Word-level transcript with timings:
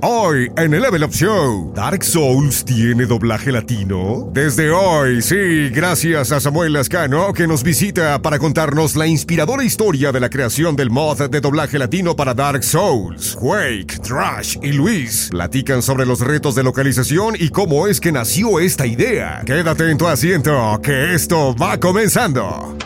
Hoy 0.00 0.48
en 0.56 0.72
el 0.74 0.82
Level 0.82 1.02
Up 1.02 1.10
Show, 1.10 1.72
¿Dark 1.74 2.04
Souls 2.04 2.64
tiene 2.64 3.04
doblaje 3.04 3.50
latino? 3.50 4.30
Desde 4.32 4.70
hoy, 4.70 5.20
sí, 5.22 5.70
gracias 5.70 6.30
a 6.30 6.38
Samuel 6.38 6.72
Lascano 6.72 7.32
que 7.32 7.48
nos 7.48 7.64
visita 7.64 8.22
para 8.22 8.38
contarnos 8.38 8.94
la 8.94 9.08
inspiradora 9.08 9.64
historia 9.64 10.12
de 10.12 10.20
la 10.20 10.30
creación 10.30 10.76
del 10.76 10.90
mod 10.90 11.28
de 11.28 11.40
doblaje 11.40 11.80
latino 11.80 12.14
para 12.14 12.32
Dark 12.32 12.62
Souls. 12.62 13.36
Quake, 13.40 13.98
Trash 14.00 14.58
y 14.62 14.70
Luis 14.70 15.30
platican 15.32 15.82
sobre 15.82 16.06
los 16.06 16.20
retos 16.20 16.54
de 16.54 16.62
localización 16.62 17.34
y 17.36 17.48
cómo 17.48 17.88
es 17.88 18.00
que 18.00 18.12
nació 18.12 18.60
esta 18.60 18.86
idea. 18.86 19.42
Quédate 19.44 19.90
en 19.90 19.98
tu 19.98 20.06
asiento, 20.06 20.78
que 20.80 21.14
esto 21.14 21.56
va 21.56 21.80
comenzando. 21.80 22.78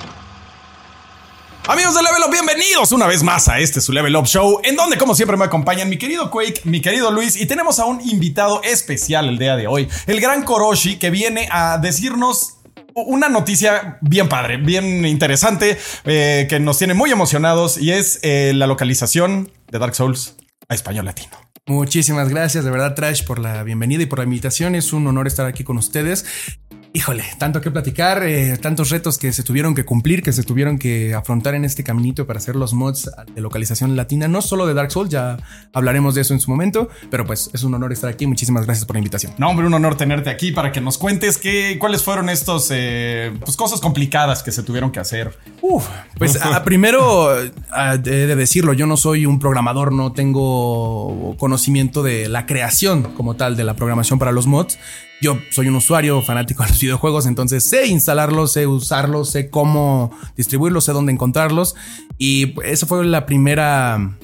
Amigos 1.69 1.95
de 1.95 2.03
Level 2.03 2.23
Up, 2.27 2.33
bienvenidos 2.33 2.91
una 2.91 3.07
vez 3.07 3.23
más 3.23 3.47
a 3.49 3.61
este 3.61 3.81
su 3.81 3.93
Level 3.93 4.17
Up 4.17 4.27
Show, 4.27 4.61
en 4.65 4.75
donde 4.75 4.99
como 4.99 5.15
siempre 5.15 5.37
me 5.37 5.45
acompañan 5.45 5.89
mi 5.89 5.97
querido 5.97 6.29
Quake, 6.29 6.63
mi 6.65 6.81
querido 6.81 7.13
Luis, 7.13 7.37
y 7.37 7.47
tenemos 7.47 7.79
a 7.79 7.85
un 7.85 8.01
invitado 8.01 8.61
especial 8.65 9.29
el 9.29 9.39
día 9.39 9.55
de 9.55 9.69
hoy, 9.69 9.89
el 10.09 10.21
gran 10.21 10.43
Koroshi, 10.43 10.97
que 10.97 11.11
viene 11.11 11.49
a 11.53 11.79
decirnos 11.79 12.59
una 12.95 13.29
noticia 13.29 13.99
bien 14.01 14.29
padre, 14.29 14.57
bien 14.57 15.07
interesante, 15.07 15.79
eh, 16.05 16.49
que 16.51 16.59
nos 16.59 16.79
tiene 16.79 16.95
muy 16.95 17.13
emocionados, 17.13 17.79
y 17.79 17.93
es 17.93 18.19
eh, 18.23 18.53
la 18.57 18.67
localización 18.67 19.53
de 19.71 19.79
Dark 19.79 19.95
Souls 19.95 20.35
a 20.69 20.75
español 20.75 21.05
latino. 21.05 21.31
Muchísimas 21.67 22.29
gracias, 22.29 22.65
de 22.65 22.73
verdad, 22.73 22.97
Trash, 22.97 23.23
por 23.25 23.39
la 23.39 23.63
bienvenida 23.63 24.03
y 24.03 24.07
por 24.07 24.19
la 24.19 24.25
invitación. 24.25 24.75
Es 24.75 24.93
un 24.93 25.07
honor 25.07 25.29
estar 25.29 25.47
aquí 25.47 25.63
con 25.63 25.79
ustedes. 25.79 26.25
Híjole, 26.95 27.25
tanto 27.39 27.63
que 27.63 27.71
platicar, 27.71 28.23
eh, 28.23 28.59
tantos 28.59 28.91
retos 28.91 29.17
que 29.17 29.33
se 29.33 29.43
tuvieron 29.43 29.75
que 29.75 29.85
cumplir, 29.85 30.23
que 30.23 30.31
se 30.31 30.43
tuvieron 30.43 30.79
que 30.79 31.15
afrontar 31.15 31.55
en 31.55 31.65
este 31.65 31.83
caminito 31.83 32.27
para 32.27 32.39
hacer 32.39 32.55
los 32.55 32.75
mods 32.75 33.11
de 33.35 33.41
localización 33.41 33.97
latina, 33.97 34.29
no 34.29 34.43
solo 34.43 34.67
de 34.67 34.75
Dark 34.75 34.91
Souls, 34.91 35.09
ya 35.09 35.39
hablaremos 35.73 36.15
de 36.15 36.21
eso 36.21 36.35
en 36.35 36.41
su 36.41 36.51
momento, 36.51 36.91
pero 37.11 37.25
pues 37.25 37.49
es 37.55 37.63
un 37.63 37.73
honor 37.73 37.93
estar 37.93 38.11
aquí. 38.11 38.27
Muchísimas 38.27 38.67
gracias 38.67 38.85
por 38.85 38.97
la 38.97 38.99
invitación. 38.99 39.33
No, 39.39 39.49
hombre, 39.49 39.67
un 39.67 39.73
honor 39.73 39.97
tenerte 39.97 40.29
aquí 40.29 40.53
para 40.53 40.71
que 40.71 40.83
nos 40.83 40.99
cuentes 40.99 41.39
qué, 41.39 41.79
cuáles 41.81 42.03
fueron 42.05 42.29
estos 42.29 42.69
eh, 42.71 43.33
pues, 43.43 43.57
cosas 43.57 43.81
complicadas 43.81 44.43
que 44.43 44.53
se 44.53 44.63
tuvieron 44.63 44.93
que 44.93 45.01
hacer. 45.01 45.39
Uf, 45.63 45.89
pues 46.19 46.43
a, 46.43 46.63
primero 46.63 47.31
a, 47.71 47.97
de, 47.97 48.27
de 48.27 48.37
decirlo, 48.37 48.75
yo 48.75 48.87
no 48.87 48.99
soy 48.99 49.25
un 49.25 49.39
programador, 49.39 49.93
no 49.93 50.13
tengo 50.13 51.37
conocimiento 51.39 52.03
de 52.03 52.29
la 52.29 52.45
creación 52.45 53.15
como 53.15 53.35
tal 53.35 53.57
de 53.57 53.65
la 53.65 53.75
programación 53.77 54.19
para 54.19 54.31
los 54.31 54.47
mods. 54.47 54.79
Yo 55.23 55.39
soy 55.51 55.69
un 55.69 55.77
usuario 55.77 56.21
fanático 56.21 56.65
de 56.65 56.71
los 56.71 56.81
videojuegos, 56.81 57.27
entonces 57.27 57.63
sé 57.63 57.87
instalarlos, 57.87 58.51
sé 58.51 58.67
usarlos, 58.67 59.31
sé 59.31 59.51
cómo 59.51 60.11
distribuirlos, 60.37 60.83
sé 60.83 60.93
dónde 60.93 61.13
encontrarlos. 61.13 61.77
Y 62.19 62.61
esa 62.65 62.87
fue 62.89 63.07
la 63.07 63.25
primera 63.25 64.19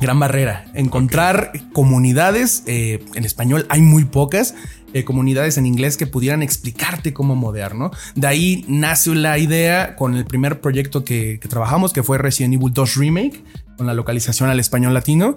gran 0.00 0.18
barrera. 0.18 0.64
Encontrar 0.74 1.52
comunidades, 1.72 2.64
eh, 2.66 3.04
en 3.14 3.24
español 3.24 3.66
hay 3.68 3.82
muy 3.82 4.04
pocas, 4.04 4.56
eh, 4.94 5.04
comunidades 5.04 5.58
en 5.58 5.66
inglés 5.66 5.96
que 5.96 6.08
pudieran 6.08 6.42
explicarte 6.42 7.12
cómo 7.12 7.36
modear, 7.36 7.76
¿no? 7.76 7.92
De 8.16 8.26
ahí 8.26 8.64
nace 8.66 9.14
la 9.14 9.38
idea 9.38 9.94
con 9.94 10.16
el 10.16 10.24
primer 10.24 10.60
proyecto 10.60 11.04
que, 11.04 11.38
que 11.40 11.46
trabajamos, 11.46 11.92
que 11.92 12.02
fue 12.02 12.18
Resident 12.18 12.54
Evil 12.54 12.72
2 12.72 12.96
Remake, 12.96 13.44
con 13.76 13.86
la 13.86 13.94
localización 13.94 14.50
al 14.50 14.58
español 14.58 14.92
latino. 14.92 15.36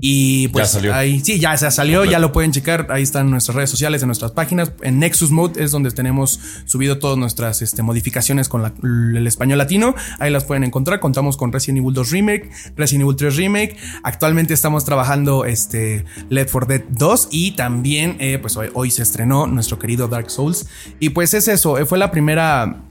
Y 0.00 0.48
pues 0.48 0.66
Ya 0.68 0.72
salió. 0.72 0.94
ahí 0.94 1.20
sí, 1.20 1.38
ya 1.40 1.56
se 1.56 1.70
salió, 1.70 2.04
ya 2.04 2.18
lo 2.18 2.30
pueden 2.32 2.52
checar. 2.52 2.86
Ahí 2.90 3.02
están 3.02 3.30
nuestras 3.30 3.54
redes 3.56 3.70
sociales, 3.70 4.02
en 4.02 4.08
nuestras 4.08 4.32
páginas. 4.32 4.72
En 4.82 4.98
Nexus 4.98 5.30
Mode 5.30 5.62
es 5.64 5.70
donde 5.70 5.90
tenemos 5.90 6.38
subido 6.66 6.98
todas 6.98 7.16
nuestras 7.16 7.62
este, 7.62 7.82
modificaciones 7.82 8.48
con 8.48 8.62
la- 8.62 8.74
el 8.82 9.26
español 9.26 9.58
latino. 9.58 9.94
Ahí 10.18 10.30
las 10.30 10.44
pueden 10.44 10.64
encontrar. 10.64 11.00
Contamos 11.00 11.36
con 11.38 11.50
Resident 11.52 11.78
Evil 11.78 11.94
2 11.94 12.10
Remake, 12.10 12.50
Resident 12.76 13.04
Evil 13.04 13.16
3 13.16 13.36
Remake. 13.36 13.76
Actualmente 14.02 14.52
estamos 14.52 14.84
trabajando 14.84 15.44
este 15.46 16.04
Left 16.28 16.50
4 16.52 16.68
Dead 16.68 16.82
2 16.90 17.28
y 17.30 17.52
también 17.52 18.16
eh, 18.20 18.38
pues 18.38 18.56
hoy, 18.56 18.68
hoy 18.74 18.90
se 18.90 19.02
estrenó 19.02 19.46
nuestro 19.46 19.78
querido 19.78 20.08
Dark 20.08 20.30
Souls. 20.30 20.66
Y 21.00 21.10
pues 21.10 21.32
es 21.34 21.48
eso, 21.48 21.78
eh, 21.78 21.86
fue 21.86 21.96
la 21.98 22.10
primera 22.10 22.82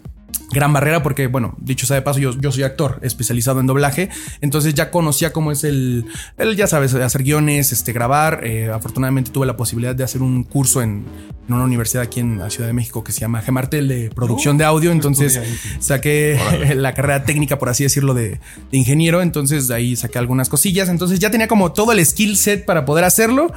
gran 0.51 0.73
barrera 0.73 1.03
porque, 1.03 1.27
bueno, 1.27 1.55
dicho 1.59 1.85
sea 1.85 1.95
de 1.95 2.01
paso, 2.01 2.19
yo, 2.19 2.37
yo 2.39 2.51
soy 2.51 2.63
actor 2.63 2.99
especializado 3.01 3.59
en 3.59 3.67
doblaje, 3.67 4.09
entonces 4.41 4.73
ya 4.73 4.91
conocía 4.91 5.33
cómo 5.33 5.51
es 5.51 5.63
el, 5.63 6.05
el 6.37 6.55
ya 6.55 6.67
sabes, 6.67 6.93
hacer 6.93 7.23
guiones, 7.23 7.71
este, 7.71 7.93
grabar. 7.93 8.41
Eh, 8.43 8.69
afortunadamente 8.71 9.31
tuve 9.31 9.45
la 9.45 9.57
posibilidad 9.57 9.95
de 9.95 10.03
hacer 10.03 10.21
un 10.21 10.43
curso 10.43 10.81
en, 10.81 11.05
en 11.47 11.53
una 11.53 11.63
universidad 11.63 12.03
aquí 12.03 12.19
en 12.19 12.39
la 12.39 12.49
Ciudad 12.49 12.67
de 12.67 12.73
México 12.73 13.03
que 13.03 13.11
se 13.11 13.21
llama 13.21 13.41
Gemartel 13.41 13.87
de 13.87 14.09
producción 14.09 14.57
de 14.57 14.65
audio, 14.65 14.91
entonces 14.91 15.39
saqué 15.79 16.39
la 16.75 16.93
carrera 16.93 17.23
técnica, 17.23 17.57
por 17.59 17.69
así 17.69 17.83
decirlo, 17.83 18.13
de, 18.13 18.39
de 18.71 18.77
ingeniero, 18.77 19.21
entonces 19.21 19.67
de 19.67 19.75
ahí 19.75 19.95
saqué 19.95 20.19
algunas 20.19 20.49
cosillas, 20.49 20.89
entonces 20.89 21.19
ya 21.19 21.31
tenía 21.31 21.47
como 21.47 21.71
todo 21.71 21.91
el 21.91 22.05
skill 22.05 22.37
set 22.37 22.65
para 22.65 22.85
poder 22.85 23.03
hacerlo 23.03 23.51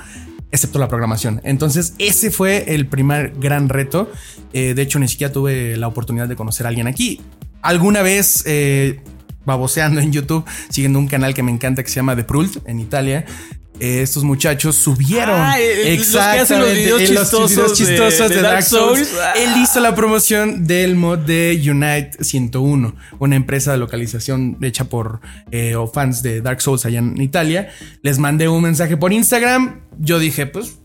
excepto 0.50 0.78
la 0.78 0.88
programación. 0.88 1.40
Entonces, 1.44 1.94
ese 1.98 2.30
fue 2.30 2.74
el 2.74 2.86
primer 2.86 3.32
gran 3.38 3.68
reto. 3.68 4.10
Eh, 4.52 4.74
de 4.74 4.82
hecho, 4.82 4.98
ni 4.98 5.08
siquiera 5.08 5.32
tuve 5.32 5.76
la 5.76 5.88
oportunidad 5.88 6.28
de 6.28 6.36
conocer 6.36 6.66
a 6.66 6.70
alguien 6.70 6.86
aquí. 6.86 7.20
Alguna 7.62 8.02
vez, 8.02 8.44
eh, 8.46 9.00
baboseando 9.44 10.00
en 10.00 10.12
YouTube, 10.12 10.44
siguiendo 10.68 10.98
un 10.98 11.08
canal 11.08 11.34
que 11.34 11.42
me 11.42 11.50
encanta 11.50 11.82
que 11.82 11.88
se 11.88 11.96
llama 11.96 12.14
The 12.14 12.24
Prult 12.24 12.68
en 12.68 12.80
Italia. 12.80 13.24
Eh, 13.80 14.02
estos 14.02 14.24
muchachos 14.24 14.76
subieron 14.76 15.36
Ah, 15.40 15.58
eh, 15.58 15.96
los 15.96 16.08
que 16.08 16.18
hacen 16.18 16.60
los 16.60 16.72
videos 16.72 17.00
los 17.00 17.08
chistosos 17.08 17.50
videos 17.50 17.72
chistosos 17.74 18.28
de 18.28 18.36
de, 18.36 18.42
Dark 18.42 18.54
Dark 18.54 18.64
Souls. 18.64 19.08
Souls. 19.08 19.20
Ah. 19.22 19.32
Él 19.36 19.62
hizo 19.62 19.80
la 19.80 19.94
promoción 19.94 20.66
del 20.66 20.96
mod 20.96 21.18
de 21.18 21.60
Unite 21.70 22.22
101, 22.22 22.94
una 23.18 23.36
empresa 23.36 23.72
de 23.72 23.78
localización 23.78 24.56
hecha 24.62 24.84
por 24.84 25.20
eh, 25.50 25.76
o 25.76 25.86
fans 25.86 26.22
de 26.22 26.40
Dark 26.40 26.60
Souls 26.60 26.84
allá 26.86 26.98
en 26.98 27.20
Italia. 27.20 27.70
Les 28.02 28.18
mandé 28.18 28.48
un 28.48 28.62
mensaje 28.62 28.96
por 28.96 29.12
Instagram. 29.12 29.80
Yo 29.98 30.18
dije, 30.18 30.46
pues 30.46 30.78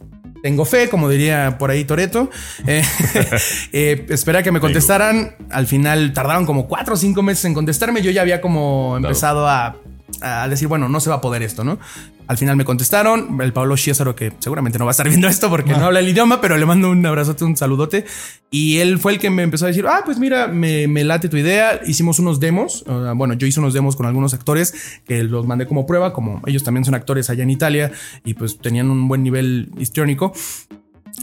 tengo 0.43 0.65
fe, 0.65 0.89
como 0.89 1.07
diría 1.09 1.57
por 1.57 1.71
ahí 1.71 1.85
Toreto. 1.85 2.29
Eh, 2.67 2.83
eh, 3.73 4.05
esperé 4.09 4.39
a 4.39 4.43
que 4.43 4.51
me 4.51 4.59
contestaran. 4.59 5.35
Al 5.49 5.67
final 5.67 6.13
tardaron 6.13 6.45
como 6.45 6.67
cuatro 6.67 6.93
o 6.93 6.97
cinco 6.97 7.21
meses 7.23 7.45
en 7.45 7.53
contestarme. 7.53 8.01
Yo 8.01 8.11
ya 8.11 8.21
había 8.21 8.41
como 8.41 8.95
empezado 8.97 9.47
a, 9.47 9.77
a 10.21 10.47
decir, 10.47 10.67
bueno, 10.67 10.89
no 10.89 10.99
se 10.99 11.09
va 11.09 11.17
a 11.17 11.21
poder 11.21 11.43
esto, 11.43 11.63
¿no? 11.63 11.79
Al 12.27 12.37
final 12.37 12.55
me 12.55 12.65
contestaron. 12.65 13.39
El 13.41 13.53
Pablo 13.53 13.75
Chiesaro, 13.75 14.15
que 14.15 14.33
seguramente 14.39 14.79
no 14.79 14.85
va 14.85 14.91
a 14.91 14.93
estar 14.93 15.07
viendo 15.07 15.27
esto 15.27 15.49
porque 15.49 15.71
no 15.71 15.85
habla 15.85 15.99
el 15.99 16.09
idioma, 16.09 16.41
pero 16.41 16.57
le 16.57 16.65
mando 16.65 16.89
un 16.89 17.05
abrazote, 17.05 17.43
un 17.43 17.57
saludote. 17.57 18.05
Y 18.49 18.77
él 18.77 18.99
fue 18.99 19.13
el 19.13 19.19
que 19.19 19.29
me 19.29 19.43
empezó 19.43 19.65
a 19.65 19.67
decir, 19.69 19.85
ah, 19.87 20.01
pues 20.05 20.19
mira, 20.19 20.47
me, 20.47 20.87
me 20.87 21.03
late 21.03 21.29
tu 21.29 21.37
idea. 21.37 21.81
Hicimos 21.85 22.19
unos 22.19 22.39
demos. 22.39 22.83
Uh, 22.87 23.15
bueno, 23.15 23.33
yo 23.33 23.47
hice 23.47 23.59
unos 23.59 23.73
demos 23.73 23.95
con 23.95 24.05
algunos 24.05 24.33
actores 24.33 25.01
que 25.05 25.23
los 25.23 25.45
mandé 25.45 25.67
como 25.67 25.85
prueba, 25.85 26.13
como 26.13 26.41
ellos 26.45 26.63
también 26.63 26.85
son 26.85 26.95
actores 26.95 27.29
allá 27.29 27.43
en 27.43 27.49
Italia 27.49 27.91
y 28.23 28.33
pues 28.33 28.57
tenían 28.57 28.89
un 28.89 29.07
buen 29.07 29.23
nivel 29.23 29.71
histriónico. 29.77 30.33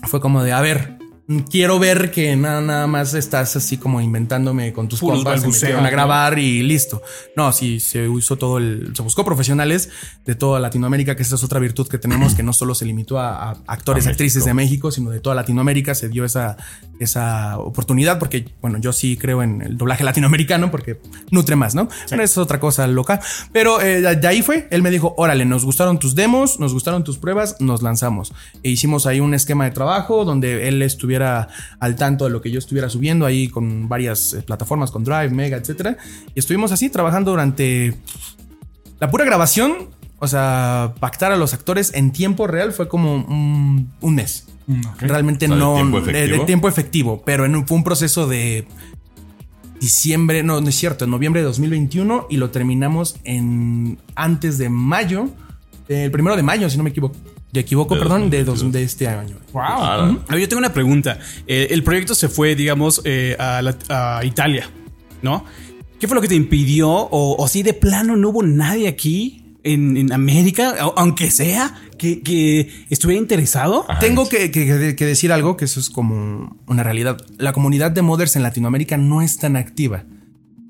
Fue 0.05 0.21
como 0.21 0.43
de, 0.43 0.53
a 0.53 0.61
ver, 0.61 1.00
quiero 1.49 1.79
ver 1.79 2.11
que 2.11 2.35
nada, 2.35 2.61
nada 2.61 2.87
más 2.87 3.15
estás 3.15 3.55
así 3.55 3.77
como 3.77 4.01
inventándome 4.01 4.73
con 4.73 4.89
tus 4.89 5.01
Puros 5.01 5.19
compas, 5.19 5.43
se 5.43 5.49
metieron 5.49 5.81
a 5.81 5.89
¿no? 5.89 5.91
grabar 5.91 6.39
y 6.39 6.63
listo. 6.63 7.03
No, 7.37 7.53
sí, 7.53 7.79
se 7.79 8.09
usó 8.09 8.37
todo 8.37 8.59
el, 8.59 8.93
se 8.95 9.03
buscó 9.03 9.25
profesionales 9.25 9.91
de 10.25 10.35
toda 10.35 10.59
Latinoamérica, 10.59 11.15
que 11.15 11.23
esa 11.23 11.37
es 11.37 11.45
otra 11.45 11.61
virtud 11.61 11.87
que 11.89 11.99
tenemos, 11.99 12.35
que 12.35 12.43
no 12.43 12.53
solo 12.53 12.75
se 12.75 12.85
limitó 12.85 13.19
a, 13.19 13.51
a 13.51 13.57
actores, 13.67 14.07
actrices 14.07 14.45
de 14.45 14.55
México, 14.55 14.91
sino 14.91 15.11
de 15.11 15.21
toda 15.21 15.37
Latinoamérica, 15.37 15.95
se 15.95 16.09
dio 16.09 16.25
esa, 16.25 16.57
esa 16.99 17.59
oportunidad, 17.59 18.19
porque, 18.19 18.47
bueno, 18.61 18.79
yo 18.79 18.93
sí 18.93 19.17
creo 19.17 19.43
en 19.43 19.63
el 19.63 19.77
doblaje 19.77 20.03
latinoamericano, 20.03 20.71
porque 20.71 21.01
nutre 21.31 21.55
más, 21.55 21.75
¿no? 21.75 21.89
Pero 22.09 22.23
es 22.23 22.37
otra 22.39 22.59
cosa 22.59 22.87
loca. 22.87 23.21
Pero 23.53 23.81
eh, 23.81 24.17
de 24.17 24.29
ahí 24.29 24.43
fue, 24.43 24.67
él 24.71 24.83
me 24.83 24.91
dijo, 24.91 25.15
órale, 25.17 25.45
nos 25.45 25.65
gustaron 25.65 25.99
tus 25.99 26.15
demos, 26.15 26.59
nos 26.59 26.73
gustaron 26.73 27.05
tus 27.05 27.19
pruebas, 27.19 27.57
nos 27.61 27.83
lanzamos. 27.83 28.33
E 28.63 28.71
hicimos 28.71 29.07
ahí 29.07 29.21
un 29.21 29.35
esquema 29.35 29.65
de 29.65 29.71
trabajo 29.71 30.25
donde 30.25 30.69
él 30.69 30.83
estuviera 30.83 31.20
al 31.23 31.97
tanto 31.97 32.25
de 32.25 32.31
lo 32.31 32.41
que 32.41 32.51
yo 32.51 32.59
estuviera 32.59 32.89
subiendo 32.89 33.27
ahí 33.27 33.49
con 33.49 33.89
varias 33.89 34.35
eh, 34.35 34.43
plataformas, 34.43 34.91
con 34.91 35.05
Drive, 35.05 35.31
Mega, 35.31 35.57
etcétera. 35.57 35.97
Y 36.35 36.39
estuvimos 36.39 36.73
así 36.73 36.89
trabajando 36.91 37.31
durante 37.31 37.97
la 38.99 39.11
pura 39.11 39.25
grabación. 39.25 39.89
O 40.23 40.29
sea, 40.29 40.95
pactar 41.01 41.33
a 41.33 41.37
los 41.37 41.55
actores 41.55 41.93
en 41.95 42.13
tiempo 42.13 42.47
real 42.47 42.73
fue 42.73 42.89
como 42.89 43.15
un, 43.15 43.91
un 44.01 44.15
mes. 44.15 44.47
Realmente 44.99 45.47
O 45.47 45.49
sea, 45.49 45.57
de 45.57 45.61
no 45.61 45.75
tiempo 45.75 46.01
de- 46.01 46.13
de 46.13 46.39
tiempo 46.47 46.69
efectivo, 46.69 47.23
pero 47.25 47.45
en 47.45 47.57
un- 47.57 47.67
fue 47.67 47.77
un 47.79 47.85
proceso 47.85 48.29
de 48.29 48.67
diciembre, 49.81 50.43
no, 50.43 50.61
no 50.61 50.69
es 50.69 50.75
cierto, 50.77 51.05
en 51.07 51.11
noviembre 51.11 51.41
de 51.41 51.47
2021 51.47 52.27
y 52.29 52.37
lo 52.37 52.51
terminamos 52.51 53.17
en 53.25 53.99
antes 54.15 54.59
de 54.59 54.69
mayo, 54.69 55.29
el 55.89 56.11
primero 56.11 56.37
de 56.37 56.43
mayo, 56.43 56.69
si 56.69 56.77
no 56.77 56.85
me 56.85 56.91
equivoco. 56.91 57.17
De 57.53 57.61
equivoco, 57.61 57.95
De 57.95 58.01
perdón, 58.01 58.31
de, 58.31 58.45
dos- 58.45 58.61
2022. 58.61 58.73
de 58.73 58.83
este 58.85 59.09
año. 59.09 59.37
Ah, 59.55 60.17
A 60.29 60.33
ver, 60.33 60.41
yo 60.43 60.49
tengo 60.49 60.59
una 60.61 60.73
pregunta. 60.73 61.19
Eh, 61.47 61.69
el 61.71 61.83
proyecto 61.83 62.15
se 62.15 62.29
fue, 62.29 62.55
digamos, 62.55 63.03
eh, 63.05 63.35
a, 63.39 63.61
la- 63.63 63.77
a 63.89 64.25
Italia, 64.25 64.71
¿no? 65.23 65.45
¿Qué 65.99 66.07
fue 66.07 66.15
lo 66.15 66.21
que 66.21 66.29
te 66.29 66.35
impidió? 66.37 66.89
O, 66.91 67.37
o 67.43 67.49
si 67.49 67.63
de 67.63 67.75
plano 67.75 68.17
no 68.17 68.29
hubo 68.31 68.43
nadie 68.43 68.87
aquí 68.89 69.45
en, 69.65 69.97
en 69.97 70.13
América, 70.13 70.71
a- 70.79 70.93
aunque 70.97 71.31
sea, 71.31 71.75
que, 71.99 72.23
que 72.23 72.71
estuviera 72.89 73.21
interesado? 73.21 73.85
Ajá. 73.89 73.99
Tengo 73.99 74.29
que, 74.29 74.51
que- 74.51 74.95
que 74.97 75.05
decir 75.07 75.33
algo 75.33 75.57
que 75.57 75.65
eso 75.67 75.81
es 75.81 75.91
como 75.91 76.57
una 76.69 76.83
realidad. 76.85 77.19
La 77.37 77.53
comunidad 77.53 77.91
de 77.91 78.03
modders 78.03 78.37
en 78.37 78.45
Latinoamérica 78.45 78.97
no 78.97 79.21
es 79.23 79.37
tan 79.39 79.57
activa. 79.57 80.05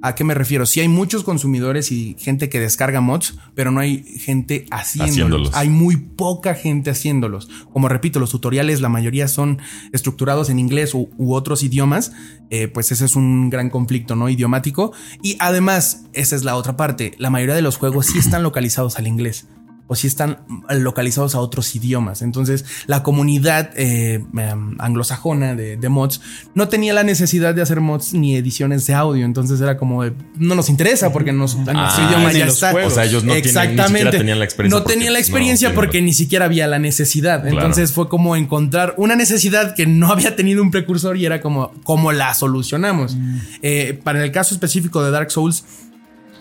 ¿A 0.02 0.14
qué 0.14 0.24
me 0.24 0.34
refiero? 0.34 0.66
Sí 0.66 0.80
hay 0.80 0.88
muchos 0.88 1.24
consumidores 1.24 1.92
y 1.92 2.16
gente 2.18 2.48
que 2.48 2.60
descarga 2.60 3.00
mods, 3.00 3.38
pero 3.54 3.70
no 3.70 3.80
hay 3.80 4.02
gente 4.02 4.66
haciéndolos. 4.70 5.10
Haciéndolos. 5.10 5.50
Hay 5.54 5.68
muy 5.68 5.96
poca 5.96 6.54
gente 6.54 6.90
haciéndolos. 6.90 7.48
Como 7.72 7.88
repito, 7.88 8.18
los 8.20 8.30
tutoriales, 8.30 8.80
la 8.80 8.88
mayoría 8.88 9.28
son 9.28 9.58
estructurados 9.92 10.50
en 10.50 10.58
inglés 10.58 10.94
u, 10.94 11.10
u 11.18 11.34
otros 11.34 11.62
idiomas. 11.62 12.12
Eh, 12.50 12.68
pues 12.68 12.90
ese 12.92 13.04
es 13.04 13.16
un 13.16 13.50
gran 13.50 13.70
conflicto, 13.70 14.16
¿no? 14.16 14.28
Idiomático. 14.28 14.92
Y 15.22 15.36
además, 15.38 16.04
esa 16.12 16.36
es 16.36 16.44
la 16.44 16.56
otra 16.56 16.76
parte. 16.76 17.12
La 17.18 17.30
mayoría 17.30 17.54
de 17.54 17.62
los 17.62 17.76
juegos 17.76 18.06
sí 18.06 18.18
están 18.18 18.42
localizados 18.42 18.98
al 18.98 19.06
inglés 19.06 19.46
o 19.92 19.96
si 19.96 20.06
están 20.06 20.38
localizados 20.70 21.34
a 21.34 21.40
otros 21.40 21.74
idiomas. 21.74 22.22
Entonces, 22.22 22.64
la 22.86 23.02
comunidad 23.02 23.70
eh, 23.74 24.24
em, 24.36 24.76
anglosajona 24.78 25.56
de, 25.56 25.76
de 25.76 25.88
mods 25.88 26.20
no 26.54 26.68
tenía 26.68 26.94
la 26.94 27.02
necesidad 27.02 27.56
de 27.56 27.62
hacer 27.62 27.80
mods 27.80 28.14
ni 28.14 28.36
ediciones 28.36 28.86
de 28.86 28.94
audio. 28.94 29.24
Entonces 29.24 29.60
era 29.60 29.76
como 29.76 30.04
de, 30.04 30.12
no 30.36 30.54
nos 30.54 30.68
interesa 30.68 31.12
porque 31.12 31.32
nos, 31.32 31.54
en 31.54 31.64
nuestro 31.64 32.04
Ah, 32.04 32.06
idioma 32.08 32.32
ya 32.32 32.46
está. 32.46 32.70
juegos. 32.70 32.92
O 32.92 32.94
sea, 32.94 33.04
ellos 33.04 33.24
no 33.24 33.32
tienen- 33.34 33.76
ni 33.76 34.10
tenían 34.10 34.38
la 34.38 34.44
experiencia 34.44 34.78
No 34.78 34.84
porque 34.84 34.94
tenían 34.94 35.12
la 35.12 35.18
experiencia 35.18 35.74
porque 35.74 36.00
ni 36.02 36.12
siquiera 36.12 36.44
había 36.44 36.68
la 36.68 36.78
necesidad. 36.78 37.40
Claro. 37.40 37.56
Entonces 37.56 37.90
fue 37.92 38.08
como 38.08 38.36
encontrar 38.36 38.94
una 38.96 39.16
necesidad 39.16 39.74
que 39.74 39.86
no 39.86 40.06
había 40.12 40.36
tenido 40.36 40.62
un 40.62 40.70
precursor 40.70 41.16
y 41.16 41.26
era 41.26 41.40
como, 41.40 41.72
¿cómo 41.82 42.12
la 42.12 42.32
solucionamos? 42.34 43.16
Eh, 43.62 43.98
para 44.04 44.22
el 44.24 44.30
caso 44.30 44.54
específico 44.54 45.02
de 45.02 45.10
Dark 45.10 45.32
Souls, 45.32 45.64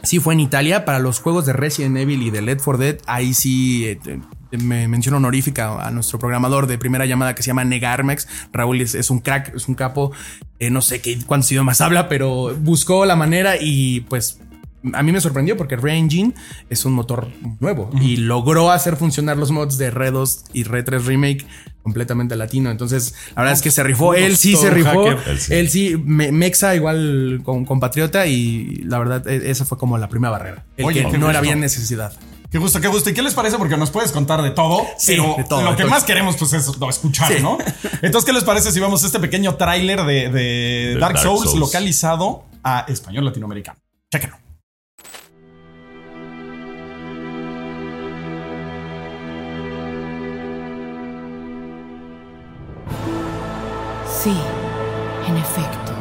Sí, 0.04 0.20
fue 0.20 0.34
en 0.34 0.40
Italia. 0.40 0.86
Para 0.86 1.00
los 1.00 1.20
juegos 1.20 1.46
de 1.46 1.54
Resident 1.54 1.98
Evil 1.98 2.22
y 2.24 2.30
de 2.30 2.42
Led 2.42 2.60
4 2.64 2.78
Dead, 2.78 2.98
ahí 3.06 3.34
sí 3.34 3.86
eh, 3.86 4.00
me 4.52 4.88
menciono 4.88 5.18
honorífica 5.18 5.86
a 5.86 5.92
nuestro 5.92 6.20
programador 6.20 6.68
de 6.68 6.78
primera 6.78 7.06
llamada 7.06 7.36
que 7.36 7.44
se 7.44 7.48
llama 7.48 7.64
Negarmex. 7.66 8.28
Raúl 8.52 8.82
es, 8.82 8.96
es 8.96 9.10
un 9.10 9.20
crack, 9.20 9.56
es 9.56 9.68
un 9.68 9.76
capo. 9.76 10.12
Eh, 10.60 10.70
no 10.70 10.82
sé 10.82 11.02
qué, 11.02 11.20
cuántos 11.26 11.52
idiomas 11.52 11.82
habla, 11.82 12.10
pero 12.10 12.56
buscó 12.56 13.06
la 13.06 13.16
manera 13.16 13.56
y 13.60 14.02
pues 14.02 14.40
a 14.94 15.04
mí 15.04 15.12
me 15.12 15.20
sorprendió 15.22 15.58
porque 15.58 15.76
Re-Engine 15.76 16.34
es 16.70 16.86
un 16.86 16.94
motor 16.94 17.28
nuevo 17.60 17.90
y 18.02 18.18
logró 18.18 18.72
hacer 18.72 18.96
funcionar 18.96 19.38
los 19.38 19.52
mods 19.52 19.78
de 19.78 19.92
Re 19.92 20.12
2 20.12 20.44
y 20.54 20.64
Re 20.64 20.84
3 20.84 21.06
Remake 21.06 21.46
completamente 21.84 22.36
latino. 22.36 22.70
Entonces, 22.72 23.14
la 23.36 23.42
verdad 23.44 23.54
es 23.54 23.62
que 23.62 23.72
se 23.72 23.84
rifó. 23.84 24.14
Él 24.14 24.38
sí 24.38 24.56
se 24.56 24.70
rifó. 24.70 25.08
Él 25.12 25.40
sí. 25.40 25.54
Él 25.54 25.70
sí, 25.70 25.96
me- 26.04 26.32
Mexa 26.32 26.76
igual 26.76 27.42
con 27.44 27.66
compatriota 27.66 28.26
y 28.28 28.84
la 28.86 29.00
verdad 29.00 29.28
e- 29.28 29.50
esa 29.50 29.66
fue 29.66 29.78
como 29.78 29.98
la 29.98 30.08
primera 30.10 30.32
barrera. 30.32 30.66
El 30.78 30.86
Oye, 30.86 31.08
que 31.10 31.18
no 31.18 31.30
era 31.30 31.42
bien 31.42 31.60
necesidad. 31.60 32.14
Qué 32.52 32.58
gusto, 32.58 32.82
qué 32.82 32.88
gusto. 32.88 33.10
¿Y 33.12 33.14
qué 33.14 33.22
les 33.22 33.34
parece? 33.36 33.58
Porque 33.60 33.78
nos 33.78 33.92
puedes 33.92 34.12
contar 34.12 34.42
de 34.42 34.50
todo, 34.52 34.82
Sí, 34.98 35.14
pero 35.18 35.36
de 35.38 35.44
todo, 35.44 35.62
lo 35.62 35.70
de 35.72 35.76
que 35.78 35.84
todo. 35.84 35.92
más 35.92 36.04
queremos 36.04 36.36
pues 36.36 36.52
es 36.54 36.80
no, 36.80 36.90
escuchar, 36.90 37.32
Sí. 37.32 37.44
¿no? 37.44 37.60
Entonces, 38.02 38.26
¿qué 38.26 38.34
les 38.34 38.44
parece 38.44 38.72
si 38.72 38.80
vamos 38.80 39.04
a 39.04 39.06
este 39.08 39.20
pequeño 39.20 39.54
tráiler 39.56 40.04
de, 40.04 40.30
de 40.30 40.98
Dark, 41.00 41.14
Dark 41.16 41.24
Souls, 41.24 41.44
Souls. 41.44 41.60
localizado 41.60 42.46
a 42.64 42.86
español 42.88 43.26
latinoamericano? 43.26 43.78
Chéquenlo. 44.12 44.38
Sí, 54.22 54.36
en 55.30 55.38
efecto. 55.38 55.94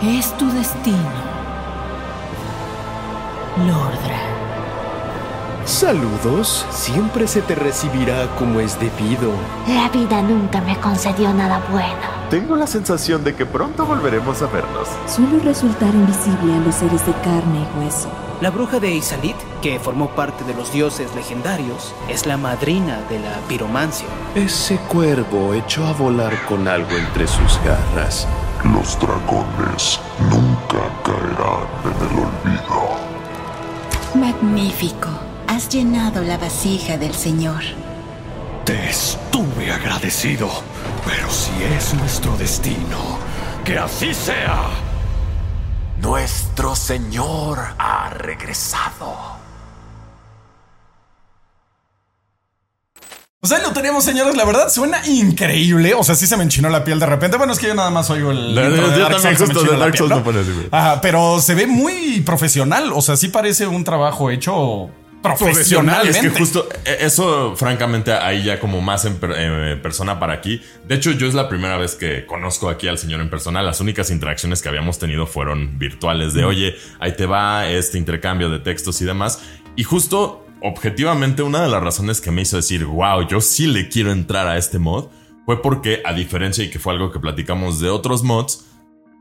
Es 0.00 0.32
tu 0.38 0.48
destino. 0.52 0.96
Lordra. 3.66 4.20
Saludos, 5.64 6.64
siempre 6.70 7.26
se 7.26 7.42
te 7.42 7.56
recibirá 7.56 8.28
como 8.38 8.60
es 8.60 8.78
debido. 8.78 9.32
La 9.66 9.88
vida 9.88 10.22
nunca 10.22 10.60
me 10.60 10.78
concedió 10.78 11.34
nada 11.34 11.60
bueno. 11.72 11.88
Tengo 12.30 12.54
la 12.54 12.68
sensación 12.68 13.24
de 13.24 13.34
que 13.34 13.44
pronto 13.44 13.84
volveremos 13.84 14.40
a 14.42 14.46
vernos. 14.46 14.86
Suelo 15.08 15.40
resultar 15.42 15.92
invisible 15.92 16.54
a 16.54 16.60
los 16.60 16.76
seres 16.76 17.04
de 17.06 17.12
carne 17.14 17.66
y 17.74 17.80
hueso. 17.80 18.08
La 18.40 18.48
bruja 18.48 18.80
de 18.80 18.90
Isalit, 18.90 19.36
que 19.60 19.78
formó 19.78 20.08
parte 20.12 20.44
de 20.44 20.54
los 20.54 20.72
dioses 20.72 21.14
legendarios, 21.14 21.94
es 22.08 22.24
la 22.24 22.38
madrina 22.38 22.98
de 23.10 23.18
la 23.18 23.36
piromancia. 23.48 24.06
Ese 24.34 24.78
cuervo 24.88 25.52
echó 25.52 25.86
a 25.86 25.92
volar 25.92 26.32
con 26.46 26.66
algo 26.66 26.96
entre 26.96 27.26
sus 27.26 27.60
garras. 27.62 28.26
Los 28.64 28.98
dragones 28.98 30.00
nunca 30.30 30.88
caerán 31.04 31.68
en 31.84 31.96
el 32.08 32.18
olvido. 32.24 32.96
Magnífico. 34.14 35.08
Has 35.46 35.68
llenado 35.68 36.22
la 36.22 36.38
vasija 36.38 36.96
del 36.96 37.12
Señor. 37.12 37.60
Te 38.64 38.88
estuve 38.88 39.70
agradecido, 39.70 40.48
pero 41.04 41.28
si 41.28 41.50
es 41.76 41.92
nuestro 41.92 42.34
destino, 42.38 43.18
que 43.66 43.76
así 43.78 44.14
sea. 44.14 44.70
Nuestro 46.00 46.74
Señor 46.74 47.58
regresado. 48.22 49.38
Pues 53.40 53.52
ahí 53.52 53.62
lo 53.62 53.72
tenemos, 53.72 54.04
señores. 54.04 54.36
La 54.36 54.44
verdad 54.44 54.68
suena 54.68 55.00
increíble. 55.06 55.94
O 55.94 56.04
sea, 56.04 56.14
sí 56.14 56.26
se 56.26 56.36
me 56.36 56.44
enchinó 56.44 56.68
la 56.68 56.84
piel 56.84 57.00
de 57.00 57.06
repente. 57.06 57.38
Bueno, 57.38 57.54
es 57.54 57.58
que 57.58 57.68
yo 57.68 57.74
nada 57.74 57.90
más 57.90 58.10
oigo 58.10 58.32
el. 58.32 58.54
Yo- 58.54 58.76
yo 58.76 58.98
Dark 58.98 59.14
también 59.14 59.38
Souls, 59.38 59.58
pero 61.00 61.40
se 61.40 61.54
ve 61.54 61.66
muy 61.66 62.20
profesional. 62.20 62.92
O 62.94 63.00
sea, 63.00 63.16
sí 63.16 63.28
parece 63.28 63.66
un 63.66 63.82
trabajo 63.82 64.30
hecho 64.30 64.90
profesionalmente. 65.22 66.10
Es 66.10 66.18
que 66.18 66.30
justo 66.30 66.68
eh, 66.84 66.98
eso, 67.00 67.54
francamente, 67.56 68.12
ahí 68.12 68.44
ya 68.44 68.58
como 68.60 68.80
más 68.80 69.04
en 69.04 69.16
per- 69.16 69.34
eh, 69.36 69.76
persona 69.76 70.18
para 70.18 70.32
aquí. 70.34 70.62
De 70.86 70.94
hecho, 70.94 71.12
yo 71.12 71.26
es 71.26 71.34
la 71.34 71.48
primera 71.48 71.76
vez 71.76 71.94
que 71.94 72.26
conozco 72.26 72.68
aquí 72.68 72.88
al 72.88 72.98
señor 72.98 73.20
en 73.20 73.30
persona. 73.30 73.62
Las 73.62 73.80
únicas 73.80 74.10
interacciones 74.10 74.62
que 74.62 74.68
habíamos 74.68 74.98
tenido 74.98 75.26
fueron 75.26 75.78
virtuales 75.78 76.34
de, 76.34 76.44
oye, 76.44 76.74
ahí 76.98 77.12
te 77.12 77.26
va 77.26 77.68
este 77.68 77.98
intercambio 77.98 78.50
de 78.50 78.58
textos 78.58 79.00
y 79.02 79.04
demás. 79.04 79.40
Y 79.76 79.84
justo, 79.84 80.46
objetivamente, 80.62 81.42
una 81.42 81.62
de 81.62 81.68
las 81.68 81.82
razones 81.82 82.20
que 82.20 82.30
me 82.30 82.42
hizo 82.42 82.56
decir, 82.56 82.84
wow, 82.84 83.26
yo 83.28 83.40
sí 83.40 83.66
le 83.66 83.88
quiero 83.88 84.12
entrar 84.12 84.46
a 84.46 84.56
este 84.58 84.78
mod, 84.78 85.06
fue 85.46 85.62
porque, 85.62 86.02
a 86.04 86.12
diferencia 86.12 86.64
y 86.64 86.70
que 86.70 86.78
fue 86.78 86.92
algo 86.92 87.10
que 87.10 87.18
platicamos 87.18 87.80
de 87.80 87.88
otros 87.90 88.22
mods, 88.22 88.66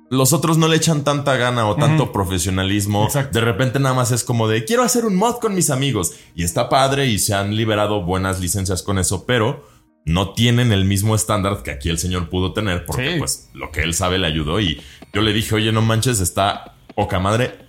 los 0.10 0.34
otros 0.34 0.58
no 0.58 0.68
le 0.68 0.76
echan 0.78 1.04
tanta 1.04 1.36
gana 1.38 1.68
o 1.68 1.76
tanto 1.76 2.12
profesionalismo. 2.12 3.06
Exacto. 3.06 3.40
De 3.40 3.46
repente 3.46 3.80
nada 3.80 3.94
más 3.96 4.12
es 4.12 4.24
como 4.24 4.48
de 4.48 4.66
quiero 4.66 4.84
hacer 4.84 5.06
un 5.06 5.16
mod 5.16 5.36
con 5.40 5.54
mis 5.54 5.70
amigos. 5.70 6.14
Y 6.36 6.44
está 6.44 6.70
padre 6.70 7.08
y 7.08 7.20
se 7.20 7.34
han 7.36 7.56
liberado 7.56 8.04
buenas 8.04 8.40
licencias 8.40 8.82
con 8.84 8.98
eso, 8.98 9.26
pero 9.26 9.68
no 10.06 10.34
tienen 10.34 10.72
el 10.72 10.86
mismo 10.86 11.14
estándar 11.16 11.62
que 11.64 11.72
aquí 11.72 11.90
el 11.90 12.00
señor 12.00 12.30
pudo 12.30 12.54
tener 12.54 12.86
porque 12.86 13.14
Sí. 13.14 13.20
pues 13.20 13.50
lo 13.54 13.72
que 13.72 13.82
él 13.82 13.94
sabe 13.94 14.18
le 14.18 14.28
ayudó. 14.28 14.60
Y 14.60 14.82
yo 15.14 15.22
le 15.22 15.34
dije, 15.34 15.54
oye, 15.56 15.72
no 15.72 15.82
manches, 15.82 16.20
está 16.20 16.76
poca 16.96 17.20
madre. 17.20 17.68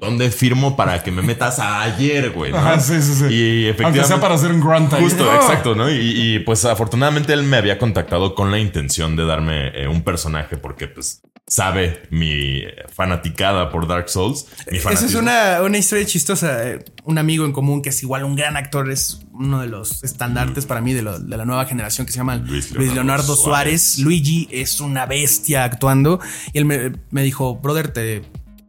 ¿Dónde 0.00 0.30
firmo 0.30 0.76
para 0.76 1.02
que 1.02 1.10
me 1.10 1.22
metas 1.22 1.58
a 1.58 1.82
ayer, 1.82 2.30
güey? 2.30 2.52
¿no? 2.52 2.58
Ajá, 2.58 2.78
sí, 2.80 3.02
sí, 3.02 3.14
sí. 3.14 3.24
Y 3.34 3.64
efectivamente. 3.66 3.84
Aunque 3.84 4.04
sea 4.04 4.20
para 4.20 4.34
hacer 4.36 4.52
un 4.52 4.60
grunt 4.60 4.92
ahí. 4.92 5.02
Justo, 5.02 5.28
¡Ah! 5.28 5.36
exacto, 5.42 5.74
¿no? 5.74 5.90
Y, 5.90 5.96
y, 5.96 6.38
pues 6.40 6.64
afortunadamente 6.64 7.32
él 7.32 7.42
me 7.42 7.56
había 7.56 7.78
contactado 7.78 8.36
con 8.36 8.52
la 8.52 8.60
intención 8.60 9.16
de 9.16 9.24
darme 9.24 9.68
eh, 9.74 9.88
un 9.88 10.02
personaje 10.02 10.56
porque 10.56 10.86
pues 10.86 11.20
sabe 11.48 12.02
mi 12.10 12.62
fanaticada 12.94 13.70
por 13.70 13.86
Dark 13.88 14.08
Souls. 14.08 14.46
Mi 14.70 14.78
Esa 14.78 14.92
es 15.06 15.14
una, 15.14 15.62
una 15.62 15.78
historia 15.78 16.04
chistosa. 16.06 16.68
Eh, 16.68 16.84
Un 17.04 17.16
amigo 17.18 17.44
en 17.46 17.52
común 17.52 17.80
que 17.80 17.88
es 17.88 18.02
igual 18.02 18.24
un 18.24 18.36
gran 18.36 18.56
actor, 18.56 18.90
es 18.90 19.20
uno 19.32 19.60
de 19.60 19.66
los 19.68 20.04
estandartes 20.04 20.66
para 20.66 20.80
mí 20.82 20.92
de, 20.92 21.00
lo- 21.02 21.18
de 21.18 21.36
la 21.36 21.44
nueva 21.46 21.64
generación 21.64 22.06
que 22.06 22.12
se 22.12 22.18
llama 22.18 22.36
Luis 22.36 22.70
Leonardo 22.72 22.94
Leonardo, 22.94 23.36
Suárez. 23.36 23.82
Suárez. 23.82 23.98
Luigi 24.00 24.48
es 24.52 24.80
una 24.80 25.06
bestia 25.06 25.64
actuando. 25.64 26.20
Y 26.52 26.58
él 26.58 26.64
me, 26.66 26.92
me 27.10 27.22
dijo, 27.22 27.56
brother, 27.56 27.88
te, 27.88 28.22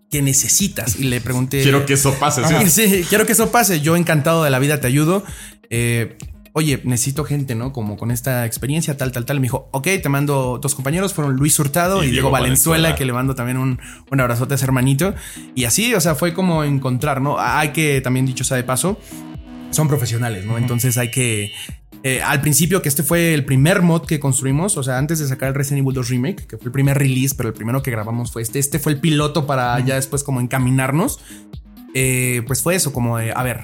¿qué 0.09 0.21
necesitas? 0.21 0.97
Y 0.99 1.03
le 1.03 1.19
pregunté. 1.19 1.61
Quiero 1.63 1.85
que 1.85 1.93
eso 1.95 2.13
pase, 2.13 2.43
sí, 2.69 3.03
quiero 3.09 3.25
que 3.25 3.33
eso 3.33 3.51
pase. 3.51 3.81
Yo 3.81 3.95
encantado 3.97 4.43
de 4.43 4.49
la 4.51 4.59
vida 4.59 4.79
te 4.79 4.87
ayudo. 4.87 5.23
Eh, 5.69 6.17
Oye, 6.59 6.81
necesito 6.83 7.23
gente, 7.23 7.55
¿no? 7.55 7.71
Como 7.71 7.95
con 7.95 8.11
esta 8.11 8.45
experiencia, 8.45 8.97
tal, 8.97 9.13
tal, 9.13 9.23
tal. 9.23 9.37
Me 9.39 9.43
dijo, 9.43 9.69
ok, 9.71 9.87
te 10.03 10.09
mando 10.09 10.59
dos 10.61 10.75
compañeros, 10.75 11.13
fueron 11.13 11.37
Luis 11.37 11.57
Hurtado 11.57 12.03
Y 12.03 12.07
y, 12.07 12.11
Diego 12.11 12.31
Valenzuela. 12.31 12.95
que 12.95 13.05
le 13.05 13.13
mando 13.13 13.33
también 13.33 13.57
un, 13.57 13.79
un 14.11 14.19
abrazote 14.19 14.53
a 14.53 14.55
ese 14.55 14.65
hermanito. 14.65 15.15
Y 15.55 15.63
así, 15.63 15.93
o 15.93 16.01
sea, 16.01 16.15
fue 16.15 16.33
como 16.33 16.65
encontrar, 16.65 17.21
¿no? 17.21 17.37
Hay 17.39 17.69
que, 17.69 18.01
también 18.01 18.25
dicho 18.25 18.43
sea 18.43 18.57
de 18.57 18.63
paso, 18.65 18.99
son 19.69 19.87
profesionales, 19.87 20.43
¿no? 20.45 20.57
Entonces 20.57 20.97
hay 20.97 21.11
que... 21.11 21.53
eh, 22.03 22.21
al 22.21 22.41
principio, 22.41 22.81
que 22.81 22.89
este 22.89 23.03
fue 23.03 23.33
el 23.33 23.45
primer 23.45 23.81
mod 23.81 24.05
que 24.05 24.19
construimos, 24.19 24.75
o 24.75 24.83
sea, 24.83 24.97
antes 24.97 25.19
de 25.19 25.27
sacar 25.27 25.47
el 25.47 25.55
Resident 25.55 25.85
Evil 25.85 25.93
2 25.93 26.09
Remake, 26.09 26.45
que 26.45 26.57
fue 26.57 26.65
el 26.65 26.71
primer 26.73 26.97
release, 26.97 27.35
pero 27.37 27.47
el 27.47 27.55
primero 27.55 27.81
que 27.81 27.91
grabamos 27.91 28.33
fue 28.33 28.41
este. 28.41 28.59
Este 28.59 28.79
fue 28.79 28.91
el 28.91 28.99
piloto 28.99 29.47
para 29.47 29.79
ya 29.79 29.95
después 29.95 30.23
como 30.23 30.41
encaminarnos. 30.41 31.19
Eh, 31.95 32.43
pues 32.45 32.61
fue 32.61 32.75
eso, 32.75 32.93
como 32.93 33.17
de, 33.17 33.31
a 33.35 33.41
ver, 33.43 33.61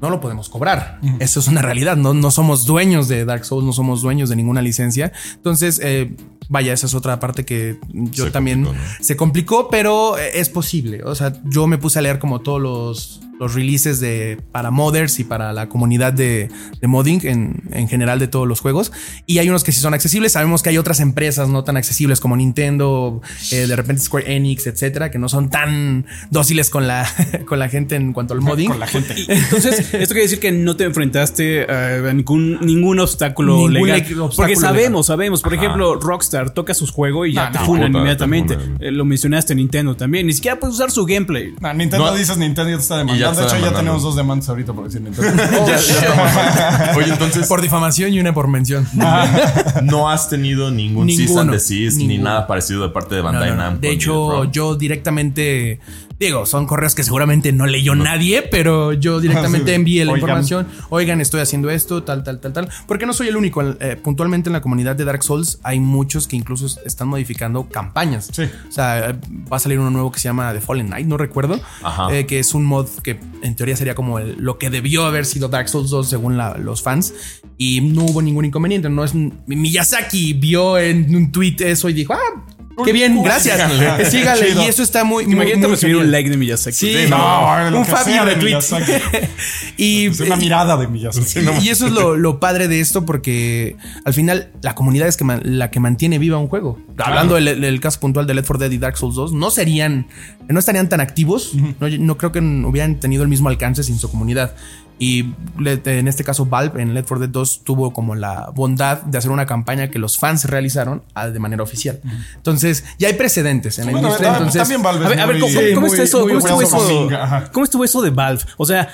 no 0.00 0.10
lo 0.10 0.20
podemos 0.20 0.48
cobrar. 0.48 1.00
Eso 1.18 1.40
es 1.40 1.48
una 1.48 1.62
realidad. 1.62 1.96
No, 1.96 2.14
no 2.14 2.30
somos 2.30 2.64
dueños 2.66 3.08
de 3.08 3.24
Dark 3.24 3.44
Souls, 3.44 3.64
no 3.64 3.72
somos 3.72 4.02
dueños 4.02 4.28
de 4.28 4.36
ninguna 4.36 4.62
licencia. 4.62 5.12
Entonces, 5.34 5.80
eh, 5.82 6.16
vaya, 6.48 6.72
esa 6.72 6.86
es 6.86 6.94
otra 6.94 7.20
parte 7.20 7.44
que 7.44 7.78
yo 7.90 8.24
Se 8.24 8.30
también 8.30 8.64
complicó, 8.64 8.84
¿no? 8.84 9.04
se 9.04 9.16
complicó, 9.16 9.68
pero 9.68 10.16
es 10.18 10.48
posible. 10.48 11.02
O 11.04 11.14
sea, 11.14 11.32
yo 11.44 11.66
me 11.66 11.78
puse 11.78 11.98
a 11.98 12.02
leer 12.02 12.18
como 12.18 12.40
todos 12.40 12.60
los, 12.60 13.20
los 13.40 13.54
releases 13.54 13.98
de 14.00 14.38
para 14.52 14.70
modders 14.70 15.18
y 15.18 15.24
para 15.24 15.52
la 15.54 15.68
comunidad 15.68 16.12
de, 16.12 16.48
de 16.80 16.86
modding 16.86 17.20
en, 17.26 17.62
en 17.72 17.88
general 17.88 18.18
de 18.18 18.28
todos 18.28 18.46
los 18.46 18.60
juegos. 18.60 18.92
Y 19.26 19.38
hay 19.38 19.48
unos 19.48 19.64
que 19.64 19.72
sí 19.72 19.80
son 19.80 19.94
accesibles. 19.94 20.32
Sabemos 20.32 20.62
que 20.62 20.68
hay 20.68 20.76
otras 20.78 21.00
empresas 21.00 21.48
no 21.48 21.64
tan 21.64 21.76
accesibles 21.78 22.20
como 22.20 22.36
Nintendo, 22.36 23.22
eh, 23.50 23.66
de 23.66 23.74
repente 23.76 24.02
Square 24.02 24.36
Enix, 24.36 24.66
etcétera, 24.66 25.10
que 25.10 25.18
no 25.18 25.28
son 25.30 25.48
tan 25.48 26.04
dóciles 26.30 26.68
con 26.70 26.86
la, 26.86 27.08
con 27.46 27.58
la 27.58 27.68
gente 27.70 27.96
en 27.96 28.12
cuanto 28.12 28.34
al 28.34 28.42
modding. 28.42 28.68
Con 28.68 28.78
la 28.78 28.86
gente. 28.86 29.14
Entonces, 29.26 29.78
esto 29.94 30.08
quiere 30.14 30.22
decir 30.22 30.38
que 30.38 30.52
no 30.52 30.76
te 30.76 30.84
enfrentaste 30.84 31.64
a 31.72 32.12
ningún, 32.12 32.58
ningún 32.60 33.00
obstáculo 33.00 33.56
Ningún 33.56 33.72
legal. 33.72 34.00
obstáculo 34.00 34.30
Porque 34.36 34.56
sabemos, 34.56 34.90
legal. 34.90 35.04
sabemos. 35.04 35.40
Por 35.42 35.54
ejemplo, 35.54 35.94
Rockstar 35.94 36.50
toca 36.50 36.74
sus 36.74 36.90
juegos 36.90 37.28
y 37.28 37.32
ya 37.32 37.46
No, 37.46 37.52
te 37.52 37.58
no, 37.60 37.64
funan 37.64 37.86
puta, 37.86 37.92
te 37.92 37.98
inmediatamente. 37.98 38.54
funan. 38.58 38.76
Eh, 38.80 38.90
lo 38.90 39.04
mencionaste 39.06 39.54
Nintendo 39.54 39.96
también. 39.96 40.26
Ni 40.26 40.34
siquiera 40.34 40.60
puedes 40.60 40.74
usar 40.74 40.90
su 40.90 41.06
gameplay. 41.06 41.54
No, 41.58 41.72
Nintendo 41.72 42.04
No. 42.10 42.14
dices 42.14 42.36
Nintendo 42.36 42.70
ya 42.70 42.76
te 42.76 42.82
está 42.82 43.02
Y 43.02 43.18
ya 43.36 43.40
de 43.42 43.46
hecho, 43.48 43.58
ya 43.58 43.72
tenemos 43.74 44.02
dos 44.02 44.16
demandas 44.16 44.48
ahorita 44.48 44.72
por 44.72 44.84
decir 44.84 45.00
Nintendo. 45.00 45.30
Ya- 45.66 45.66
ya 45.66 45.74
estamos- 45.76 46.96
Oye, 46.96 47.12
entonces, 47.12 47.46
Por 47.48 47.60
difamación 47.60 48.12
y 48.12 48.20
una 48.20 48.32
por 48.34 48.48
mención. 48.48 48.86
no 49.82 50.10
has 50.10 50.28
tenido 50.28 50.70
ningún 50.70 51.08
cease 51.08 51.22
Ninguno. 51.22 51.40
and 51.42 51.50
desist 51.52 51.98
ni 51.98 52.18
nada 52.18 52.46
parecido 52.46 52.82
de 52.82 52.88
parte 52.90 53.14
de 53.14 53.20
Bandai 53.20 53.50
no, 53.50 53.56
no. 53.56 53.62
Namco. 53.62 53.80
De 53.80 53.90
hecho, 53.90 54.44
yo 54.50 54.74
directamente, 54.76 55.80
digo, 56.18 56.46
son 56.46 56.66
correos 56.66 56.94
que 56.94 57.02
seguramente 57.02 57.52
no 57.52 57.66
leyó 57.66 57.94
nadie, 57.94 58.42
pero 58.42 58.92
yo 58.92 59.20
directamente 59.20 59.70
Sí. 59.70 59.74
envié 59.76 60.04
la 60.04 60.12
Oigan. 60.12 60.20
información. 60.28 60.66
Oigan, 60.90 61.20
estoy 61.20 61.40
haciendo 61.40 61.70
esto, 61.70 62.02
tal, 62.02 62.22
tal, 62.24 62.40
tal, 62.40 62.52
tal. 62.52 62.68
Porque 62.86 63.06
no 63.06 63.12
soy 63.12 63.28
el 63.28 63.36
único. 63.36 63.62
Eh, 63.62 63.96
puntualmente 64.02 64.48
en 64.48 64.52
la 64.54 64.60
comunidad 64.60 64.96
de 64.96 65.04
Dark 65.04 65.22
Souls 65.22 65.58
hay 65.62 65.80
muchos 65.80 66.26
que 66.28 66.36
incluso 66.36 66.66
están 66.84 67.08
modificando 67.08 67.68
campañas. 67.68 68.28
Sí. 68.32 68.42
O 68.68 68.72
sea, 68.72 69.16
va 69.52 69.56
a 69.56 69.60
salir 69.60 69.78
uno 69.78 69.90
nuevo 69.90 70.10
que 70.12 70.18
se 70.20 70.28
llama 70.28 70.52
The 70.52 70.60
Fallen 70.60 70.86
Knight, 70.88 71.06
no 71.06 71.16
recuerdo. 71.16 71.60
Ajá. 71.82 72.08
eh, 72.14 72.26
que 72.26 72.38
es 72.38 72.54
un 72.54 72.64
mod 72.64 72.86
que 73.02 73.19
en 73.42 73.56
teoría 73.56 73.76
sería 73.76 73.94
como 73.94 74.18
lo 74.20 74.58
que 74.58 74.70
debió 74.70 75.04
haber 75.04 75.24
sido 75.24 75.48
Dark 75.48 75.68
Souls 75.68 75.90
2 75.90 76.08
según 76.08 76.36
los 76.36 76.82
fans. 76.82 77.14
Y 77.58 77.80
no 77.80 78.04
hubo 78.04 78.22
ningún 78.22 78.44
inconveniente. 78.44 78.88
No 78.88 79.04
es 79.04 79.14
Miyazaki 79.14 80.34
vio 80.34 80.78
en 80.78 81.14
un 81.14 81.32
tweet 81.32 81.56
eso 81.60 81.88
y 81.88 81.92
dijo, 81.92 82.14
ah, 82.14 82.46
qué 82.84 82.92
bien, 82.92 83.22
gracias. 83.22 83.56
Síganle. 83.60 84.10
Síganle. 84.10 84.48
Chido. 84.50 84.62
Y 84.62 84.66
eso 84.66 84.82
está 84.82 85.04
muy, 85.04 85.24
muy, 85.24 85.34
Imagínate 85.34 85.60
muy 85.62 85.70
recibir 85.70 85.96
un 85.96 86.10
like 86.10 86.30
de 86.30 86.36
Miyazaki. 86.36 86.76
Sí, 86.76 86.94
no, 87.08 87.58
no, 87.64 87.70
lo 87.70 87.78
un 87.78 87.84
que 87.84 87.90
Fabi 87.90 88.12
sea 88.12 88.24
de. 88.24 88.36
Miyazaki. 88.36 88.92
y, 89.76 90.06
Es 90.06 90.20
una 90.20 90.36
mirada 90.36 90.76
de 90.76 90.88
Miyazaki. 90.88 91.40
y 91.62 91.68
eso 91.68 91.86
es 91.86 91.92
lo, 91.92 92.16
lo 92.18 92.40
padre 92.40 92.68
de 92.68 92.80
esto 92.80 93.04
porque 93.04 93.76
al 94.04 94.14
final 94.14 94.50
la 94.62 94.74
comunidad 94.74 95.08
es 95.08 95.16
que 95.16 95.24
man- 95.24 95.42
la 95.44 95.70
que 95.70 95.80
mantiene 95.80 96.18
viva 96.18 96.38
un 96.38 96.48
juego. 96.48 96.78
Hablando 96.98 97.34
del, 97.36 97.60
del 97.60 97.80
caso 97.80 98.00
puntual 98.00 98.26
de 98.26 98.34
Left 98.34 98.46
4 98.48 98.58
Dead 98.68 98.70
y 98.72 98.78
Dark 98.78 98.96
Souls 98.96 99.14
2, 99.14 99.32
no 99.32 99.50
serían, 99.50 100.06
no 100.48 100.58
estarían 100.58 100.88
tan 100.88 101.00
activos, 101.00 101.52
no, 101.80 101.88
no 101.88 102.16
creo 102.18 102.32
que 102.32 102.40
hubieran 102.40 103.00
tenido 103.00 103.22
el 103.22 103.28
mismo 103.28 103.48
alcance 103.48 103.82
sin 103.82 103.98
su 103.98 104.10
comunidad. 104.10 104.54
Y 105.00 105.32
en 105.56 106.06
este 106.08 106.22
caso 106.24 106.44
Valve 106.44 106.80
en 106.82 106.92
Left 106.94 107.08
4 107.08 107.20
Dead 107.26 107.30
2 107.32 107.62
tuvo 107.64 107.92
como 107.92 108.14
la 108.14 108.50
bondad 108.54 109.00
de 109.02 109.16
hacer 109.16 109.30
una 109.30 109.46
campaña 109.46 109.88
que 109.90 109.98
los 109.98 110.18
fans 110.18 110.44
realizaron 110.44 111.02
ah, 111.14 111.28
de 111.28 111.38
manera 111.38 111.62
oficial. 111.62 112.00
Entonces 112.36 112.84
ya 112.98 113.08
hay 113.08 113.14
precedentes 113.14 113.78
en 113.78 113.86
la 113.86 113.92
Bueno, 113.92 114.08
industria. 114.08 114.32
entonces, 114.32 114.60
también 114.60 114.82
Valve 114.82 115.06
A 115.06 115.08
es 115.08 115.10
ver, 115.16 115.20
a 115.20 115.26
ver, 115.26 115.36
muy- 115.36 115.40
¿cómo, 115.40 115.52
Sí, 115.60 115.74
cómo 115.74 115.86
muy- 115.86 115.90
está 115.90 116.02
eso? 116.02 116.18
muy 116.20 116.32
¿Cómo 116.34 116.38
estuvo 116.62 116.62
eso? 116.62 117.08
¿Cómo 117.52 117.64
estuvo 117.64 117.84
eso 117.84 118.02
de 118.02 118.10
Valve? 118.10 118.42
O 118.58 118.66
sea, 118.66 118.88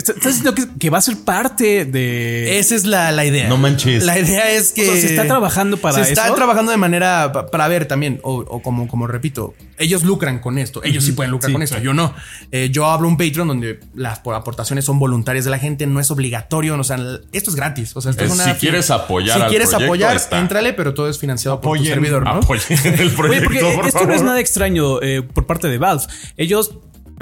¿estás 0.00 0.24
diciendo 0.24 0.54
que, 0.54 0.66
que 0.78 0.90
va 0.90 0.98
a 0.98 1.02
ser 1.02 1.16
parte 1.18 1.84
de. 1.84 2.58
Esa 2.58 2.74
es 2.74 2.84
la, 2.84 3.12
la 3.12 3.24
idea. 3.24 3.48
No 3.48 3.56
manches. 3.56 4.04
La 4.04 4.18
idea 4.18 4.50
es 4.50 4.72
que. 4.72 4.82
O 4.88 4.92
sea, 4.92 5.00
¿se 5.00 5.06
está 5.08 5.26
trabajando 5.26 5.76
para 5.76 5.94
Se 6.04 6.10
está 6.12 6.26
eso? 6.26 6.34
trabajando 6.34 6.70
de 6.72 6.78
manera. 6.78 7.30
pa- 7.32 7.46
Para 7.50 7.68
ver 7.68 7.86
también, 7.86 8.20
o, 8.22 8.36
o 8.36 8.62
como, 8.62 8.88
como 8.88 9.06
repito, 9.06 9.54
ellos 9.78 10.02
lucran 10.04 10.38
con 10.40 10.58
esto. 10.58 10.82
Ellos 10.84 11.04
sí 11.04 11.12
pueden 11.12 11.30
lucrar 11.30 11.48
sí, 11.48 11.52
con 11.52 11.62
esto. 11.62 11.78
Yo 11.78 11.94
no. 11.94 12.14
Eh, 12.52 12.68
yo 12.72 12.86
hablo 12.86 13.08
un 13.08 13.16
Patreon 13.16 13.48
donde 13.48 13.80
las 13.94 14.18
por- 14.20 14.34
aportaciones 14.34 14.84
son 14.84 14.98
voluntarias 14.98 15.44
de 15.44 15.50
la 15.50 15.58
gente, 15.58 15.86
no 15.86 16.00
es 16.00 16.10
obligatorio. 16.10 16.78
O 16.78 16.84
sea, 16.84 16.96
esto 17.32 17.50
es 17.50 17.56
gratis. 17.56 17.96
O 17.96 18.00
sea, 18.00 18.10
esto 18.10 18.24
es, 18.24 18.30
Es, 18.30 18.34
una. 18.40 18.52
si 18.54 18.60
quieres 18.60 18.90
apoyar 18.90 19.36
Si 19.36 19.42
al 19.44 19.48
quieres 19.50 19.68
proyecto, 19.68 19.84
apoyar, 19.92 20.16
está. 20.16 20.38
éntrale, 20.38 20.72
pero 20.72 20.94
todo 20.94 21.08
es 21.08 21.18
financiado 21.18 21.60
por 21.60 21.78
tu 21.78 21.84
servidor, 21.84 22.22
¿no? 22.24 22.30
Apoyen 22.30 22.64
el 22.84 23.08
Oye, 23.08 23.10
proyecto, 23.16 23.48
porque 23.48 23.74
por 23.76 23.86
esto 23.86 24.06
no 24.06 24.14
es 24.14 24.22
nada 24.22 24.40
extraño 24.40 25.00
eh, 25.02 25.22
por 25.22 25.46
parte 25.46 25.68
de 25.68 25.78
Valve. 25.78 26.04
Ellos 26.36 26.72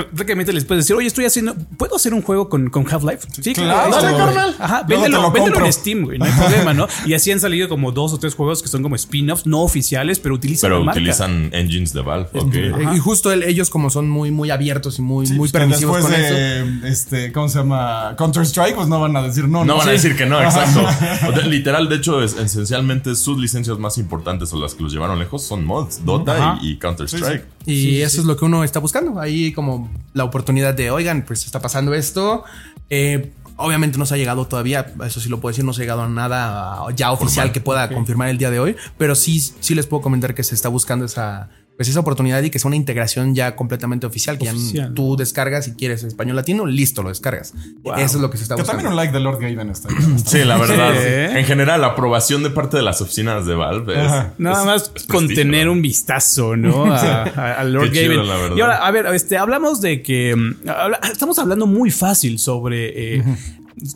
prácticamente 0.04 0.52
les 0.52 0.64
puedes 0.64 0.84
decir, 0.84 0.94
oye, 0.96 1.06
estoy 1.08 1.24
haciendo, 1.24 1.54
¿puedo 1.76 1.96
hacer 1.96 2.14
un 2.14 2.22
juego 2.22 2.48
con, 2.48 2.70
con 2.70 2.86
Half-Life? 2.90 3.26
Sí, 3.42 3.52
Claro, 3.52 3.90
Dale, 3.90 4.12
güey. 4.12 4.24
carnal. 4.24 4.56
Ajá, 4.58 4.82
véndelo, 4.84 5.22
lo 5.22 5.30
véndelo 5.32 5.64
en 5.64 5.72
Steam, 5.72 6.04
güey, 6.04 6.18
no 6.18 6.24
hay 6.24 6.32
problema, 6.32 6.72
¿no? 6.74 6.86
Y 7.06 7.14
así 7.14 7.30
han 7.32 7.40
salido 7.40 7.68
como 7.68 7.90
dos 7.92 8.12
o 8.12 8.18
tres 8.18 8.34
juegos 8.34 8.62
que 8.62 8.68
son 8.68 8.82
como 8.82 8.94
spin-offs, 8.96 9.46
no 9.46 9.60
oficiales, 9.62 10.18
pero 10.20 10.34
utilizan 10.36 10.68
Pero 10.68 10.78
la 10.80 10.84
marca. 10.86 11.00
utilizan 11.00 11.50
engines 11.52 11.92
de 11.92 12.02
Valve. 12.02 12.28
Eh, 12.34 12.72
Y 12.94 12.98
justo 12.98 13.32
el- 13.32 13.42
ellos, 13.42 13.70
como 13.70 13.90
son 13.90 14.08
muy, 14.08 14.30
muy 14.30 14.50
abiertos 14.50 14.98
y 14.98 15.02
muy, 15.02 15.26
Sí, 15.26 15.32
muy 15.32 15.40
pues 15.48 15.52
permisivos 15.52 15.96
después 15.96 16.14
con 16.14 16.24
eso. 16.24 16.34
de, 16.34 16.88
este, 16.90 17.32
¿cómo 17.32 17.48
se 17.48 17.58
llama? 17.58 18.14
Counter 18.16 18.42
Strike, 18.44 18.76
pues 18.76 18.88
no 18.88 19.00
van 19.00 19.16
a 19.16 19.22
decir 19.22 19.48
no. 19.48 19.64
No 19.64 19.76
van 19.78 19.88
a 19.88 19.92
decir 19.92 20.16
que 20.16 20.26
no, 20.26 20.40
exacto. 20.42 20.80
O 21.28 21.32
sea, 21.32 21.46
literal, 21.46 21.88
de 21.88 21.96
hecho, 21.96 22.22
es, 22.22 22.36
esencialmente 22.36 23.14
sus 23.16 23.38
licencias 23.38 23.78
más 23.78 23.98
importantes 23.98 24.52
o 24.52 24.60
las 24.60 24.74
que 24.74 24.82
los 24.82 24.92
llevaron 24.92 25.18
lejos 25.18 25.42
son 25.42 25.64
mods, 25.64 26.04
Dota 26.04 26.58
y 26.62 26.76
Counter-Strike. 26.78 27.44
Y 27.72 28.00
eso 28.00 28.20
es 28.20 28.26
lo 28.26 28.36
que 28.36 28.44
uno 28.44 28.64
está 28.64 28.80
buscando. 28.80 29.20
Ahí 29.20 29.52
como 29.52 29.90
la 30.14 30.24
oportunidad 30.24 30.74
de, 30.74 30.90
oigan, 30.90 31.22
pues 31.26 31.44
está 31.44 31.60
pasando 31.60 31.94
esto. 31.94 32.44
Eh, 32.88 33.30
obviamente 33.56 33.98
no 33.98 34.06
se 34.06 34.14
ha 34.14 34.16
llegado 34.16 34.46
todavía, 34.46 34.94
eso 35.04 35.20
sí 35.20 35.28
lo 35.28 35.40
puedo 35.40 35.50
decir, 35.50 35.64
no 35.64 35.72
se 35.72 35.82
ha 35.82 35.84
llegado 35.84 36.02
a 36.02 36.08
nada 36.08 36.84
ya 36.94 37.10
oficial 37.10 37.52
que 37.52 37.60
pueda 37.60 37.88
confirmar 37.88 38.28
el 38.28 38.38
día 38.38 38.50
de 38.50 38.60
hoy, 38.60 38.76
pero 38.96 39.14
sí, 39.14 39.40
sí 39.40 39.74
les 39.74 39.86
puedo 39.86 40.00
comentar 40.00 40.34
que 40.34 40.44
se 40.44 40.54
está 40.54 40.68
buscando 40.68 41.04
esa, 41.04 41.50
pues 41.78 41.88
esa 41.88 42.00
oportunidad 42.00 42.42
y 42.42 42.50
que 42.50 42.58
sea 42.58 42.68
una 42.68 42.76
integración 42.76 43.34
ya 43.36 43.54
completamente 43.56 44.04
oficial, 44.04 44.36
que 44.36 44.46
ya 44.74 44.92
tú 44.92 45.16
descargas 45.16 45.64
si 45.64 45.72
quieres 45.74 46.02
español 46.02 46.34
latino, 46.36 46.66
listo, 46.66 47.02
lo 47.04 47.08
descargas. 47.08 47.54
Eso 47.96 48.16
es 48.16 48.20
lo 48.20 48.28
que 48.30 48.36
se 48.36 48.42
está 48.42 48.56
Que 48.56 48.62
buscando. 48.62 48.82
también 48.82 48.90
un 48.92 48.96
like 48.96 49.12
de 49.12 49.20
Lord 49.20 49.38
Gaven 49.40 49.70
está. 49.70 49.88
Sí, 50.26 50.44
la 50.44 50.58
verdad. 50.58 50.92
Sí. 50.94 51.38
En 51.38 51.44
general, 51.46 51.80
la 51.80 51.86
aprobación 51.86 52.42
de 52.42 52.50
parte 52.50 52.76
de 52.76 52.82
las 52.82 53.00
oficinas 53.00 53.46
de 53.46 53.54
Valve 53.54 53.94
es. 53.94 54.12
Nada 54.38 54.58
es- 54.60 54.66
más 54.66 54.92
es 54.96 55.04
con 55.06 55.28
tener 55.28 55.66
¿no? 55.66 55.72
un 55.72 55.80
vistazo, 55.82 56.56
¿no? 56.56 56.84
A, 56.92 57.22
a- 57.22 57.52
a 57.60 57.64
Lord 57.64 57.92
Qué 57.92 58.00
chido, 58.00 58.14
Gaben. 58.16 58.28
la 58.28 58.36
verdad. 58.36 58.56
Y 58.56 58.60
ahora, 58.60 58.76
a 58.84 58.90
ver, 58.90 59.06
este, 59.14 59.38
hablamos 59.38 59.80
de 59.80 60.02
que 60.02 60.34
mm, 60.36 60.68
habla- 60.68 61.00
estamos 61.12 61.38
hablando 61.38 61.66
muy 61.68 61.92
fácil 61.92 62.40
sobre. 62.40 63.16
eh, 63.18 63.22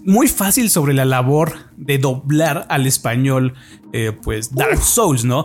Muy 0.05 0.29
fácil 0.29 0.71
sobre 0.71 0.95
la 0.95 1.05
labor 1.05 1.55
de 1.77 1.99
doblar 1.99 2.65
al 2.69 2.87
español, 2.87 3.55
eh, 3.93 4.13
pues, 4.23 4.55
Dark 4.55 4.79
Souls, 4.81 5.25
¿no? 5.25 5.45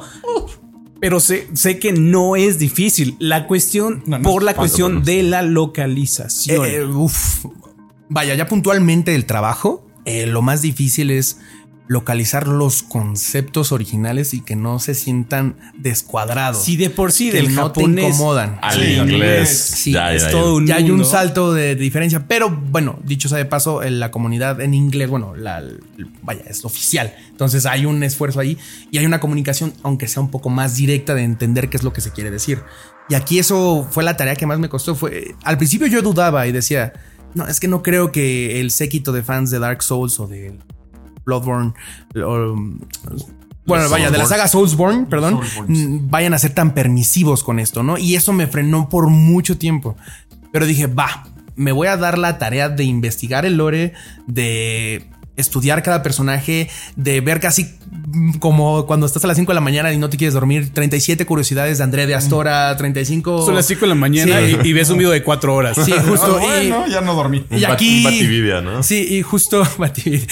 Pero 1.00 1.20
sé, 1.20 1.48
sé 1.54 1.80
que 1.80 1.92
no 1.94 2.36
es 2.36 2.60
difícil. 2.60 3.16
La 3.20 3.48
cuestión, 3.48 4.04
No, 4.06 4.18
no 4.20 4.30
por 4.30 4.44
la 4.44 4.54
cuestión 4.56 5.04
de 5.04 5.24
la 5.24 5.42
localización. 5.42 6.66
Eh, 6.66 6.76
eh, 6.78 6.86
uf. 6.86 7.46
Vaya, 8.10 8.36
ya 8.36 8.48
puntualmente 8.48 9.14
el 9.14 9.26
trabajo, 9.26 9.86
eh, 10.06 10.26
lo 10.26 10.42
más 10.42 10.62
difícil 10.62 11.12
es 11.12 11.40
localizar 11.88 12.48
los 12.48 12.84
conceptos 12.84 13.72
originales 13.72 14.34
y 14.34 14.42
que 14.42 14.56
no 14.56 14.80
se 14.80 14.94
sientan 14.94 15.56
descuadrados. 15.78 16.64
si 16.64 16.76
de 16.76 16.90
por 16.90 17.12
sí 17.12 17.32
que 17.32 17.38
del 17.38 17.56
no 17.56 17.72
te 17.72 17.82
japonés 17.82 18.06
incomodan. 18.06 18.60
Al 18.62 18.80
Sí, 18.80 18.94
inglés. 18.94 19.50
Sí, 19.50 19.92
ya, 19.94 20.14
es 20.14 20.24
ya, 20.24 20.32
todo 20.32 20.56
un 20.56 20.68
ya 20.68 20.76
hay 20.76 20.92
un 20.92 21.06
salto 21.06 21.54
de 21.54 21.76
diferencia, 21.76 22.28
pero 22.28 22.50
bueno, 22.50 23.00
dicho 23.04 23.30
sea 23.30 23.38
de 23.38 23.46
paso, 23.46 23.84
en 23.84 24.00
la 24.00 24.12
comunidad 24.12 24.60
en 24.62 24.74
inglés, 24.74 25.10
bueno, 25.10 25.36
la, 25.36 25.64
vaya, 26.24 26.44
es 26.48 26.66
oficial. 26.66 27.16
Entonces 27.30 27.66
hay 27.66 27.86
un 27.86 28.04
esfuerzo 28.04 28.40
ahí 28.40 28.58
y 28.92 28.98
hay 28.98 29.06
una 29.06 29.20
comunicación, 29.20 29.74
aunque 29.84 30.08
sea 30.08 30.22
un 30.22 30.30
poco 30.30 30.50
más 30.50 30.76
directa 30.76 31.16
de 31.16 31.24
entender 31.24 31.70
qué 31.70 31.78
es 31.78 31.84
lo 31.84 31.94
que 31.94 32.02
se 32.02 32.12
quiere 32.12 32.32
decir. 32.32 32.62
Y 33.10 33.16
aquí 33.16 33.40
eso 33.40 33.88
fue 33.90 34.04
la 34.04 34.18
tarea 34.18 34.36
que 34.36 34.46
más 34.46 34.60
me 34.60 34.68
costó. 34.68 34.94
Fue 34.96 35.36
al 35.44 35.58
principio 35.58 35.88
yo 35.88 36.02
dudaba 36.02 36.46
y 36.48 36.52
decía, 36.52 36.94
no, 37.34 37.48
es 37.48 37.60
que 37.60 37.68
no 37.68 37.82
creo 37.82 38.12
que 38.12 38.60
el 38.60 38.72
séquito 38.72 39.12
de 39.14 39.24
fans 39.24 39.50
de 39.52 39.60
Dark 39.60 39.82
Souls 39.84 40.20
o 40.20 40.28
de 40.28 40.58
Bloodborne 41.28 41.74
o, 42.16 42.56
bueno, 43.68 43.90
vaya, 43.90 44.10
de 44.10 44.18
la 44.18 44.26
saga 44.26 44.48
Soulsborne, 44.48 45.08
perdón, 45.08 45.42
mm, 45.68 46.10
vayan 46.10 46.34
a 46.34 46.40
ser 46.40 46.54
tan 46.54 46.74
permisivos 46.74 47.44
con 47.44 47.60
esto, 47.60 47.84
¿no? 47.84 47.98
Y 47.98 48.16
eso 48.16 48.32
me 48.32 48.48
frenó 48.48 48.88
por 48.88 49.08
mucho 49.08 49.58
tiempo. 49.58 49.98
Pero 50.54 50.66
dije, 50.66 50.88
va, 50.88 51.28
me 51.58 51.74
voy 51.74 51.88
a 51.88 51.98
dar 51.98 52.18
la 52.18 52.38
tarea 52.38 52.70
de 52.70 52.86
investigar 52.86 53.46
el 53.46 53.58
lore, 53.58 53.94
de 54.26 55.10
estudiar 55.38 55.82
cada 55.84 56.04
personaje, 56.04 56.70
de 56.96 57.22
ver 57.22 57.40
casi 57.40 57.68
como 58.40 58.86
cuando 58.86 59.06
estás 59.06 59.24
a 59.24 59.28
las 59.28 59.38
5 59.38 59.52
de 59.52 59.56
la 59.56 59.62
mañana 59.62 59.94
y 59.94 59.98
no 59.98 60.10
te 60.10 60.18
quieres 60.18 60.34
dormir, 60.34 60.72
37 60.74 61.26
curiosidades 61.26 61.78
de 61.78 61.84
André 61.84 62.08
de 62.08 62.16
Astora, 62.16 62.76
35... 62.78 63.46
Son 63.46 63.56
las 63.56 63.66
5 63.68 63.82
de 63.82 63.88
la 63.88 63.96
mañana 63.96 64.40
Sí. 64.46 64.58
y, 64.64 64.68
y 64.70 64.74
ves 64.74 64.90
un 64.90 64.98
video 64.98 65.12
de 65.12 65.24
4 65.24 65.54
horas. 65.56 65.78
Sí, 65.84 65.92
justo. 66.08 66.40
Ah, 66.42 66.64
y- 66.64 66.92
ya 66.92 67.02
no 67.02 67.14
dormí. 67.14 67.46
y 67.52 67.64
aquí. 67.64 68.04
Batividia, 68.04 68.62
¿no? 68.62 68.84
Sí, 68.84 69.06
y 69.10 69.22
justo. 69.22 69.64
Batividia. 69.78 70.26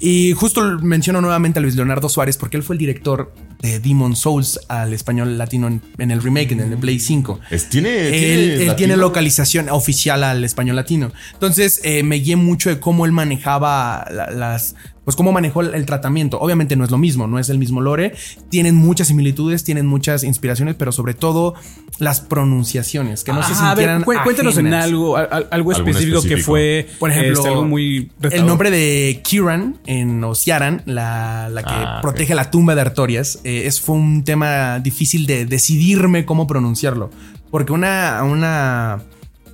Y 0.00 0.32
justo 0.32 0.78
menciono 0.82 1.20
nuevamente 1.20 1.58
a 1.58 1.62
Luis 1.62 1.76
Leonardo 1.76 2.08
Suárez 2.08 2.36
porque 2.36 2.56
él 2.56 2.62
fue 2.62 2.74
el 2.74 2.78
director 2.78 3.32
de 3.62 3.80
Demon 3.80 4.14
Souls 4.16 4.60
al 4.68 4.92
español 4.92 5.38
latino 5.38 5.68
en, 5.68 5.80
en 5.98 6.10
el 6.10 6.20
remake, 6.22 6.52
en 6.52 6.60
el 6.60 6.76
Play 6.76 6.98
5. 6.98 7.40
Es- 7.50 7.70
tiene, 7.70 8.08
Él, 8.08 8.12
tiene 8.12 8.34
él 8.34 8.58
latino. 8.58 8.74
tiene 8.76 8.96
localización 8.98 9.68
oficial 9.70 10.22
al 10.24 10.44
español 10.44 10.76
latino. 10.76 11.12
Entonces 11.32 11.80
eh, 11.84 12.02
me 12.02 12.16
guié 12.16 12.36
mucho 12.36 12.68
de 12.68 12.78
cómo 12.80 13.06
él 13.06 13.12
manejaba 13.12 14.04
la- 14.10 14.30
las, 14.30 14.74
pues 15.04 15.16
cómo 15.16 15.32
manejó 15.32 15.60
el, 15.62 15.74
el 15.74 15.84
tratamiento. 15.86 16.38
Obviamente 16.40 16.76
no 16.76 16.84
es 16.84 16.90
lo 16.90 16.98
mismo, 16.98 17.26
no 17.26 17.38
es 17.38 17.48
el 17.48 17.58
mismo 17.58 17.80
lore. 17.80 18.12
Tienen 18.50 18.74
muchas 18.76 19.08
similitudes, 19.08 19.64
tienen 19.64 19.86
muchas 19.86 20.22
inspiraciones, 20.24 20.76
pero 20.76 20.92
sobre 20.92 21.14
todo 21.14 21.54
las 21.98 22.20
pronunciaciones, 22.20 23.24
que 23.24 23.32
no 23.32 23.42
se 23.42 23.52
a 23.54 23.56
ver, 23.56 23.66
sintieran 23.68 24.04
cué- 24.04 24.22
cuéntanos 24.22 24.56
en 24.58 24.72
algo, 24.74 25.16
a- 25.16 25.22
a- 25.22 25.42
algo 25.50 25.72
específico, 25.72 26.22
que 26.22 26.36
fue, 26.36 26.88
Por 26.98 27.10
ejemplo, 27.10 27.32
este, 27.34 27.48
algo 27.48 27.64
muy 27.64 28.10
el 28.30 28.46
nombre 28.46 28.70
de 28.70 29.20
Kiran 29.24 29.78
en 29.86 30.22
Ociaran, 30.24 30.82
la, 30.86 31.48
la 31.50 31.62
que 31.62 31.72
Ah, 31.74 31.98
protege 32.02 32.34
la 32.34 32.50
tumba 32.50 32.74
de 32.74 32.80
Artorias, 32.82 33.40
eh, 33.44 33.62
es, 33.66 33.80
fue 33.80 33.96
un 33.96 34.24
tema 34.24 34.78
difícil 34.80 35.26
de 35.26 35.46
decidirme 35.46 36.24
cómo 36.24 36.46
pronunciarlo. 36.46 37.10
Porque 37.50 37.72
una, 37.72 38.22
una 38.24 39.02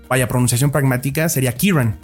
vaya 0.08 0.28
pronunciación 0.28 0.70
pragmática 0.70 1.28
sería 1.28 1.52
Kiran, 1.52 1.98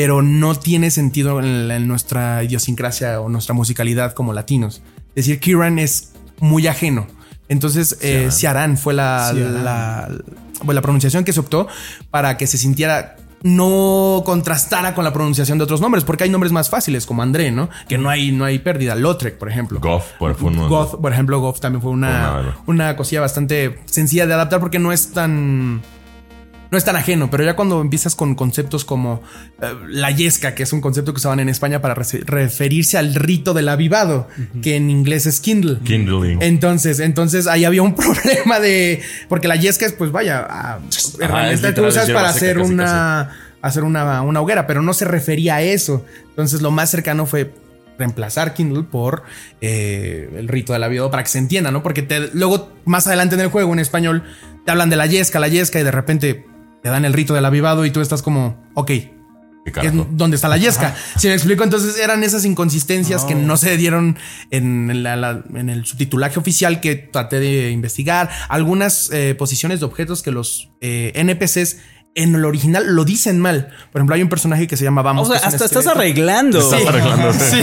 pero 0.00 0.22
no 0.22 0.54
tiene 0.54 0.90
sentido 0.90 1.40
en, 1.40 1.68
la- 1.68 1.76
en 1.76 1.86
nuestra 1.86 2.42
idiosincrasia 2.42 3.20
o 3.20 3.28
nuestra 3.28 3.54
musicalidad 3.54 4.14
como 4.14 4.32
latinos. 4.32 4.80
Decir 5.14 5.38
Kiran 5.40 5.78
es 5.78 6.12
muy 6.38 6.66
ajeno. 6.68 7.06
Entonces, 7.50 7.98
eh, 8.00 8.28
Ciarán 8.30 8.78
fue 8.78 8.94
la, 8.94 9.30
la, 9.34 10.08
bueno, 10.62 10.72
la 10.72 10.80
pronunciación 10.80 11.22
que 11.24 11.34
se 11.34 11.40
optó 11.40 11.66
para 12.10 12.38
que 12.38 12.46
se 12.46 12.56
sintiera 12.56 13.16
no 13.42 14.22
contrastara 14.24 14.94
con 14.94 15.04
la 15.04 15.12
pronunciación 15.12 15.58
de 15.58 15.64
otros 15.64 15.80
nombres, 15.82 16.04
porque 16.04 16.24
hay 16.24 16.30
nombres 16.30 16.50
más 16.52 16.70
fáciles 16.70 17.04
como 17.06 17.22
André, 17.22 17.50
¿no? 17.50 17.68
Que 17.88 17.98
no 17.98 18.08
hay, 18.08 18.32
no 18.32 18.44
hay 18.46 18.58
pérdida. 18.58 18.94
Lotrek, 18.94 19.36
por 19.36 19.50
ejemplo. 19.50 19.80
Goff, 20.68 20.94
por 20.96 21.12
ejemplo, 21.12 21.40
Goff 21.40 21.60
también 21.60 21.82
fue 21.82 21.90
una, 21.90 22.08
una- 22.40 22.56
una 22.66 22.96
cosilla 22.96 23.20
bastante 23.20 23.80
sencilla 23.84 24.26
de 24.26 24.32
adaptar 24.34 24.60
porque 24.60 24.78
no 24.78 24.92
es 24.92 25.12
tan. 25.12 25.82
No 26.70 26.78
es 26.78 26.84
tan 26.84 26.94
ajeno, 26.96 27.30
pero 27.30 27.42
ya 27.44 27.56
cuando 27.56 27.80
empiezas 27.80 28.14
con 28.14 28.34
conceptos 28.36 28.84
como 28.84 29.22
eh, 29.60 29.66
la 29.88 30.10
yesca, 30.12 30.54
que 30.54 30.62
es 30.62 30.72
un 30.72 30.80
concepto 30.80 31.12
que 31.12 31.16
usaban 31.18 31.40
en 31.40 31.48
España 31.48 31.80
para 31.82 31.94
referirse 31.94 32.96
al 32.96 33.14
rito 33.14 33.54
del 33.54 33.68
avivado, 33.68 34.28
que 34.62 34.76
en 34.76 34.88
inglés 34.88 35.26
es 35.26 35.40
kindle. 35.40 35.78
Kindling. 35.84 36.40
Entonces, 36.42 37.00
entonces 37.00 37.46
ahí 37.48 37.64
había 37.64 37.82
un 37.82 37.94
problema 37.96 38.60
de. 38.60 39.02
Porque 39.28 39.48
la 39.48 39.56
yesca 39.56 39.84
es, 39.86 39.92
pues 39.92 40.12
vaya, 40.12 40.46
a- 40.48 40.78
herramienta 41.20 41.62
que 41.62 41.68
literal, 41.82 41.88
usas 41.90 42.10
para 42.10 42.28
hacer 42.28 42.58
casi, 42.58 42.70
una. 42.72 43.36
Hacer 43.62 43.84
una, 43.84 44.22
una 44.22 44.40
hoguera, 44.40 44.66
pero 44.66 44.80
no 44.80 44.94
se 44.94 45.04
refería 45.04 45.56
a 45.56 45.62
eso. 45.62 46.06
Entonces, 46.30 46.62
lo 46.62 46.70
más 46.70 46.88
cercano 46.90 47.26
fue 47.26 47.52
reemplazar 47.98 48.54
Kindle 48.54 48.84
por 48.84 49.22
eh, 49.60 50.30
el 50.38 50.48
rito 50.48 50.72
del 50.72 50.82
aviado 50.82 51.10
para 51.10 51.22
que 51.22 51.28
se 51.28 51.36
entienda, 51.38 51.70
¿no? 51.70 51.82
Porque 51.82 52.00
te- 52.02 52.30
luego, 52.32 52.72
más 52.86 53.06
adelante 53.06 53.34
en 53.34 53.42
el 53.42 53.48
juego, 53.48 53.72
en 53.74 53.78
español, 53.80 54.22
te 54.64 54.70
hablan 54.70 54.88
de 54.88 54.96
la 54.96 55.04
yesca, 55.06 55.38
la 55.40 55.48
yesca, 55.48 55.78
y 55.78 55.82
de 55.82 55.90
repente 55.90 56.46
te 56.82 56.88
dan 56.88 57.04
el 57.04 57.12
rito 57.12 57.34
del 57.34 57.44
avivado 57.44 57.84
y 57.84 57.90
tú 57.90 58.00
estás 58.00 58.22
como, 58.22 58.56
ok, 58.74 58.90
¿Qué 59.62 59.86
es 59.86 59.92
donde 60.12 60.36
está 60.36 60.48
la 60.48 60.56
yesca. 60.56 60.96
Si 61.18 61.28
me 61.28 61.34
explico, 61.34 61.62
entonces 61.62 61.98
eran 61.98 62.24
esas 62.24 62.44
inconsistencias 62.46 63.24
que 63.24 63.34
no 63.34 63.56
se 63.58 63.76
dieron 63.76 64.16
en, 64.50 65.02
la- 65.02 65.16
la- 65.16 65.44
en 65.54 65.68
el 65.68 65.84
subtitulaje 65.84 66.40
oficial 66.40 66.80
que 66.80 66.96
traté 66.96 67.38
de 67.40 67.70
investigar. 67.70 68.30
Algunas 68.48 69.10
eh, 69.12 69.34
posiciones 69.38 69.78
de 69.80 69.86
objetos 69.86 70.22
que 70.22 70.30
los 70.32 70.70
eh, 70.80 71.12
NPCs 71.14 71.76
en 72.14 72.34
el 72.34 72.44
original 72.44 72.94
lo 72.94 73.04
dicen 73.04 73.38
mal. 73.40 73.68
Por 73.92 74.00
ejemplo, 74.00 74.14
hay 74.16 74.22
un 74.22 74.28
personaje 74.28 74.66
que 74.66 74.76
se 74.76 74.84
llama 74.84 75.02
Vamos. 75.02 75.28
O 75.28 75.32
sea, 75.32 75.46
hasta 75.46 75.64
estás 75.64 75.86
arreglando. 75.86 76.58
Estás 76.58 76.86
arreglando. 76.86 77.32
Sí, 77.38 77.62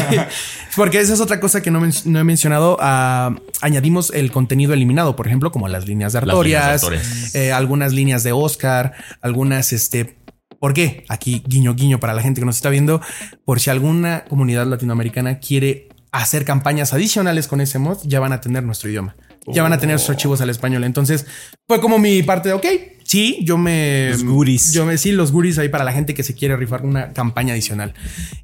porque 0.76 1.00
esa 1.00 1.14
es 1.14 1.20
otra 1.20 1.40
cosa 1.40 1.62
que 1.62 1.72
no, 1.72 1.80
men- 1.82 1.92
no 2.06 2.20
he 2.20 2.24
mencionado. 2.24 2.78
Ah, 2.80 3.36
añadimos 3.62 4.12
el 4.14 4.32
contenido 4.32 4.74
eliminado, 4.74 5.16
por 5.16 5.28
ejemplo, 5.28 5.52
como 5.52 5.68
las 5.68 5.88
líneas 5.88 6.14
de 6.14 6.22
líneas 6.22 6.66
Artorias. 6.84 7.36
eh, 7.36 7.52
algunas 7.52 7.94
líneas 7.94 8.24
de 8.24 8.32
Oscar, 8.32 8.94
algunas, 9.22 9.74
este. 9.74 10.18
¿Por 10.60 10.74
qué? 10.74 11.04
Aquí 11.10 11.44
guiño 11.48 11.76
guiño 11.76 12.00
para 12.00 12.14
la 12.14 12.22
gente 12.22 12.42
que 12.42 12.46
nos 12.46 12.56
está 12.56 12.70
viendo, 12.70 13.00
por 13.46 13.60
si 13.60 13.70
alguna 13.70 14.24
comunidad 14.26 14.66
latinoamericana 14.66 15.40
quiere 15.40 15.90
hacer 16.12 16.46
campañas 16.46 16.94
adicionales 16.94 17.48
con 17.48 17.62
ese 17.62 17.78
mod, 17.80 17.98
ya 18.06 18.20
van 18.20 18.34
a 18.34 18.42
tener 18.42 18.64
nuestro 18.64 18.90
idioma. 18.90 19.16
Ya 19.48 19.64
van 19.64 19.74
a 19.74 19.78
tener 19.78 19.98
sus 20.00 20.10
archivos 20.10 20.42
al 20.42 20.50
español. 20.50 20.84
Entonces, 20.84 21.26
fue 21.68 21.80
como 21.80 22.00
mi 22.00 22.22
parte 22.22 22.50
de, 22.50 22.56
ok, 22.56 22.66
sí, 23.04 23.40
yo 23.44 23.58
me... 23.58 24.10
Los 24.12 24.24
goodies. 24.26 24.74
Yo 24.74 24.86
me, 24.86 24.98
sí, 24.98 25.14
los 25.14 25.32
goodies 25.32 25.58
ahí 25.58 25.70
para 25.70 25.86
la 25.86 25.94
gente 25.94 26.14
que 26.14 26.24
se 26.24 26.34
quiere 26.36 26.58
rifar 26.58 26.86
una 26.86 27.14
campaña 27.14 27.54
adicional. 27.54 27.94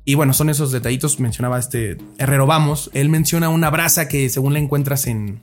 Y 0.05 0.15
bueno, 0.15 0.33
son 0.33 0.49
esos 0.49 0.71
detallitos. 0.71 1.19
Mencionaba 1.19 1.59
este 1.59 1.97
Herrero 2.17 2.47
Vamos. 2.47 2.89
Él 2.93 3.09
menciona 3.09 3.49
una 3.49 3.69
brasa 3.69 4.07
que 4.07 4.29
según 4.29 4.53
la 4.53 4.59
encuentras 4.59 5.07
en, 5.07 5.41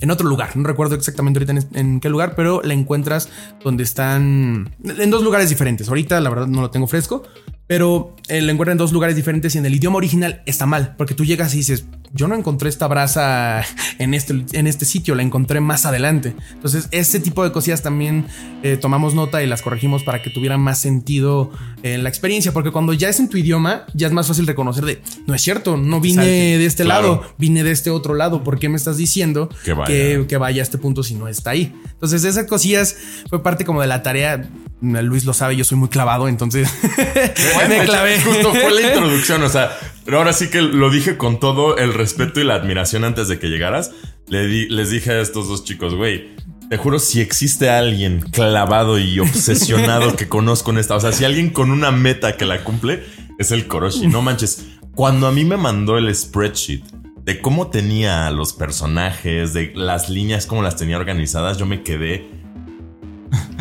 en 0.00 0.10
otro 0.10 0.26
lugar. 0.28 0.56
No 0.56 0.66
recuerdo 0.66 0.94
exactamente 0.94 1.38
ahorita 1.38 1.52
en, 1.52 1.78
en 1.78 2.00
qué 2.00 2.08
lugar, 2.08 2.34
pero 2.34 2.62
la 2.62 2.72
encuentras 2.72 3.28
donde 3.62 3.82
están 3.82 4.74
en 4.84 5.10
dos 5.10 5.22
lugares 5.22 5.50
diferentes. 5.50 5.88
Ahorita 5.88 6.20
la 6.20 6.30
verdad 6.30 6.46
no 6.46 6.62
lo 6.62 6.70
tengo 6.70 6.86
fresco, 6.86 7.24
pero 7.66 8.14
eh, 8.28 8.40
la 8.40 8.52
encuentran 8.52 8.74
en 8.74 8.78
dos 8.78 8.92
lugares 8.92 9.16
diferentes 9.16 9.54
y 9.54 9.58
en 9.58 9.66
el 9.66 9.74
idioma 9.74 9.96
original 9.96 10.42
está 10.46 10.66
mal, 10.66 10.94
porque 10.96 11.14
tú 11.14 11.24
llegas 11.24 11.52
y 11.54 11.58
dices, 11.58 11.84
yo 12.16 12.26
no 12.28 12.34
encontré 12.34 12.68
esta 12.68 12.86
brasa 12.88 13.62
en 13.98 14.14
este, 14.14 14.44
en 14.52 14.66
este 14.66 14.84
sitio, 14.84 15.14
la 15.14 15.22
encontré 15.22 15.60
más 15.60 15.86
adelante. 15.86 16.34
Entonces, 16.52 16.88
ese 16.90 17.20
tipo 17.20 17.44
de 17.44 17.52
cosillas 17.52 17.82
también 17.82 18.26
eh, 18.62 18.76
tomamos 18.76 19.14
nota 19.14 19.42
y 19.42 19.46
las 19.46 19.62
corregimos 19.62 20.02
para 20.02 20.22
que 20.22 20.30
tuvieran 20.30 20.60
más 20.60 20.78
sentido 20.80 21.50
en 21.82 22.02
la 22.02 22.08
experiencia, 22.08 22.52
porque 22.52 22.70
cuando 22.72 22.92
ya 22.92 23.08
es 23.08 23.20
en 23.20 23.28
tu 23.28 23.36
idioma, 23.36 23.84
ya 23.94 24.06
es 24.06 24.12
más 24.12 24.26
fácil 24.26 24.46
reconocer 24.46 24.84
de, 24.84 25.02
no 25.26 25.34
es 25.34 25.42
cierto, 25.42 25.76
no 25.76 26.00
vine 26.00 26.16
Salte. 26.22 26.30
de 26.58 26.66
este 26.66 26.84
Claro. 26.84 27.02
lado, 27.20 27.34
vine 27.38 27.62
de 27.62 27.70
este 27.70 27.90
otro 27.90 28.14
lado, 28.14 28.42
¿por 28.42 28.58
qué 28.58 28.68
me 28.68 28.76
estás 28.76 28.96
diciendo 28.96 29.48
Que 29.64 29.72
vaya. 29.72 29.86
que, 29.86 30.24
que 30.28 30.36
vaya 30.36 30.62
a 30.62 30.64
este 30.64 30.78
punto 30.78 31.02
si 31.02 31.14
no 31.14 31.28
está 31.28 31.50
ahí? 31.50 31.72
Entonces, 31.92 32.24
esas 32.24 32.46
cosillas 32.46 32.96
fue 33.28 33.42
parte 33.42 33.64
como 33.64 33.80
de 33.80 33.86
la 33.86 34.02
tarea. 34.02 34.48
Luis 34.80 35.24
lo 35.24 35.32
sabe, 35.32 35.56
yo 35.56 35.64
soy 35.64 35.78
muy 35.78 35.88
clavado, 35.88 36.28
entonces 36.28 36.68
Bueno, 37.54 37.68
me 37.78 37.84
clavé. 37.84 38.20
Justo 38.24 38.52
fue 38.52 38.70
la 38.72 38.80
introducción, 38.94 39.42
o 39.42 39.48
sea, 39.48 39.76
pero 40.04 40.18
ahora 40.18 40.32
sí 40.32 40.48
que 40.48 40.60
lo 40.62 40.90
dije 40.90 41.16
con 41.16 41.40
todo 41.40 41.76
el 41.78 41.94
respeto 41.94 42.40
y 42.40 42.44
la 42.44 42.54
admiración 42.56 43.04
antes 43.04 43.28
de 43.28 43.38
que 43.38 43.48
llegaras. 43.48 43.92
Le 44.28 44.46
di- 44.46 44.68
les 44.68 44.90
dije 44.90 45.12
a 45.12 45.20
estos 45.20 45.48
dos 45.48 45.64
chicos, 45.64 45.94
güey, 45.94 46.34
te 46.68 46.76
juro, 46.76 46.98
si 46.98 47.20
existe 47.20 47.70
alguien 47.70 48.20
clavado 48.20 48.98
y 48.98 49.20
obsesionado 49.20 50.16
que 50.16 50.28
conozco 50.28 50.72
en 50.72 50.78
esta, 50.78 50.96
o 50.96 51.00
sea, 51.00 51.12
si 51.12 51.24
alguien 51.24 51.50
con 51.50 51.70
una 51.70 51.90
meta 51.92 52.36
que 52.36 52.44
la 52.44 52.64
cumple, 52.64 53.04
es 53.38 53.52
el 53.52 53.66
Koroshi. 53.68 54.08
No 54.08 54.22
manches, 54.22 54.66
cuando 54.94 55.26
a 55.28 55.32
mí 55.32 55.44
me 55.44 55.56
mandó 55.56 55.96
el 55.96 56.12
spreadsheet 56.14 56.82
de 57.22 57.40
cómo 57.40 57.68
tenía 57.70 58.30
los 58.30 58.52
personajes, 58.52 59.52
de 59.52 59.72
las 59.76 60.08
líneas, 60.08 60.46
cómo 60.46 60.62
las 60.62 60.76
tenía 60.76 60.96
organizadas, 60.96 61.56
yo 61.58 61.66
me 61.66 61.82
quedé 61.82 62.28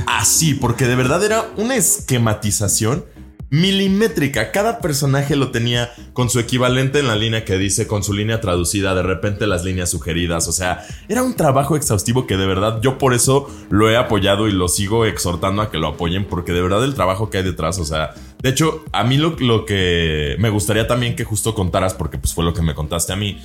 así, 0.08 0.54
porque 0.54 0.86
de 0.86 0.96
verdad 0.96 1.24
era 1.24 1.46
una 1.58 1.76
esquematización 1.76 3.06
milimétrica. 3.50 4.52
Cada 4.52 4.80
personaje 4.80 5.36
lo 5.36 5.52
tenía 5.52 5.92
con 6.14 6.30
su 6.30 6.40
equivalente 6.40 7.00
en 7.00 7.08
la 7.08 7.16
línea 7.16 7.46
que 7.46 7.58
dice, 7.58 7.88
con 7.88 8.04
su 8.04 8.14
línea 8.14 8.42
traducida, 8.42 8.96
de 8.96 9.04
repente 9.04 9.48
las 9.48 9.64
líneas 9.64 9.90
sugeridas. 9.90 10.48
O 10.48 10.52
sea, 10.52 10.86
era 11.08 11.24
un 11.24 11.36
trabajo 11.36 11.76
exhaustivo 11.76 12.28
que 12.28 12.38
de 12.38 12.46
verdad 12.46 12.80
yo 12.82 12.98
por 12.98 13.14
eso 13.14 13.50
lo 13.70 13.90
he 13.90 13.98
apoyado 13.98 14.48
y 14.48 14.52
lo 14.52 14.68
sigo 14.68 15.06
exhortando 15.06 15.62
a 15.62 15.72
que 15.72 15.78
lo 15.78 15.88
apoyen, 15.88 16.26
porque 16.26 16.54
de 16.54 16.62
verdad 16.62 16.84
el 16.84 16.96
trabajo 16.96 17.30
que 17.30 17.38
hay 17.38 17.44
detrás, 17.44 17.80
o 17.80 17.86
sea, 17.86 18.14
de 18.46 18.52
hecho, 18.52 18.84
a 18.92 19.04
mí 19.04 19.18
lo, 19.18 19.66
que 19.66 20.36
me 20.38 20.52
gustaría 20.52 20.86
también 20.86 21.16
que 21.16 21.24
justo 21.24 21.56
contaras, 21.56 21.96
porque 21.96 22.20
pues 22.20 22.32
fue 22.32 22.44
lo 22.44 22.54
que 22.54 22.62
me 22.62 22.76
contaste 22.76 23.12
a 23.12 23.16
mí, 23.16 23.42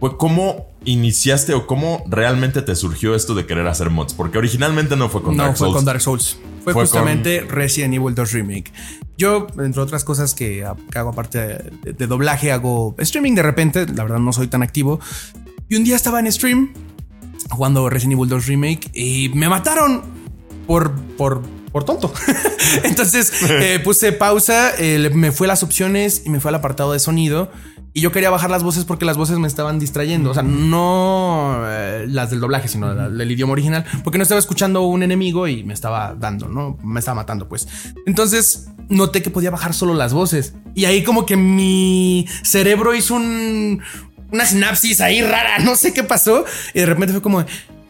fue 0.00 0.16
cómo 0.16 0.66
iniciaste 0.84 1.54
o 1.54 1.66
cómo 1.66 2.04
realmente 2.08 2.62
te 2.62 2.76
surgió 2.76 3.14
esto 3.14 3.34
de 3.34 3.46
querer 3.46 3.66
hacer 3.66 3.90
mods, 3.90 4.14
porque 4.14 4.38
originalmente 4.38 4.96
no 4.96 5.08
fue 5.08 5.22
con 5.22 5.36
no 5.36 5.44
Dark 5.44 5.56
fue 5.56 5.66
Souls. 5.66 5.76
con 5.76 5.84
Dark 5.84 6.00
Souls. 6.00 6.38
Fue, 6.62 6.72
Fue 6.72 6.82
justamente 6.82 7.40
Resident 7.42 7.94
Evil 7.94 8.14
2 8.14 8.32
Remake. 8.32 8.72
Yo, 9.18 9.46
entre 9.58 9.80
otras 9.80 10.02
cosas 10.02 10.34
que, 10.34 10.64
hago 10.64 11.10
aparte 11.10 11.38
de, 11.82 11.92
de 11.92 12.06
doblaje, 12.06 12.52
hago 12.52 12.94
streaming 12.98 13.34
de 13.34 13.42
repente. 13.42 13.86
La 13.86 14.02
verdad, 14.02 14.18
no 14.18 14.32
soy 14.32 14.48
tan 14.48 14.62
activo. 14.62 14.98
Y 15.68 15.76
un 15.76 15.84
día 15.84 15.96
estaba 15.96 16.20
en 16.20 16.30
stream 16.32 16.72
jugando 17.50 17.88
Resident 17.88 18.18
Evil 18.18 18.28
2 18.28 18.46
Remake 18.46 18.90
y 18.92 19.30
me 19.34 19.48
mataron 19.48 20.02
por, 20.66 20.94
por, 21.16 21.42
por 21.72 21.84
tonto. 21.84 22.12
Entonces 22.84 23.32
eh, 23.50 23.80
puse 23.82 24.12
pausa, 24.12 24.72
eh, 24.78 25.10
me 25.12 25.32
fue 25.32 25.46
a 25.46 25.48
las 25.48 25.62
opciones 25.62 26.22
y 26.24 26.30
me 26.30 26.40
fue 26.40 26.50
al 26.50 26.56
apartado 26.56 26.92
de 26.92 26.98
sonido. 26.98 27.50
Y 27.96 28.00
yo 28.00 28.10
quería 28.10 28.28
bajar 28.28 28.50
las 28.50 28.64
voces 28.64 28.84
porque 28.84 29.04
las 29.04 29.16
voces 29.16 29.38
me 29.38 29.46
estaban 29.46 29.78
distrayendo. 29.78 30.30
O 30.30 30.34
sea, 30.34 30.42
no 30.42 31.60
eh, 31.64 32.06
las 32.08 32.30
del 32.30 32.40
doblaje, 32.40 32.66
sino 32.66 32.92
la- 32.92 33.08
del 33.08 33.30
idioma 33.30 33.52
original. 33.52 33.84
Porque 34.02 34.18
no 34.18 34.22
estaba 34.22 34.40
escuchando 34.40 34.82
un 34.82 35.04
enemigo 35.04 35.46
y 35.46 35.62
me 35.62 35.72
estaba 35.74 36.14
dando, 36.18 36.48
¿no? 36.48 36.76
Me 36.82 36.98
estaba 36.98 37.14
matando, 37.14 37.48
pues. 37.48 37.68
Entonces 38.06 38.66
noté 38.88 39.22
que 39.22 39.30
podía 39.30 39.50
bajar 39.52 39.74
solo 39.74 39.94
las 39.94 40.12
voces. 40.12 40.54
Y 40.74 40.86
ahí 40.86 41.04
como 41.04 41.24
que 41.24 41.36
mi 41.36 42.26
cerebro 42.42 42.94
hizo 42.96 43.14
un, 43.14 43.80
una 44.32 44.44
sinapsis 44.44 45.00
ahí 45.00 45.22
rara. 45.22 45.58
No 45.64 45.76
sé 45.76 45.94
qué 45.94 46.02
pasó. 46.02 46.44
Y 46.74 46.80
de 46.80 46.86
repente 46.86 47.12
fue 47.12 47.22
como... 47.22 47.44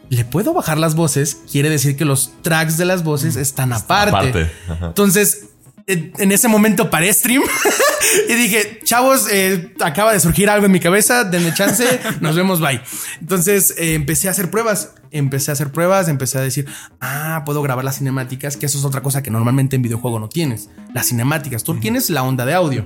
¿Le 0.09 0.23
puedo 0.23 0.53
bajar 0.53 0.77
las 0.77 0.93
voces? 0.93 1.39
Quiere 1.51 1.67
decir 1.71 1.97
que 1.97 2.05
los 2.05 2.31
tracks 2.43 2.77
de 2.77 2.85
las 2.85 3.03
voces 3.03 3.35
están 3.37 3.73
aparte. 3.73 4.11
aparte. 4.15 4.51
Entonces, 4.85 5.45
en 5.87 6.31
ese 6.31 6.47
momento 6.47 6.89
paré 6.89 7.13
stream 7.13 7.43
y 8.29 8.33
dije, 8.33 8.79
chavos, 8.83 9.27
eh, 9.31 9.73
acaba 9.81 10.13
de 10.13 10.19
surgir 10.19 10.49
algo 10.49 10.65
en 10.65 10.71
mi 10.71 10.79
cabeza, 10.79 11.23
denme 11.23 11.53
chance, 11.53 11.99
nos 12.21 12.35
vemos, 12.35 12.59
bye. 12.59 12.81
Entonces 13.21 13.73
eh, 13.77 13.93
empecé 13.93 14.27
a 14.27 14.31
hacer 14.31 14.49
pruebas, 14.49 14.93
empecé 15.11 15.51
a 15.51 15.53
hacer 15.53 15.71
pruebas, 15.71 16.07
empecé 16.07 16.37
a 16.37 16.41
decir, 16.41 16.67
ah, 17.01 17.43
puedo 17.45 17.61
grabar 17.61 17.85
las 17.85 17.97
cinemáticas, 17.97 18.57
que 18.57 18.65
eso 18.65 18.77
es 18.77 18.85
otra 18.85 19.01
cosa 19.01 19.21
que 19.21 19.31
normalmente 19.31 19.75
en 19.75 19.81
videojuego 19.81 20.19
no 20.19 20.29
tienes, 20.29 20.69
las 20.93 21.07
cinemáticas, 21.07 21.63
tú 21.63 21.79
tienes 21.79 22.09
la 22.09 22.23
onda 22.23 22.45
de 22.45 22.53
audio. 22.53 22.85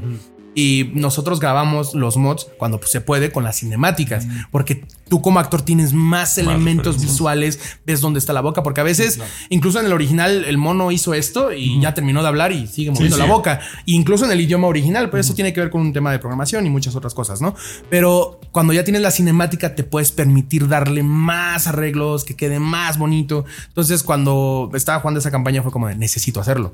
Y 0.55 0.91
nosotros 0.95 1.39
grabamos 1.39 1.93
los 1.93 2.17
mods 2.17 2.47
cuando 2.57 2.79
pues, 2.79 2.91
se 2.91 3.01
puede 3.01 3.31
con 3.31 3.43
las 3.43 3.59
cinemáticas, 3.59 4.27
porque 4.51 4.83
tú 5.07 5.21
como 5.21 5.39
actor 5.39 5.61
tienes 5.61 5.93
más 5.93 6.37
elementos 6.37 6.99
visuales, 7.01 7.59
ves 7.85 8.01
dónde 8.01 8.19
está 8.19 8.33
la 8.33 8.41
boca, 8.41 8.63
porque 8.63 8.81
a 8.81 8.83
veces, 8.83 9.19
incluso 9.49 9.79
en 9.79 9.85
el 9.85 9.93
original, 9.93 10.45
el 10.45 10.57
mono 10.57 10.91
hizo 10.91 11.13
esto 11.13 11.53
y 11.53 11.79
ya 11.79 11.93
terminó 11.93 12.21
de 12.21 12.27
hablar 12.27 12.51
y 12.51 12.67
sigue 12.67 12.91
moviendo 12.91 13.15
Sí, 13.15 13.19
la 13.19 13.25
sí. 13.27 13.31
boca. 13.31 13.59
Incluso 13.85 14.25
en 14.25 14.31
el 14.31 14.41
idioma 14.41 14.67
original, 14.67 15.09
pero 15.09 15.21
eso 15.21 15.33
tiene 15.33 15.53
que 15.53 15.61
ver 15.61 15.69
con 15.69 15.81
un 15.81 15.93
tema 15.93 16.11
de 16.11 16.19
programación 16.19 16.65
y 16.65 16.69
muchas 16.69 16.95
otras 16.95 17.13
cosas, 17.13 17.41
¿no? 17.41 17.55
Pero 17.89 18.39
cuando 18.51 18.73
ya 18.73 18.83
tienes 18.83 19.01
la 19.01 19.11
cinemática, 19.11 19.75
te 19.75 19.83
puedes 19.83 20.11
permitir 20.11 20.67
darle 20.67 21.03
más 21.03 21.67
arreglos, 21.67 22.23
que 22.25 22.35
quede 22.35 22.59
más 22.59 22.97
bonito. 22.97 23.45
Entonces, 23.67 24.03
cuando 24.03 24.69
estaba 24.73 24.99
jugando 24.99 25.19
esa 25.19 25.31
campaña, 25.31 25.61
fue 25.61 25.71
como 25.71 25.87
de 25.87 25.95
necesito 25.95 26.39
hacerlo. 26.41 26.73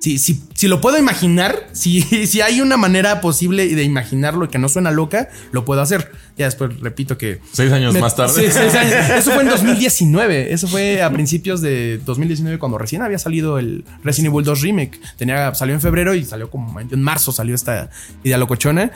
Si, 0.00 0.18
si, 0.18 0.42
si 0.54 0.66
lo 0.66 0.80
puedo 0.80 0.98
imaginar, 0.98 1.68
si, 1.72 2.02
si 2.26 2.40
hay 2.40 2.60
una 2.60 2.76
manera 2.76 3.20
posible 3.20 3.68
de 3.74 3.84
imaginarlo 3.84 4.46
y 4.46 4.48
que 4.48 4.58
no 4.58 4.68
suena 4.68 4.90
loca, 4.90 5.28
lo 5.52 5.64
puedo 5.64 5.82
hacer. 5.82 6.10
Ya 6.40 6.46
después 6.46 6.80
repito 6.80 7.18
que. 7.18 7.38
Seis 7.52 7.70
años 7.70 7.92
Me- 7.92 8.00
más 8.00 8.16
tarde. 8.16 8.32
Sí, 8.32 8.50
seis 8.50 8.74
años. 8.74 8.94
Eso 9.18 9.30
fue 9.32 9.42
en 9.42 9.50
2019. 9.50 10.54
Eso 10.54 10.68
fue 10.68 11.02
a 11.02 11.12
principios 11.12 11.60
de 11.60 11.98
2019, 12.06 12.58
cuando 12.58 12.78
recién 12.78 13.02
había 13.02 13.18
salido 13.18 13.58
el 13.58 13.84
Resident 14.02 14.32
Evil 14.32 14.46
2 14.46 14.62
Remake. 14.62 14.98
Tenía, 15.18 15.54
salió 15.54 15.74
en 15.74 15.82
febrero 15.82 16.14
y 16.14 16.24
salió 16.24 16.48
como 16.50 16.80
en 16.80 17.02
marzo, 17.02 17.30
salió 17.30 17.54
esta 17.54 17.90
idea 18.24 18.38
locochona. 18.38 18.90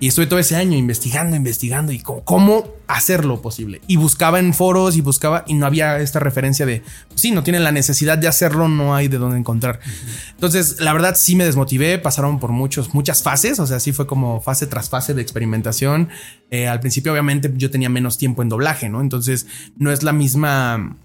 Y 0.00 0.06
estuve 0.08 0.26
todo 0.26 0.38
ese 0.38 0.54
año 0.54 0.76
investigando, 0.76 1.34
investigando 1.36 1.90
y 1.90 1.98
cómo, 1.98 2.22
cómo 2.24 2.68
hacerlo 2.86 3.42
posible. 3.42 3.80
Y 3.88 3.96
buscaba 3.96 4.38
en 4.38 4.54
foros 4.54 4.96
y 4.96 5.00
buscaba 5.00 5.44
y 5.46 5.54
no 5.54 5.66
había 5.66 5.98
esta 5.98 6.20
referencia 6.20 6.64
de, 6.66 6.82
pues 7.08 7.20
sí, 7.20 7.32
no 7.32 7.42
tienen 7.42 7.64
la 7.64 7.72
necesidad 7.72 8.16
de 8.16 8.28
hacerlo, 8.28 8.68
no 8.68 8.94
hay 8.94 9.08
de 9.08 9.18
dónde 9.18 9.36
encontrar. 9.38 9.80
Entonces, 10.30 10.80
la 10.80 10.92
verdad 10.92 11.16
sí 11.16 11.34
me 11.34 11.44
desmotivé, 11.44 11.98
pasaron 11.98 12.38
por 12.38 12.52
muchos, 12.52 12.94
muchas 12.94 13.24
fases, 13.24 13.58
o 13.58 13.66
sea, 13.66 13.80
sí 13.80 13.90
fue 13.92 14.06
como 14.06 14.40
fase 14.40 14.68
tras 14.68 14.88
fase 14.88 15.14
de 15.14 15.22
experimentación. 15.22 16.08
Eh, 16.50 16.66
al 16.68 16.78
principio, 16.78 16.87
obviamente, 17.10 17.52
yo 17.56 17.70
tenía 17.70 17.88
menos 17.88 18.18
tiempo 18.18 18.42
en 18.42 18.48
doblaje, 18.48 18.88
¿no? 18.88 19.00
Entonces, 19.00 19.46
no 19.76 19.92
es 19.92 20.02
la 20.02 20.12
misma... 20.12 20.96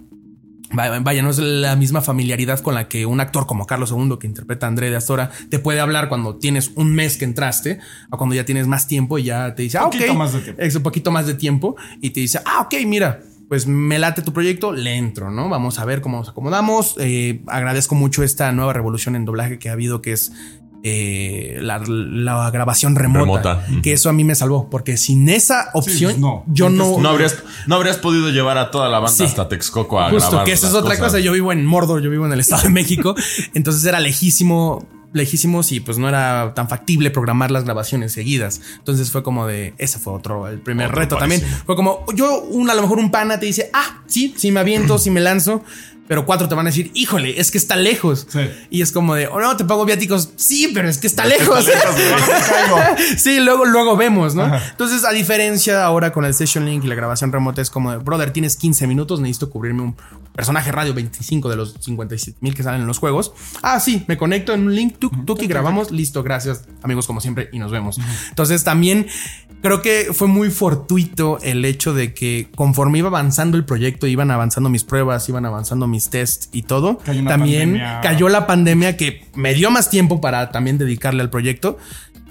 Vaya, 0.76 1.22
no 1.22 1.30
es 1.30 1.38
la 1.38 1.76
misma 1.76 2.02
familiaridad 2.02 2.60
con 2.62 2.74
la 2.74 2.88
que 2.88 3.06
un 3.06 3.20
actor 3.20 3.46
como 3.46 3.68
Carlos 3.68 3.92
II, 3.92 4.18
que 4.20 4.26
interpreta 4.26 4.66
a 4.66 4.70
André 4.70 4.90
de 4.90 4.96
Astora, 4.96 5.30
te 5.52 5.60
puede 5.60 5.80
hablar 5.80 6.10
cuando 6.10 6.38
tienes 6.38 6.72
un 6.74 6.96
mes 6.96 7.18
que 7.18 7.26
entraste 7.26 7.78
o 8.10 8.18
cuando 8.18 8.34
ya 8.34 8.44
tienes 8.44 8.66
más 8.66 8.88
tiempo 8.88 9.20
y 9.20 9.26
ya 9.26 9.54
te 9.54 9.62
dice, 9.62 9.78
ah, 9.78 9.86
ok, 9.86 9.96
más 10.16 10.34
de 10.34 10.40
tiempo. 10.40 10.62
es 10.64 10.76
un 10.76 10.82
poquito 10.82 11.12
más 11.12 11.28
de 11.28 11.36
tiempo 11.36 11.76
y 12.02 12.10
te 12.10 12.22
dice, 12.22 12.40
ah, 12.44 12.62
ok, 12.62 12.74
mira, 12.88 13.22
pues 13.54 13.68
me 13.68 14.00
late 14.00 14.24
tu 14.24 14.34
proyecto, 14.34 14.72
le 14.72 14.96
entro, 14.96 15.30
¿no? 15.30 15.48
Vamos 15.48 15.78
a 15.78 15.86
ver 15.86 16.02
cómo 16.02 16.18
nos 16.18 16.30
acomodamos. 16.30 16.96
Eh, 17.00 17.44
agradezco 17.46 17.94
mucho 17.94 18.24
esta 18.24 18.52
nueva 18.52 18.74
revolución 18.74 19.16
en 19.16 19.26
doblaje 19.26 19.60
que 19.60 19.70
ha 19.70 19.74
habido, 19.74 20.02
que 20.02 20.14
es 20.14 20.32
eh, 20.86 21.60
la, 21.62 21.80
la 21.88 22.52
grabación 22.52 22.96
remota, 22.96 23.66
que 23.82 23.94
eso 23.94 24.10
a 24.10 24.14
mí 24.14 24.26
me 24.26 24.36
salvó, 24.36 24.70
porque 24.70 24.98
sin 24.98 25.30
esa 25.30 25.70
opción, 25.74 26.20
no. 26.20 26.44
yo 26.48 26.70
no... 26.70 27.00
No 27.00 27.08
habrías, 27.10 27.38
no 27.68 27.76
habrías 27.76 27.96
podido 27.98 28.30
llevar 28.30 28.58
a 28.58 28.70
toda 28.70 28.90
la 28.90 29.00
banda 29.00 29.16
Sí. 29.16 29.24
hasta 29.24 29.48
Texcoco 29.48 30.02
a 30.02 30.10
Justo, 30.10 30.30
grabar. 30.30 30.46
que 30.46 30.52
esa 30.52 30.68
es 30.68 30.74
otra 30.74 30.92
cosas. 30.98 31.14
cosa. 31.14 31.20
Yo 31.20 31.32
vivo 31.32 31.52
en 31.54 31.66
Mordor, 31.66 32.02
yo 32.02 32.10
vivo 32.10 32.26
en 32.26 32.34
el 32.34 32.42
Estado 32.42 32.64
de 32.64 32.70
México. 32.70 33.16
entonces 33.54 33.86
era 33.86 34.02
lejísimo, 34.02 34.86
lejísimos 35.14 35.72
y 35.72 35.80
pues 35.80 35.98
no 36.00 36.10
era 36.10 36.54
tan 36.54 36.68
factible 36.68 37.12
programar 37.12 37.50
las 37.52 37.64
grabaciones 37.64 38.12
seguidas. 38.12 38.60
Entonces 38.80 39.10
fue 39.10 39.24
como 39.24 39.48
de, 39.48 39.74
ese 39.78 40.00
fue 40.00 40.12
otro, 40.12 40.48
el 40.50 40.60
primer 40.60 40.88
Otro 40.88 41.00
reto 41.00 41.16
también. 41.18 41.42
Fue 41.66 41.76
como, 41.78 42.04
yo, 42.14 42.42
un, 42.42 42.70
a 42.70 42.74
lo 42.74 42.82
mejor 42.82 42.98
un 43.00 43.10
pana 43.10 43.40
te 43.40 43.46
dice, 43.46 43.70
ah, 43.74 44.02
sí, 44.08 44.34
sí 44.36 44.52
me 44.52 44.60
aviento, 44.60 44.98
sí 44.98 45.12
me 45.12 45.22
lanzo. 45.22 45.64
Pero 46.14 46.28
cuatro 46.28 46.48
te 46.48 46.54
van 46.54 46.68
a 46.68 46.70
decir, 46.70 46.92
híjole, 46.94 47.40
es 47.42 47.50
que 47.50 47.58
está 47.58 47.76
lejos. 47.76 48.28
Sí. 48.30 48.42
Y 48.70 48.84
es 48.84 48.92
como 48.92 49.16
de, 49.16 49.26
oh 49.26 49.40
no, 49.40 49.58
te 49.58 49.66
pago 49.66 49.84
viáticos. 49.84 50.30
Sí, 50.36 50.70
pero 50.72 50.88
es 50.88 51.00
que 51.00 51.08
está 51.08 51.26
lejos. 51.26 51.68
está 51.68 51.92
lejos, 51.92 52.70
güey. 52.70 53.18
sí, 53.18 53.40
luego, 53.40 53.66
luego 53.66 53.98
vemos, 53.98 54.36
¿no? 54.36 54.46
Entonces, 54.56 55.06
a 55.06 55.12
diferencia 55.12 55.84
ahora 55.84 56.14
con 56.14 56.24
el 56.24 56.36
Session 56.36 56.66
Link 56.66 56.84
y 56.84 56.88
la 56.88 56.94
grabación 56.94 57.32
remota, 57.32 57.64
es 57.64 57.72
como, 57.72 57.90
de, 57.90 57.98
brother, 57.98 58.30
tienes 58.30 58.58
15 58.58 58.86
minutos, 58.86 59.22
necesito 59.22 59.50
cubrirme 59.50 59.82
un 59.82 59.96
personaje 60.36 60.72
radio 60.72 60.94
25 60.94 61.50
de 61.50 61.56
los 61.56 61.78
57 61.80 62.38
mil 62.42 62.54
que 62.54 62.62
salen 62.62 62.82
en 62.82 62.88
los 62.88 63.00
juegos. 63.00 63.34
Ah, 63.64 63.80
sí, 63.80 64.06
me 64.08 64.16
conecto 64.16 64.54
en 64.54 64.68
un 64.68 64.76
link, 64.76 65.00
tuk, 65.00 65.26
tuk, 65.26 65.42
y 65.42 65.48
grabamos. 65.48 65.90
Listo, 65.90 66.22
gracias, 66.22 66.66
amigos, 66.84 67.08
como 67.08 67.22
siempre, 67.22 67.50
y 67.52 67.58
nos 67.58 67.72
vemos. 67.72 68.00
Entonces, 68.30 68.64
también 68.64 69.08
creo 69.64 69.82
que 69.82 70.10
fue 70.14 70.28
muy 70.28 70.52
fortuito 70.52 71.40
el 71.42 71.64
hecho 71.64 71.94
de 71.94 72.14
que 72.14 72.50
conforme 72.54 73.00
iba 73.00 73.08
avanzando 73.08 73.58
el 73.58 73.66
proyecto, 73.66 74.06
iban 74.06 74.30
avanzando 74.30 74.70
mis 74.70 74.84
pruebas, 74.84 75.28
iban 75.30 75.46
avanzando 75.46 75.88
mis 75.88 76.03
tests 76.10 76.50
y 76.52 76.64
todo, 76.64 76.98
Cayó 77.00 77.24
también 77.26 77.72
pandemia. 77.72 78.02
cayó 78.02 78.30
la 78.30 78.48
pandemia 78.48 78.98
que 78.98 79.26
me 79.36 79.54
dio 79.54 79.72
más 79.72 79.90
tiempo 79.90 80.22
para 80.22 80.52
también 80.52 80.78
dedicarle 80.78 81.22
al 81.22 81.30
proyecto. 81.30 81.78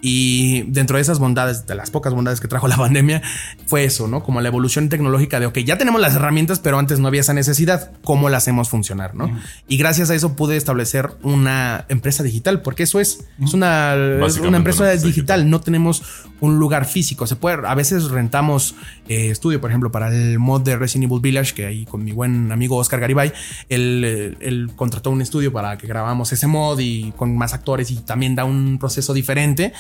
Y 0.05 0.62
dentro 0.62 0.97
de 0.97 1.03
esas 1.03 1.21
bondades, 1.21 1.65
de 1.65 1.77
las 1.77 1.93
pocas 1.93 2.12
bondades 2.12 2.41
que 2.41 2.49
trajo 2.49 2.67
la 2.67 2.77
pandemia, 2.87 3.23
fue 3.67 3.85
eso, 3.85 4.09
¿no? 4.09 4.23
Como 4.25 4.41
la 4.41 4.49
evolución 4.49 4.88
tecnológica 4.88 5.38
de, 5.38 5.47
ok, 5.47 5.59
ya 5.59 5.79
tenemos 5.79 6.01
las 6.01 6.17
herramientas, 6.17 6.59
pero 6.59 6.79
antes 6.79 6.99
no 6.99 7.07
había 7.07 7.21
esa 7.21 7.35
necesidad, 7.35 7.93
¿cómo 8.03 8.29
la 8.29 8.38
hacemos 8.38 8.69
funcionar, 8.69 9.15
¿no? 9.15 9.31
Y 9.69 9.77
gracias 9.77 10.11
a 10.11 10.15
eso 10.15 10.35
pude 10.35 10.57
establecer 10.57 11.11
una 11.23 11.87
empresa 11.88 12.25
digital, 12.25 12.62
porque 12.62 12.83
eso 12.83 12.99
es, 12.99 13.25
es 13.41 13.55
una, 13.55 13.95
es 14.27 14.38
una 14.38 14.57
empresa 14.57 14.91
digital. 14.91 15.49
no 15.49 15.61
tenemos 15.61 16.03
un 16.41 16.59
lugar 16.59 16.87
físico, 16.87 17.29
se 17.29 17.37
puede, 17.37 17.65
a 17.67 17.75
veces 17.77 18.11
rentamos 18.11 18.75
eh, 19.09 19.31
estudio, 19.31 19.61
por 19.61 19.71
ejemplo, 19.71 19.93
para 19.93 20.12
el 20.12 20.41
mod 20.41 20.62
de 20.62 20.77
Resident 20.77 21.11
Evil 21.11 21.21
Village, 21.21 21.55
que 21.55 21.67
ahí 21.67 21.85
con 21.85 22.03
mi 22.03 22.11
buen 22.11 22.51
amigo 22.51 22.77
Oscar 22.77 22.99
Garibay, 22.99 23.33
él, 23.69 24.03
eh, 24.05 24.35
él 24.41 24.71
contrató 24.75 25.11
un 25.11 25.23
estudio 25.23 25.53
para 25.53 25.79
que 25.79 25.87
grabamos 25.87 26.33
ese 26.33 26.49
mod 26.49 26.81
y 26.81 27.12
con 27.12 27.37
más 27.37 27.55
actores 27.55 27.93
y 27.93 27.97
también 27.97 28.35
da 28.35 28.45
un 28.45 28.79
proceso 28.79 29.15
diferente, 29.15 29.73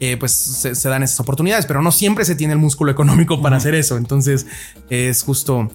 eh, 0.00 0.16
pues 0.16 0.32
se, 0.32 0.74
se 0.74 0.88
dan 0.88 1.02
esas 1.02 1.18
oportunidades, 1.20 1.66
pero 1.66 1.82
no 1.82 1.90
siempre 1.90 2.24
se 2.24 2.34
tiene 2.34 2.52
el 2.52 2.58
músculo 2.58 2.92
económico 2.92 3.42
para 3.42 3.56
hacer 3.56 3.74
eso. 3.74 3.96
Entonces 3.96 4.46
es 4.90 5.22
justo 5.22 5.70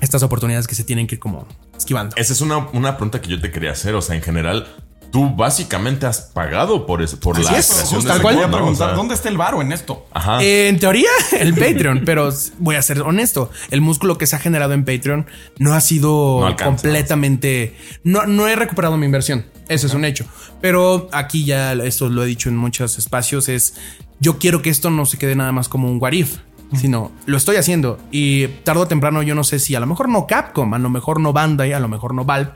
estas 0.00 0.22
oportunidades 0.22 0.66
que 0.66 0.74
se 0.74 0.84
tienen 0.84 1.06
que 1.06 1.16
ir 1.16 1.18
como 1.18 1.46
esquivando. 1.76 2.16
Esa 2.16 2.32
es 2.32 2.40
una, 2.40 2.68
una 2.72 2.96
pregunta 2.96 3.20
que 3.20 3.28
yo 3.28 3.40
te 3.40 3.50
quería 3.50 3.72
hacer. 3.72 3.94
O 3.94 4.02
sea, 4.02 4.16
en 4.16 4.22
general, 4.22 4.66
tú 5.10 5.34
básicamente 5.34 6.06
has 6.06 6.20
pagado 6.20 6.86
por 6.86 7.02
eso, 7.02 7.18
por 7.18 7.38
la 7.38 7.48
Así 7.50 7.58
es, 7.58 7.66
creación 7.66 7.86
justo 7.94 8.00
de 8.00 8.06
tal 8.08 8.16
ese 8.16 8.22
cual. 8.22 8.34
Voy 8.36 8.44
a 8.44 8.50
preguntar, 8.50 8.86
O 8.86 8.90
sea, 8.90 8.96
¿dónde 8.96 9.14
está 9.14 9.28
el 9.28 9.36
varo 9.36 9.62
en 9.62 9.72
esto? 9.72 10.06
Ajá. 10.12 10.42
Eh, 10.42 10.68
en 10.68 10.78
teoría, 10.78 11.08
el 11.38 11.54
Patreon, 11.54 12.02
pero 12.04 12.30
voy 12.58 12.76
a 12.76 12.82
ser 12.82 13.00
honesto. 13.02 13.50
El 13.70 13.80
músculo 13.80 14.18
que 14.18 14.26
se 14.26 14.36
ha 14.36 14.38
generado 14.38 14.72
en 14.74 14.84
Patreon 14.84 15.26
no 15.58 15.74
ha 15.74 15.80
sido 15.80 16.40
No 16.40 16.46
alcanza. 16.46 16.82
completamente. 16.82 17.76
No, 18.04 18.26
no 18.26 18.48
he 18.48 18.56
recuperado 18.56 18.96
mi 18.96 19.06
inversión. 19.06 19.46
Eso 19.68 19.86
es 19.86 19.94
un 19.94 20.04
hecho. 20.04 20.24
Pero 20.60 21.08
aquí 21.12 21.44
ya 21.44 21.72
esto 21.74 22.08
lo 22.08 22.22
he 22.22 22.26
dicho 22.26 22.48
en 22.48 22.56
muchos 22.56 22.98
espacios. 22.98 23.48
Es 23.48 23.74
yo 24.20 24.38
quiero 24.38 24.62
que 24.62 24.70
esto 24.70 24.90
no 24.90 25.06
se 25.06 25.18
quede 25.18 25.36
nada 25.36 25.52
más 25.52 25.68
como 25.68 25.88
un 25.90 25.98
what 26.02 26.12
if, 26.12 26.38
sino 26.76 27.12
lo 27.26 27.36
estoy 27.36 27.56
haciendo 27.56 27.98
y 28.10 28.48
tarde 28.48 28.82
o 28.82 28.88
temprano 28.88 29.22
yo 29.22 29.34
no 29.34 29.44
sé 29.44 29.58
si 29.58 29.74
a 29.74 29.80
lo 29.80 29.86
mejor 29.86 30.08
no 30.08 30.26
Capcom, 30.26 30.74
a 30.74 30.78
lo 30.78 30.90
mejor 30.90 31.20
no 31.20 31.32
Bandai, 31.32 31.72
a 31.72 31.78
lo 31.80 31.88
mejor 31.88 32.14
no 32.14 32.24
Valve, 32.24 32.50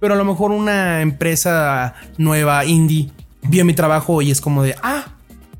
pero 0.00 0.14
a 0.14 0.16
lo 0.16 0.24
mejor 0.24 0.50
una 0.52 1.00
empresa 1.02 1.94
nueva 2.16 2.64
indie 2.64 3.10
vio 3.42 3.64
mi 3.64 3.74
trabajo 3.74 4.22
y 4.22 4.30
es 4.30 4.40
como 4.40 4.62
de 4.62 4.74
ah 4.82 5.14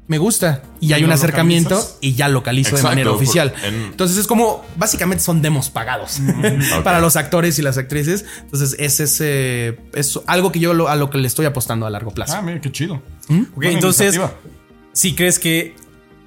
me 0.07 0.16
gusta 0.16 0.62
y 0.81 0.94
hay 0.94 1.03
¿Y 1.03 1.05
un 1.05 1.12
acercamiento 1.12 1.70
localizas? 1.74 1.98
y 2.01 2.14
ya 2.14 2.29
localizo 2.29 2.77
de 2.77 2.83
manera 2.83 3.11
oficial. 3.11 3.53
en- 3.62 3.74
Entonces 3.74 4.16
es 4.16 4.27
como 4.27 4.64
básicamente 4.77 5.22
son 5.22 5.42
demos 5.42 5.68
pagados 5.68 6.18
Ok. 6.79 6.83
para 6.83 7.01
los 7.01 7.16
actores 7.16 7.59
y 7.59 7.62
las 7.62 7.77
actrices. 7.77 8.24
Entonces 8.40 8.74
ese 8.79 9.05
es, 9.05 9.18
eh, 9.20 9.79
es 9.92 10.18
algo 10.27 10.51
que 10.51 10.61
yo 10.61 10.72
lo- 10.72 10.88
a 10.88 10.96
lo 10.96 11.11
que 11.11 11.18
le 11.18 11.27
estoy 11.27 11.44
apostando 11.44 11.85
a 11.87 11.90
largo 11.90 12.11
plazo. 12.12 12.35
Ah, 12.37 12.40
mira, 12.42 12.59
qué 12.61 12.72
chido. 12.72 13.03
Buena 13.55 13.72
entonces, 13.72 14.18
si 14.94 15.14
crees 15.14 15.38
que 15.38 15.77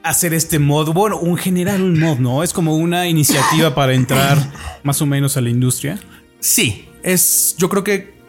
hacer 0.03 0.35
este 0.35 0.59
mod, 0.59 0.93
bueno, 0.93 1.17
un 1.19 1.35
generar 1.37 1.81
un 1.81 1.99
mod, 1.99 2.17
¿no? 2.19 2.43
Es 2.43 2.53
como 2.53 2.75
una 2.75 3.07
iniciativa 3.07 3.73
para 3.73 3.93
entrar 3.95 4.37
más 4.83 5.01
o 5.01 5.07
menos 5.07 5.37
a 5.37 5.41
la 5.41 5.49
industria. 5.49 5.99
Sí, 6.39 6.87
es 7.03 7.55
yo 7.57 7.69
creo 7.69 7.83
que 7.83 8.21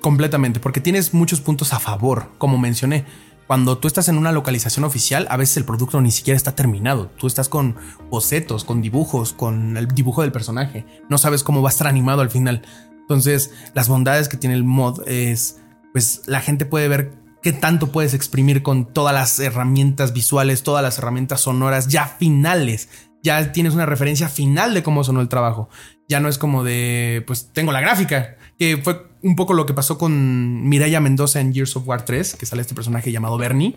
completamente, 0.00 0.60
porque 0.60 0.80
tienes 0.80 1.14
muchos 1.14 1.40
puntos 1.40 1.72
a 1.72 1.80
favor, 1.80 2.30
como 2.38 2.58
mencioné. 2.58 3.04
Cuando 3.46 3.78
tú 3.78 3.86
estás 3.86 4.08
en 4.08 4.18
una 4.18 4.32
localización 4.32 4.84
oficial, 4.84 5.26
a 5.30 5.36
veces 5.36 5.56
el 5.56 5.64
producto 5.64 6.00
ni 6.00 6.10
siquiera 6.10 6.36
está 6.36 6.56
terminado. 6.56 7.10
Tú 7.16 7.28
estás 7.28 7.48
con 7.48 7.76
bocetos, 8.10 8.64
con 8.64 8.82
dibujos, 8.82 9.32
con 9.32 9.76
el 9.76 9.86
dibujo 9.86 10.22
del 10.22 10.32
personaje. 10.32 10.84
No 11.08 11.16
sabes 11.16 11.44
cómo 11.44 11.62
va 11.62 11.68
a 11.68 11.70
estar 11.70 11.86
animado 11.86 12.22
al 12.22 12.30
final. 12.30 12.62
Entonces, 13.00 13.52
las 13.72 13.88
bondades 13.88 14.28
que 14.28 14.36
tiene 14.36 14.56
el 14.56 14.64
mod 14.64 15.08
es, 15.08 15.60
pues 15.92 16.22
la 16.26 16.40
gente 16.40 16.66
puede 16.66 16.88
ver 16.88 17.12
qué 17.40 17.52
tanto 17.52 17.92
puedes 17.92 18.14
exprimir 18.14 18.64
con 18.64 18.92
todas 18.92 19.14
las 19.14 19.38
herramientas 19.38 20.12
visuales, 20.12 20.64
todas 20.64 20.82
las 20.82 20.98
herramientas 20.98 21.42
sonoras 21.42 21.86
ya 21.86 22.08
finales. 22.08 22.88
Ya 23.22 23.52
tienes 23.52 23.74
una 23.74 23.86
referencia 23.86 24.28
final 24.28 24.74
de 24.74 24.82
cómo 24.82 25.04
sonó 25.04 25.20
el 25.20 25.28
trabajo. 25.28 25.68
Ya 26.08 26.20
no 26.20 26.28
es 26.28 26.38
como 26.38 26.64
de, 26.64 27.24
pues 27.26 27.50
tengo 27.52 27.72
la 27.72 27.80
gráfica, 27.80 28.36
que 28.58 28.76
fue 28.76 29.06
un 29.22 29.36
poco 29.36 29.54
lo 29.54 29.66
que 29.66 29.74
pasó 29.74 29.98
con 29.98 30.68
Mireia 30.68 31.00
Mendoza 31.00 31.40
en 31.40 31.52
Gears 31.52 31.76
of 31.76 31.86
War 31.88 32.04
3, 32.04 32.36
que 32.36 32.46
sale 32.46 32.62
este 32.62 32.74
personaje 32.74 33.10
llamado 33.10 33.38
Bernie. 33.38 33.76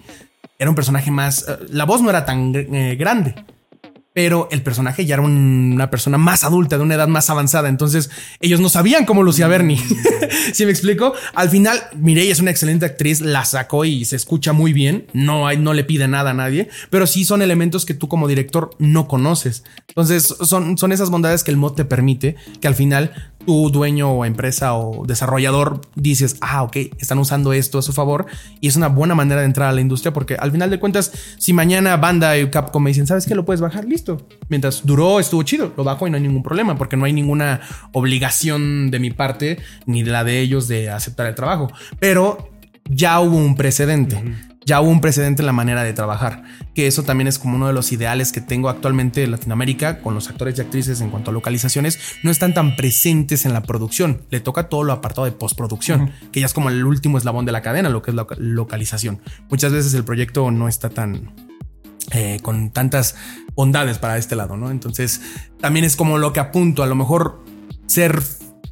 Era 0.59 0.69
un 0.69 0.75
personaje 0.75 1.09
más, 1.11 1.47
eh, 1.47 1.57
la 1.69 1.85
voz 1.85 2.01
no 2.01 2.09
era 2.09 2.25
tan 2.25 2.53
eh, 2.55 2.95
grande, 2.97 3.35
pero 4.19 4.49
el 4.51 4.61
personaje 4.61 5.05
ya 5.05 5.13
era 5.15 5.23
un- 5.23 5.71
una 5.75 5.89
persona 5.89 6.17
más 6.17 6.43
adulta, 6.43 6.75
de 6.77 6.83
una 6.83 6.95
edad 6.95 7.07
más 7.07 7.29
avanzada. 7.29 7.69
Entonces 7.69 8.09
ellos 8.41 8.59
no 8.59 8.67
sabían 8.67 9.05
cómo 9.05 9.23
lucía 9.23 9.47
Bernie. 9.47 9.77
¿Sí 10.53 10.65
me 10.65 10.71
explico? 10.71 11.13
Al 11.35 11.49
final, 11.49 11.79
Mireille 11.95 12.29
es 12.33 12.41
una 12.41 12.51
excelente 12.51 12.85
actriz, 12.85 13.21
la 13.21 13.45
sacó 13.45 13.85
y 13.85 14.03
se 14.03 14.17
escucha 14.17 14.51
muy 14.51 14.73
bien. 14.73 15.05
No, 15.13 15.47
hay, 15.47 15.55
no 15.57 15.73
le 15.73 15.85
pide 15.85 16.09
nada 16.09 16.31
a 16.31 16.33
nadie, 16.33 16.67
pero 16.89 17.07
sí 17.07 17.23
son 17.23 17.41
elementos 17.41 17.85
que 17.85 17.93
tú 17.93 18.09
como 18.09 18.27
director 18.27 18.71
no 18.77 19.07
conoces. 19.07 19.63
Entonces 19.87 20.35
son, 20.41 20.77
son 20.77 20.91
esas 20.91 21.09
bondades 21.09 21.45
que 21.45 21.51
el 21.51 21.57
mod 21.57 21.75
te 21.75 21.85
permite 21.85 22.35
que 22.59 22.67
al 22.67 22.75
final 22.75 23.13
tu 23.45 23.69
dueño 23.69 24.11
o 24.11 24.25
empresa 24.25 24.73
o 24.75 25.05
desarrollador 25.05 25.81
dices, 25.95 26.37
ah, 26.41 26.63
ok, 26.63 26.77
están 26.99 27.19
usando 27.19 27.53
esto 27.53 27.79
a 27.79 27.81
su 27.81 27.93
favor 27.93 28.25
y 28.61 28.67
es 28.67 28.75
una 28.75 28.87
buena 28.87 29.15
manera 29.15 29.41
de 29.41 29.47
entrar 29.47 29.69
a 29.69 29.71
la 29.71 29.81
industria 29.81 30.13
porque 30.13 30.35
al 30.35 30.51
final 30.51 30.69
de 30.69 30.79
cuentas, 30.79 31.11
si 31.37 31.53
mañana 31.53 31.97
banda 31.97 32.37
y 32.37 32.49
Capcom 32.49 32.83
me 32.83 32.89
dicen, 32.89 33.07
¿sabes 33.07 33.25
qué? 33.25 33.35
Lo 33.35 33.45
puedes 33.45 33.61
bajar, 33.61 33.85
listo. 33.85 34.27
Mientras 34.49 34.85
duró, 34.85 35.19
estuvo 35.19 35.43
chido, 35.43 35.73
lo 35.75 35.83
bajo 35.83 36.07
y 36.07 36.11
no 36.11 36.17
hay 36.17 36.23
ningún 36.23 36.43
problema 36.43 36.75
porque 36.75 36.97
no 36.97 37.05
hay 37.05 37.13
ninguna 37.13 37.61
obligación 37.91 38.91
de 38.91 38.99
mi 38.99 39.11
parte 39.11 39.59
ni 39.85 40.03
de 40.03 40.11
la 40.11 40.23
de 40.23 40.39
ellos 40.39 40.67
de 40.67 40.89
aceptar 40.89 41.27
el 41.27 41.35
trabajo. 41.35 41.71
Pero 41.99 42.49
ya 42.89 43.19
hubo 43.19 43.37
un 43.37 43.55
precedente. 43.55 44.21
Ya 44.69 44.81
hubo 44.81 44.91
un 44.91 45.01
precedente 45.01 45.41
en 45.41 45.47
la 45.47 45.51
manera 45.51 45.81
de 45.81 45.93
trabajar, 45.93 46.43
que 46.75 46.85
eso 46.85 47.01
también 47.01 47.27
es 47.27 47.39
como 47.39 47.55
uno 47.55 47.65
de 47.65 47.73
los 47.73 47.91
ideales 47.91 48.31
que 48.31 48.39
tengo 48.39 48.69
actualmente 48.69 49.23
en 49.23 49.31
Latinoamérica 49.31 49.99
con 49.99 50.13
los 50.13 50.29
actores 50.29 50.59
y 50.59 50.61
actrices 50.61 51.01
en 51.01 51.09
cuanto 51.09 51.31
a 51.31 51.33
localizaciones, 51.33 51.97
no 52.21 52.29
están 52.29 52.53
tan 52.53 52.75
presentes 52.75 53.47
en 53.47 53.53
la 53.53 53.63
producción, 53.63 54.21
le 54.29 54.41
toca 54.41 54.69
todo 54.69 54.83
lo 54.83 54.93
apartado 54.93 55.25
de 55.25 55.31
postproducción, 55.31 56.11
que 56.31 56.41
ya 56.41 56.45
es 56.45 56.53
como 56.53 56.69
el 56.69 56.85
último 56.85 57.17
eslabón 57.17 57.47
de 57.47 57.51
la 57.51 57.63
cadena, 57.63 57.89
lo 57.89 58.03
que 58.03 58.11
es 58.11 58.15
la 58.15 58.27
localización. 58.37 59.21
Muchas 59.49 59.73
veces 59.73 59.95
el 59.95 60.03
proyecto 60.03 60.51
no 60.51 60.67
está 60.67 60.91
tan 60.91 61.33
eh, 62.11 62.37
con 62.43 62.69
tantas 62.69 63.15
bondades 63.55 63.97
para 63.97 64.19
este 64.19 64.35
lado, 64.35 64.55
¿no? 64.55 64.69
Entonces, 64.69 65.19
también 65.59 65.83
es 65.83 65.95
como 65.95 66.19
lo 66.19 66.31
que 66.31 66.41
apunto, 66.41 66.83
a 66.83 66.85
lo 66.85 66.93
mejor 66.93 67.43
ser 67.87 68.21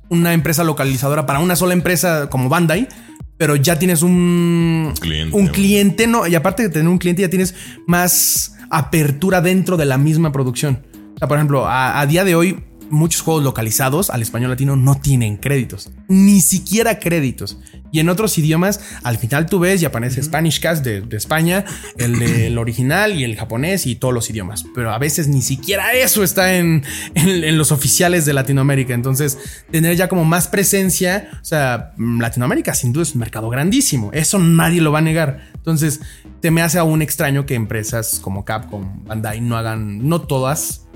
una 0.09 0.33
empresa 0.33 0.63
localizadora 0.63 1.25
para 1.25 1.39
una 1.39 1.55
sola 1.55 1.73
empresa 1.73 2.29
como 2.29 2.49
Bandai, 2.49 2.87
pero 3.37 3.55
ya 3.55 3.79
tienes 3.79 4.01
un 4.01 4.93
Cliente. 4.99 5.37
un 5.37 5.47
cliente, 5.47 6.07
no, 6.07 6.27
y 6.27 6.35
aparte 6.35 6.63
de 6.63 6.69
tener 6.69 6.87
un 6.87 6.97
cliente, 6.97 7.21
ya 7.21 7.29
tienes 7.29 7.55
más 7.85 8.55
apertura 8.69 9.41
dentro 9.41 9.77
de 9.77 9.85
la 9.85 9.97
misma 9.97 10.31
producción. 10.31 10.81
O 11.15 11.17
sea, 11.17 11.27
por 11.27 11.37
ejemplo, 11.37 11.65
a, 11.67 11.99
a 11.99 12.05
día 12.05 12.23
de 12.23 12.35
hoy, 12.35 12.63
muchos 12.89 13.21
juegos 13.21 13.43
localizados 13.43 14.09
al 14.09 14.21
español 14.21 14.49
latino 14.51 14.75
no 14.75 14.95
tienen 14.95 15.37
créditos, 15.37 15.89
ni 16.07 16.41
siquiera 16.41 16.99
créditos. 16.99 17.57
Y 17.89 17.99
en 18.01 18.09
otros 18.09 18.37
idiomas, 18.37 18.81
al 19.03 19.17
final 19.17 19.45
tú 19.45 19.59
ves 19.59 19.81
y 19.81 19.85
aparece 19.85 20.21
Spanish 20.21 20.59
Cast 20.59 20.83
de, 20.83 20.99
de 21.01 21.15
España, 21.15 21.63
el, 21.97 22.19
de- 22.19 22.47
el 22.47 22.57
original 22.57 23.15
y 23.17 23.23
el 23.23 23.35
japonés 23.37 23.85
y 23.87 23.95
todos 23.95 24.13
los 24.13 24.29
idiomas. 24.29 24.65
Pero 24.75 24.91
a 24.91 24.97
veces 24.97 25.27
ni 25.29 25.41
siquiera 25.41 25.93
eso 25.93 26.21
está 26.23 26.55
en, 26.55 26.83
en- 27.15 27.43
en 27.45 27.57
los 27.57 27.71
oficiales 27.71 28.25
de 28.25 28.33
Latinoamérica. 28.33 28.93
Entonces, 28.93 29.37
tener 29.71 29.95
ya 29.95 30.09
como 30.09 30.25
más 30.25 30.47
presencia, 30.49 31.29
o 31.41 31.45
sea, 31.45 31.93
Latinoamérica 31.97 32.73
sin 32.73 32.91
duda 32.91 33.03
es 33.03 33.13
un 33.13 33.19
mercado 33.19 33.49
grandísimo. 33.49 34.11
Eso 34.13 34.37
nadie 34.37 34.81
lo 34.81 34.91
va 34.91 34.99
a 34.99 35.03
negar. 35.03 35.47
Entonces, 35.55 36.01
te 36.41 36.51
me 36.51 36.61
hace 36.61 36.77
aún 36.79 37.01
extraño 37.01 37.45
que 37.45 37.55
empresas 37.55 38.19
como 38.21 38.43
Capcom, 38.45 39.05
Bandai 39.05 39.39
no 39.41 39.55
hagan, 39.57 40.07
no 40.07 40.21
todas 40.21 40.86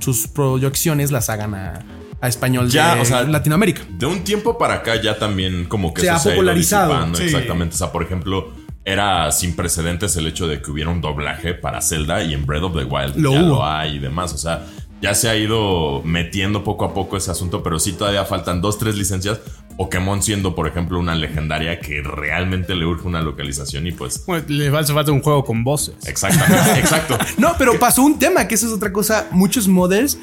sus 0.00 0.28
proyecciones 0.28 1.10
las 1.10 1.28
hagan 1.30 1.54
a, 1.54 1.84
a 2.20 2.28
español 2.28 2.68
Ya, 2.70 2.94
de 2.96 3.00
o 3.02 3.04
sea, 3.04 3.22
Latinoamérica. 3.24 3.82
De 3.90 4.06
un 4.06 4.24
tiempo 4.24 4.58
para 4.58 4.74
acá 4.74 5.00
ya 5.00 5.18
también 5.18 5.64
como 5.66 5.92
que 5.94 6.02
Se 6.02 6.10
ha 6.10 6.18
se 6.18 6.30
ha 6.30 6.32
ido 6.32 6.40
popularizado, 6.40 7.14
sí. 7.14 7.24
Exactamente. 7.24 7.74
O 7.74 7.78
sea, 7.78 7.92
por 7.92 8.02
ejemplo, 8.02 8.52
era 8.84 9.30
sin 9.32 9.54
precedentes 9.54 10.16
el 10.16 10.26
hecho 10.26 10.48
de 10.48 10.62
que 10.62 10.70
hubiera 10.70 10.90
un 10.90 11.00
doblaje 11.00 11.54
para 11.54 11.80
Zelda 11.82 12.22
y 12.22 12.32
en 12.34 12.46
Breath 12.46 12.62
of 12.64 12.76
the 12.76 12.84
Wild 12.84 13.16
Lo 13.16 13.32
ya 13.32 13.40
hubo. 13.40 13.48
lo 13.56 13.66
hay 13.66 13.96
y 13.96 13.98
demás. 13.98 14.32
O 14.32 14.38
sea, 14.38 14.64
ya 15.02 15.14
se 15.14 15.28
ha 15.28 15.36
ido 15.36 16.02
metiendo 16.04 16.64
poco 16.64 16.84
a 16.84 16.94
poco 16.94 17.16
ese 17.16 17.30
asunto, 17.30 17.62
pero 17.62 17.78
sí 17.78 17.92
todavía 17.92 18.24
faltan 18.24 18.60
dos, 18.60 18.78
tres 18.78 18.96
licencias. 18.96 19.40
Pokémon 19.78 20.20
siendo, 20.24 20.56
por 20.56 20.66
ejemplo, 20.66 20.98
una 20.98 21.14
legendaria 21.14 21.78
que 21.78 22.02
realmente 22.02 22.74
le 22.74 22.84
urge 22.84 23.06
una 23.06 23.22
localización 23.22 23.86
y 23.86 23.92
pues... 23.92 24.26
Bueno, 24.26 24.44
le 24.48 24.76
hace 24.76 24.92
falta 24.92 25.12
un 25.12 25.22
juego 25.22 25.44
con 25.44 25.62
voces. 25.62 25.94
Exactamente, 26.04 26.72
exacto. 26.80 27.16
No, 27.38 27.54
pero 27.56 27.78
pasó 27.78 28.02
un 28.02 28.18
tema 28.18 28.48
que 28.48 28.56
eso 28.56 28.66
es 28.66 28.72
otra 28.72 28.92
cosa. 28.92 29.28
Muchos 29.30 29.68
modders, 29.68 30.18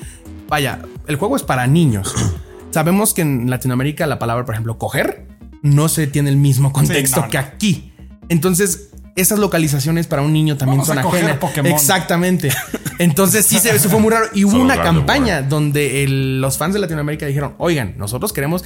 vaya, 0.49 0.81
el 1.07 1.15
juego 1.15 1.37
es 1.37 1.43
para 1.43 1.65
niños. 1.67 2.13
Sabemos 2.71 3.13
que 3.13 3.21
en 3.21 3.49
Latinoamérica 3.49 4.05
la 4.07 4.19
palabra, 4.19 4.43
por 4.43 4.55
ejemplo, 4.55 4.77
coger, 4.77 5.25
no 5.61 5.87
se 5.87 6.05
tiene 6.05 6.29
el 6.29 6.37
mismo 6.37 6.73
contexto 6.73 7.21
no. 7.21 7.29
que 7.29 7.37
aquí. 7.37 7.93
Entonces, 8.27 8.89
esas 9.15 9.39
localizaciones 9.39 10.07
para 10.07 10.21
un 10.21 10.33
niño 10.33 10.57
también 10.57 10.79
Vamos 10.79 10.87
son 10.89 10.97
a 10.97 11.01
coger 11.03 11.23
ajenas. 11.23 11.39
Pokémon. 11.39 11.71
Exactamente. 11.71 12.49
Entonces, 12.99 13.45
sí, 13.45 13.59
se, 13.59 13.73
eso 13.73 13.89
fue 13.89 14.01
muy 14.01 14.11
raro. 14.11 14.25
Y 14.33 14.43
hubo 14.43 14.51
Solo 14.51 14.63
una 14.65 14.81
campaña 14.81 15.41
donde 15.41 16.03
el- 16.03 16.41
los 16.41 16.57
fans 16.57 16.73
de 16.73 16.81
Latinoamérica 16.81 17.25
dijeron: 17.25 17.55
Oigan, 17.57 17.95
nosotros 17.97 18.33
queremos 18.33 18.65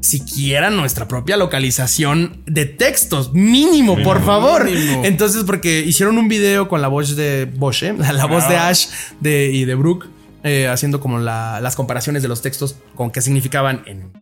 siquiera 0.00 0.70
nuestra 0.70 1.08
propia 1.08 1.36
localización 1.36 2.42
de 2.46 2.66
textos, 2.66 3.32
mínimo, 3.32 4.02
por 4.02 4.24
favor. 4.24 4.64
mínimo. 4.64 5.04
Entonces, 5.04 5.44
porque 5.44 5.80
hicieron 5.80 6.18
un 6.18 6.28
video 6.28 6.68
con 6.68 6.80
la 6.82 6.88
voz 6.88 7.16
de 7.16 7.44
Bosch, 7.56 7.82
¿eh? 7.82 7.94
la 8.12 8.26
voz 8.26 8.48
de 8.48 8.56
Ash 8.56 8.86
de, 9.20 9.50
y 9.52 9.64
de 9.64 9.74
Brooke, 9.74 10.06
eh, 10.44 10.68
haciendo 10.68 11.00
como 11.00 11.18
la- 11.18 11.60
las 11.60 11.74
comparaciones 11.76 12.22
de 12.22 12.28
los 12.28 12.42
textos 12.42 12.76
con 12.94 13.10
qué 13.10 13.20
significaban 13.20 13.82
en 13.86 14.12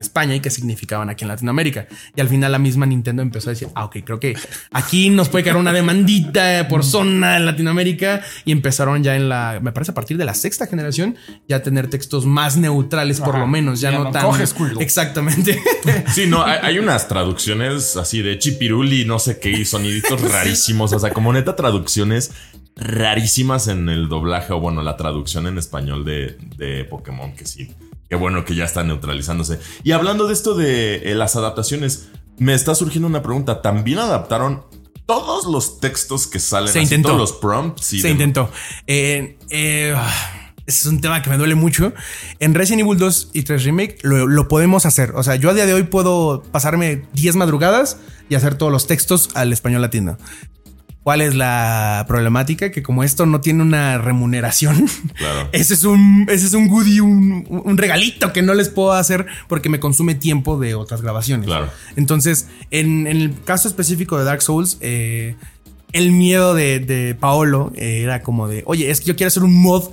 España 0.00 0.34
y 0.36 0.40
qué 0.40 0.50
significaban 0.50 1.10
aquí 1.10 1.24
en 1.24 1.28
Latinoamérica. 1.28 1.88
Y 2.14 2.20
al 2.20 2.28
final 2.28 2.52
la 2.52 2.58
misma 2.58 2.86
Nintendo 2.86 3.22
empezó 3.22 3.50
a 3.50 3.52
decir, 3.52 3.68
ah, 3.74 3.84
ok, 3.84 3.96
creo 4.04 4.20
que 4.20 4.36
aquí 4.70 5.10
nos 5.10 5.28
puede 5.28 5.44
caer 5.44 5.56
una 5.56 5.72
demandita 5.72 6.68
por 6.68 6.84
zona 6.84 7.36
en 7.36 7.46
Latinoamérica. 7.46 8.22
Y 8.44 8.52
empezaron 8.52 9.02
ya 9.02 9.16
en 9.16 9.28
la, 9.28 9.58
me 9.60 9.72
parece 9.72 9.90
a 9.90 9.94
partir 9.94 10.16
de 10.16 10.24
la 10.24 10.34
sexta 10.34 10.66
generación, 10.66 11.16
ya 11.48 11.56
a 11.56 11.62
tener 11.62 11.90
textos 11.90 12.26
más 12.26 12.56
neutrales 12.56 13.20
por 13.20 13.30
Ajá. 13.30 13.38
lo 13.40 13.46
menos, 13.46 13.80
ya, 13.80 13.90
Ya 13.90 13.98
no, 13.98 14.04
no 14.04 14.10
tan... 14.12 14.24
coges. 14.24 14.54
Exactamente. 14.80 15.60
Sí, 16.12 16.26
no, 16.26 16.44
hay, 16.44 16.58
hay 16.62 16.78
unas 16.78 17.08
traducciones 17.08 17.96
así 17.96 18.22
de 18.22 18.38
chipiruli, 18.38 19.04
no 19.04 19.18
sé 19.18 19.38
qué, 19.38 19.50
y 19.50 19.64
soniditos 19.64 20.20
rarísimos. 20.32 20.92
O 20.92 20.98
sea, 20.98 21.10
como 21.10 21.32
neta 21.32 21.56
traducciones 21.56 22.30
rarísimas 22.76 23.68
en 23.68 23.88
el 23.88 24.08
doblaje 24.08 24.52
o 24.52 24.60
bueno, 24.60 24.82
la 24.82 24.96
traducción 24.96 25.46
en 25.46 25.58
español 25.58 26.04
de, 26.04 26.36
de 26.56 26.84
Pokémon, 26.84 27.32
que 27.34 27.46
sí. 27.46 27.74
Qué 28.08 28.16
bueno 28.16 28.44
que 28.44 28.54
ya 28.54 28.64
está 28.64 28.84
neutralizándose. 28.84 29.60
Y 29.82 29.92
hablando 29.92 30.26
de 30.26 30.32
esto 30.32 30.54
de 30.54 30.96
eh, 30.96 31.14
las 31.14 31.36
adaptaciones, 31.36 32.08
me 32.38 32.54
está 32.54 32.74
surgiendo 32.74 33.06
una 33.06 33.22
pregunta. 33.22 33.60
¿También 33.60 33.98
adaptaron 33.98 34.64
todos 35.04 35.46
los 35.46 35.80
textos 35.80 36.26
que 36.26 36.38
salen? 36.38 36.72
Se 36.72 36.80
intentó. 36.80 37.08
Todos 37.08 37.20
los 37.20 37.32
prompts. 37.32 37.92
y 37.92 38.00
Se 38.00 38.10
intentó. 38.10 38.50
Eh, 38.86 39.36
eh, 39.50 39.94
ese 40.66 40.80
es 40.80 40.86
un 40.86 41.00
tema 41.00 41.20
que 41.22 41.28
me 41.28 41.36
duele 41.36 41.54
mucho. 41.54 41.92
En 42.38 42.54
Resident 42.54 42.86
Evil 42.86 42.98
2 42.98 43.30
y 43.34 43.42
3 43.42 43.64
Remake 43.64 43.98
lo, 44.02 44.26
lo 44.26 44.48
podemos 44.48 44.86
hacer. 44.86 45.12
O 45.14 45.22
sea, 45.22 45.36
yo 45.36 45.50
a 45.50 45.54
día 45.54 45.66
de 45.66 45.74
hoy 45.74 45.82
puedo 45.82 46.42
pasarme 46.50 47.04
10 47.12 47.36
madrugadas 47.36 47.98
y 48.30 48.34
hacer 48.36 48.54
todos 48.54 48.72
los 48.72 48.86
textos 48.86 49.30
al 49.34 49.52
español 49.52 49.82
latino. 49.82 50.18
¿Cuál 51.08 51.22
es 51.22 51.34
la 51.34 52.04
problemática? 52.06 52.70
Que 52.70 52.82
como 52.82 53.02
esto 53.02 53.24
no 53.24 53.40
tiene 53.40 53.62
una 53.62 53.96
remuneración, 53.96 54.84
Claro. 55.14 55.48
ese 55.52 55.72
es 55.72 55.84
un, 55.84 56.26
ese 56.28 56.44
es 56.44 56.52
un 56.52 56.68
goodie, 56.68 57.00
un, 57.00 57.46
un 57.48 57.78
regalito 57.78 58.30
que 58.34 58.42
no 58.42 58.52
les 58.52 58.68
puedo 58.68 58.92
hacer 58.92 59.24
porque 59.48 59.70
me 59.70 59.80
consume 59.80 60.14
tiempo 60.16 60.58
de 60.58 60.74
otras 60.74 61.00
grabaciones. 61.00 61.46
Claro. 61.46 61.70
Entonces, 61.96 62.48
en, 62.70 63.06
en 63.06 63.16
el 63.16 63.34
caso 63.42 63.68
específico 63.68 64.18
de 64.18 64.24
Dark 64.24 64.42
Souls, 64.42 64.76
eh, 64.82 65.34
el 65.94 66.12
miedo 66.12 66.52
de, 66.52 66.78
de 66.78 67.14
Paolo 67.14 67.72
eh, 67.74 68.02
era 68.02 68.20
como 68.20 68.46
de, 68.46 68.62
oye, 68.66 68.90
es 68.90 69.00
que 69.00 69.06
yo 69.06 69.16
quiero 69.16 69.28
hacer 69.28 69.44
un 69.44 69.54
mod 69.62 69.84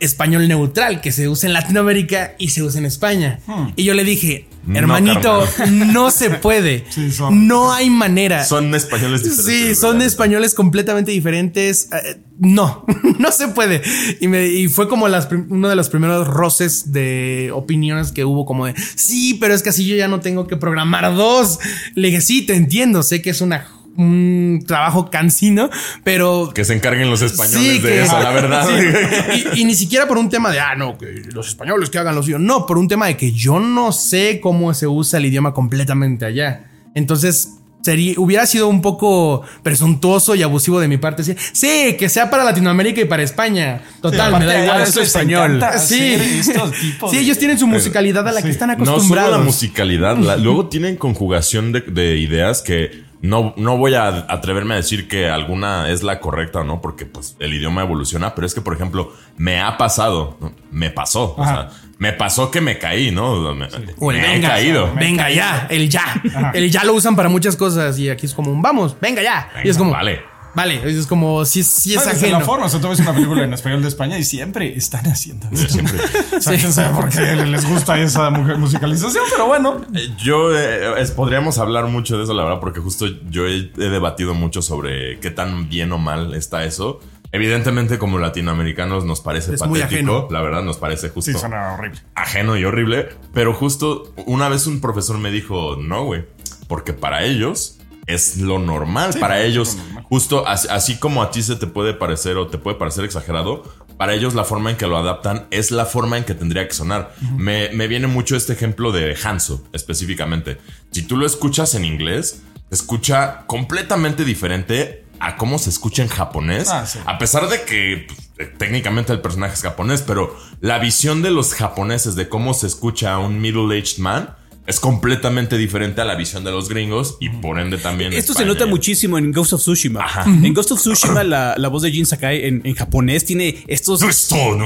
español 0.00 0.46
neutral 0.48 1.00
que 1.00 1.12
se 1.12 1.28
use 1.28 1.46
en 1.46 1.52
Latinoamérica 1.52 2.34
y 2.38 2.48
se 2.50 2.62
use 2.62 2.78
en 2.78 2.86
España. 2.86 3.40
Y 3.76 3.84
yo 3.84 3.94
le 3.94 4.04
dije, 4.04 4.46
hermanito, 4.74 5.44
no, 5.70 6.10
se 6.10 6.30
puede. 6.30 6.84
Sí, 6.90 7.10
son- 7.10 7.46
no 7.46 7.72
hay 7.72 7.90
manera. 7.90 8.44
Son 8.44 8.74
españoles 8.74 9.22
diferentes. 9.22 9.68
Sí, 9.68 9.74
son 9.74 9.92
¿verdad? 9.94 10.06
españoles 10.06 10.54
completamente 10.54 11.10
diferentes. 11.12 11.88
Eh, 11.92 12.20
no, 12.38 12.84
no 13.18 13.32
se 13.32 13.48
puede. 13.48 13.82
Y, 14.20 14.28
me- 14.28 14.46
y 14.48 14.68
fue 14.68 14.88
como 14.88 15.08
las 15.08 15.28
uno 15.30 15.68
de 15.68 15.76
los 15.76 15.88
primeros 15.88 16.26
roces 16.28 16.92
de 16.92 17.50
opiniones 17.54 18.12
que 18.12 18.24
hubo, 18.24 18.44
como 18.46 18.66
de 18.66 18.74
sí, 18.96 19.34
pero 19.40 19.54
es 19.54 19.62
que 19.62 19.70
así 19.70 19.86
yo 19.86 19.96
ya 19.96 20.08
no 20.08 20.20
tengo 20.20 20.46
que 20.46 20.56
programar 20.56 21.14
dos. 21.14 21.58
Le 21.94 22.08
dije, 22.08 22.20
sí, 22.20 22.42
te 22.42 22.54
entiendo, 22.54 23.02
sé 23.02 23.22
que 23.22 23.30
es 23.30 23.40
una, 23.40 23.66
un 23.96 24.62
trabajo 24.66 25.10
cansino, 25.10 25.70
pero 26.04 26.50
Que 26.54 26.64
se 26.64 26.74
encarguen 26.74 27.10
los 27.10 27.22
españoles 27.22 27.60
Sí, 27.60 27.78
de 27.78 27.88
que- 27.88 28.02
eso, 28.02 28.18
la 28.20 28.30
verdad. 28.30 28.66
Sí. 28.68 29.46
Y, 29.54 29.60
y 29.60 29.64
ni 29.64 29.74
siquiera 29.74 30.06
por 30.06 30.18
un 30.18 30.28
tema 30.28 30.50
de, 30.50 30.60
ah, 30.60 30.74
no, 30.76 30.96
que 30.98 31.22
los 31.32 31.48
españoles 31.48 31.90
que 31.90 31.98
hagan 31.98 32.14
lo 32.14 32.22
suyo. 32.22 32.38
No, 32.38 32.66
por 32.66 32.78
un 32.78 32.88
tema 32.88 33.06
de 33.06 33.16
que 33.16 33.32
yo 33.32 33.58
no 33.60 33.92
sé 33.92 34.40
cómo 34.40 34.72
se 34.74 34.86
usa 34.86 35.18
el 35.18 35.26
idioma 35.26 35.52
completamente 35.54 36.24
allá. 36.24 36.64
Entonces, 36.94 37.50
sería, 37.82 38.14
hubiera 38.16 38.46
sido 38.46 38.66
un 38.68 38.82
poco 38.82 39.42
presuntuoso 39.62 40.34
y 40.34 40.42
abusivo 40.42 40.80
de 40.80 40.88
mi 40.88 40.96
parte 40.96 41.22
decir, 41.22 41.36
sí, 41.52 41.94
que 41.98 42.08
sea 42.08 42.28
para 42.30 42.42
Latinoamérica 42.42 43.00
y 43.00 43.04
para 43.04 43.22
España. 43.22 43.82
Total, 44.00 44.38
me 44.38 44.44
da 44.46 44.62
igual. 44.64 44.80
a 44.80 44.82
es 44.82 44.88
ellos 44.88 44.96
les 44.96 45.06
español. 45.08 45.62
Sí. 45.78 46.14
estos 46.40 46.72
tipos 46.72 47.10
Sí, 47.10 47.16
de- 47.18 47.22
ellos 47.22 47.38
tienen 47.38 47.58
su 47.58 47.66
musicalidad 47.66 48.26
a 48.26 48.32
la 48.32 48.42
que 48.42 48.50
están 48.50 48.70
No 48.70 48.76
solo 48.78 48.90
acostumbrados. 48.92 49.38
la 49.38 49.44
musicalidad, 49.44 50.16
la- 50.18 50.36
luego 50.36 50.66
tienen 50.68 50.96
conjugación 50.96 51.70
de, 51.72 51.82
de 51.82 52.16
ideas 52.18 52.62
que 52.62 53.05
No, 53.22 53.54
no 53.56 53.76
voy 53.78 53.94
a 53.94 54.26
atreverme 54.28 54.74
a 54.74 54.76
decir 54.76 55.08
que 55.08 55.28
alguna 55.28 55.90
es 55.90 56.02
la 56.02 56.20
correcta 56.20 56.60
o 56.60 56.64
no, 56.64 56.80
porque 56.80 57.06
pues 57.06 57.36
el 57.40 57.54
idioma 57.54 57.82
evoluciona, 57.82 58.34
pero 58.34 58.46
es 58.46 58.54
que, 58.54 58.60
por 58.60 58.74
ejemplo, 58.74 59.12
me 59.36 59.60
ha 59.60 59.76
pasado, 59.78 60.36
¿no? 60.40 60.52
me 60.70 60.90
pasó, 60.90 61.34
o 61.36 61.44
sea, 61.44 61.70
me 61.98 62.12
pasó 62.12 62.50
que 62.50 62.60
me 62.60 62.78
caí, 62.78 63.10
¿no? 63.10 63.54
Me, 63.54 63.68
O 63.98 64.10
el 64.12 64.18
me 64.20 64.26
he 64.28 64.32
venga, 64.32 64.48
caído. 64.50 64.92
venga 64.94 65.30
ya, 65.30 65.66
el 65.70 65.88
ya. 65.88 66.20
El 66.52 66.70
ya 66.70 66.84
lo 66.84 66.92
usan 66.92 67.16
para 67.16 67.28
muchas 67.30 67.56
cosas 67.56 67.98
y 67.98 68.10
aquí 68.10 68.26
es 68.26 68.34
como 68.34 68.50
un 68.50 68.60
vamos, 68.60 68.96
venga 69.00 69.22
ya. 69.22 69.48
y 69.64 69.68
es 69.70 69.78
como, 69.78 69.92
Vale. 69.92 70.20
Vale, 70.56 70.80
es 70.90 71.06
como 71.06 71.44
si, 71.44 71.62
si 71.62 71.94
es 71.94 72.04
desde 72.04 72.16
ajeno. 72.26 72.40
la 72.40 72.44
forma, 72.44 72.66
o 72.66 72.68
sea, 72.68 72.80
tú 72.80 72.88
ves 72.88 72.98
una 72.98 73.12
película 73.14 73.44
en 73.44 73.52
español 73.52 73.82
de 73.82 73.88
España 73.88 74.18
y 74.18 74.24
siempre 74.24 74.76
están 74.76 75.06
haciendo 75.06 75.46
eso. 75.52 75.68
Siempre. 75.68 75.98
O 76.36 76.40
sea, 76.40 76.58
quién 76.58 76.72
sabe 76.72 76.94
por 77.00 77.08
qué 77.10 77.36
les 77.36 77.68
gusta 77.68 77.96
esa 78.00 78.30
mu- 78.30 78.56
musicalización, 78.58 79.22
pero 79.30 79.46
bueno. 79.46 79.82
Eh, 79.94 80.08
Yo 80.18 80.56
eh, 80.58 81.00
es- 81.00 81.12
podríamos 81.12 81.58
hablar 81.58 81.86
mucho 81.86 82.16
de 82.18 82.24
eso, 82.24 82.34
la 82.34 82.42
verdad, 82.42 82.58
porque 82.58 82.80
justo 82.80 83.06
yo 83.30 83.46
he, 83.46 83.70
he 83.76 83.88
debatido 83.90 84.34
mucho 84.34 84.62
sobre 84.62 85.20
qué 85.20 85.30
tan 85.30 85.68
bien 85.68 85.92
o 85.92 85.98
mal 85.98 86.34
está 86.34 86.64
eso. 86.64 86.98
Evidentemente, 87.32 87.98
como 87.98 88.18
latinoamericanos 88.18 89.04
nos 89.04 89.20
parece 89.20 89.54
Es 89.54 89.66
muy 89.66 89.80
patético, 89.80 90.12
ajeno. 90.12 90.28
la 90.30 90.40
verdad 90.42 90.62
nos 90.62 90.78
parece 90.78 91.10
justo 91.10 91.32
Sí, 91.32 91.38
suena 91.38 91.74
horrible. 91.74 92.00
ajeno 92.14 92.56
y 92.56 92.64
horrible, 92.64 93.08
pero 93.34 93.52
justo 93.52 94.14
una 94.26 94.48
vez 94.48 94.66
un 94.66 94.80
profesor 94.80 95.18
me 95.18 95.30
dijo, 95.30 95.76
no, 95.76 96.04
güey, 96.04 96.24
porque 96.68 96.92
para 96.94 97.24
ellos 97.24 97.75
es 98.06 98.36
lo 98.38 98.58
normal, 98.58 99.12
Sí, 99.14 99.18
para 99.18 99.42
ellos, 99.42 99.76
normal. 99.76 100.04
justo 100.08 100.46
así, 100.46 100.68
así 100.70 100.96
como 100.98 101.22
a 101.22 101.30
ti 101.30 101.42
se 101.42 101.56
te 101.56 101.66
puede 101.66 101.92
parecer 101.94 102.36
o 102.36 102.46
te 102.48 102.58
puede 102.58 102.76
parecer 102.76 103.04
exagerado, 103.04 103.64
para 103.96 104.14
ellos 104.14 104.34
la 104.34 104.44
forma 104.44 104.70
en 104.70 104.76
que 104.76 104.86
lo 104.86 104.96
adaptan 104.98 105.46
es 105.50 105.70
la 105.70 105.86
forma 105.86 106.18
en 106.18 106.24
que 106.24 106.34
tendría 106.34 106.68
que 106.68 106.74
sonar. 106.74 107.14
me, 107.36 107.70
me 107.70 107.88
viene 107.88 108.06
mucho 108.06 108.36
este 108.36 108.52
ejemplo 108.52 108.92
de 108.92 109.16
Hanzo, 109.22 109.64
específicamente. 109.72 110.58
Si 110.92 111.02
tú 111.02 111.16
lo 111.16 111.24
escuchas 111.26 111.74
en 111.74 111.84
inglés, 111.84 112.42
escucha 112.70 113.44
completamente 113.46 114.24
diferente 114.24 115.04
a 115.18 115.36
cómo 115.36 115.58
se 115.58 115.70
escucha 115.70 116.02
en 116.02 116.08
japonés. 116.08 116.68
Ah, 116.68 116.84
sí. 116.86 116.98
A 117.06 117.16
pesar 117.16 117.48
de 117.48 117.62
que 117.62 118.06
pues, 118.36 118.58
técnicamente 118.58 119.12
el 119.14 119.20
personaje 119.22 119.54
es 119.54 119.62
japonés, 119.62 120.02
pero 120.02 120.36
la 120.60 120.78
visión 120.78 121.22
de 121.22 121.30
los 121.30 121.54
japoneses 121.54 122.14
de 122.16 122.28
cómo 122.28 122.52
se 122.52 122.66
escucha 122.66 123.14
a 123.14 123.18
un 123.18 123.40
middle-aged 123.40 123.98
man 123.98 124.36
es 124.66 124.80
completamente 124.80 125.56
diferente 125.56 126.00
a 126.00 126.04
la 126.04 126.14
visión 126.16 126.42
de 126.44 126.50
los 126.50 126.68
gringos 126.68 127.16
y 127.20 127.28
por 127.28 127.58
ende 127.60 127.78
también. 127.78 128.12
Esto 128.12 128.32
se 128.34 128.44
nota 128.44 128.66
muchísimo 128.66 129.16
en 129.18 129.30
Ghost 129.32 129.52
of 129.52 129.60
Tsushima. 129.60 130.00
En 130.44 130.52
Ghost 130.54 130.72
of 130.72 130.80
Tsushima, 130.80 131.22
la, 131.24 131.54
la 131.56 131.68
voz 131.68 131.82
de 131.82 131.92
Jin 131.92 132.04
Sakai 132.06 132.44
en, 132.46 132.62
en 132.64 132.74
japonés 132.74 133.24
tiene 133.24 133.62
estos. 133.68 134.00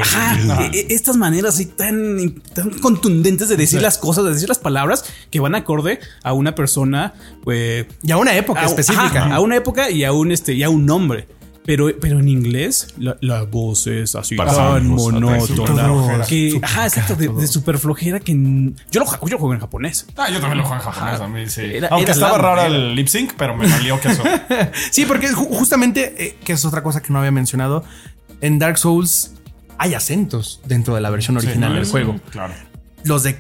Ajá, 0.00 0.36
e- 0.72 0.78
e- 0.80 0.86
estas 0.94 1.16
maneras 1.16 1.54
así 1.54 1.66
tan, 1.66 2.40
tan 2.54 2.70
contundentes 2.80 3.48
de 3.48 3.56
decir 3.56 3.82
las 3.82 3.98
cosas, 3.98 4.24
de 4.24 4.32
decir 4.32 4.48
las 4.48 4.58
palabras 4.58 5.04
que 5.30 5.40
van 5.40 5.54
acorde 5.54 6.00
a 6.22 6.32
una 6.32 6.54
persona, 6.54 7.12
pues. 7.44 7.86
Y 8.02 8.10
a 8.10 8.16
una 8.16 8.36
época 8.36 8.62
a- 8.62 8.66
específica. 8.66 9.04
ajá, 9.26 9.34
a 9.34 9.40
una 9.40 9.56
época 9.56 9.90
y 9.90 10.04
a 10.04 10.12
un, 10.12 10.32
este, 10.32 10.54
y 10.54 10.62
a 10.62 10.70
un 10.70 10.86
nombre. 10.86 11.26
Pero, 11.70 11.88
pero 12.00 12.18
en 12.18 12.28
inglés, 12.28 12.88
la, 12.98 13.16
la 13.20 13.44
voz 13.44 13.86
es 13.86 14.16
así 14.16 14.34
tan 14.36 14.88
monótona. 14.88 16.24
Que, 16.26 16.58
ajá, 16.60 16.86
exacto, 16.86 17.14
de, 17.14 17.28
de 17.28 17.46
súper 17.46 17.78
flojera 17.78 18.18
que. 18.18 18.32
Yo 18.90 18.98
lo, 19.00 19.06
juego- 19.06 19.28
yo 19.28 19.38
juego 19.38 19.54
en 19.54 19.60
japonés. 19.60 20.04
Ah, 20.16 20.28
yo 20.30 20.40
también 20.40 20.58
lo 20.58 20.64
juego 20.64 20.82
en 20.82 20.90
japonés 20.90 21.20
a 21.20 21.28
mí, 21.28 21.48
sí. 21.48 21.60
Era- 21.62 21.86
Aunque 21.92 22.04
era 22.10 22.12
estaba 22.12 22.38
raro 22.38 22.62
el 22.74 22.96
lip 22.96 23.06
sync, 23.06 23.34
pero 23.36 23.56
me 23.56 23.68
valió 23.68 24.00
que 24.00 24.08
eso. 24.08 24.22
Sí, 24.90 25.06
porque 25.06 25.28
ju- 25.28 25.46
justamente, 25.48 26.14
eh, 26.18 26.36
que 26.44 26.54
es 26.54 26.64
otra 26.64 26.82
cosa 26.82 27.00
que 27.02 27.12
no 27.12 27.20
había 27.20 27.30
mencionado, 27.30 27.84
en 28.40 28.58
Dark 28.58 28.78
Souls 28.78 29.32
hay 29.78 29.94
acentos 29.94 30.60
dentro 30.66 30.96
de 30.96 31.00
la 31.00 31.10
versión 31.10 31.36
original 31.36 31.70
Sí, 31.70 31.76
del 31.78 31.86
juego. 31.86 32.20
Claro. 32.30 32.52
Los 33.04 33.22
de, 33.22 33.36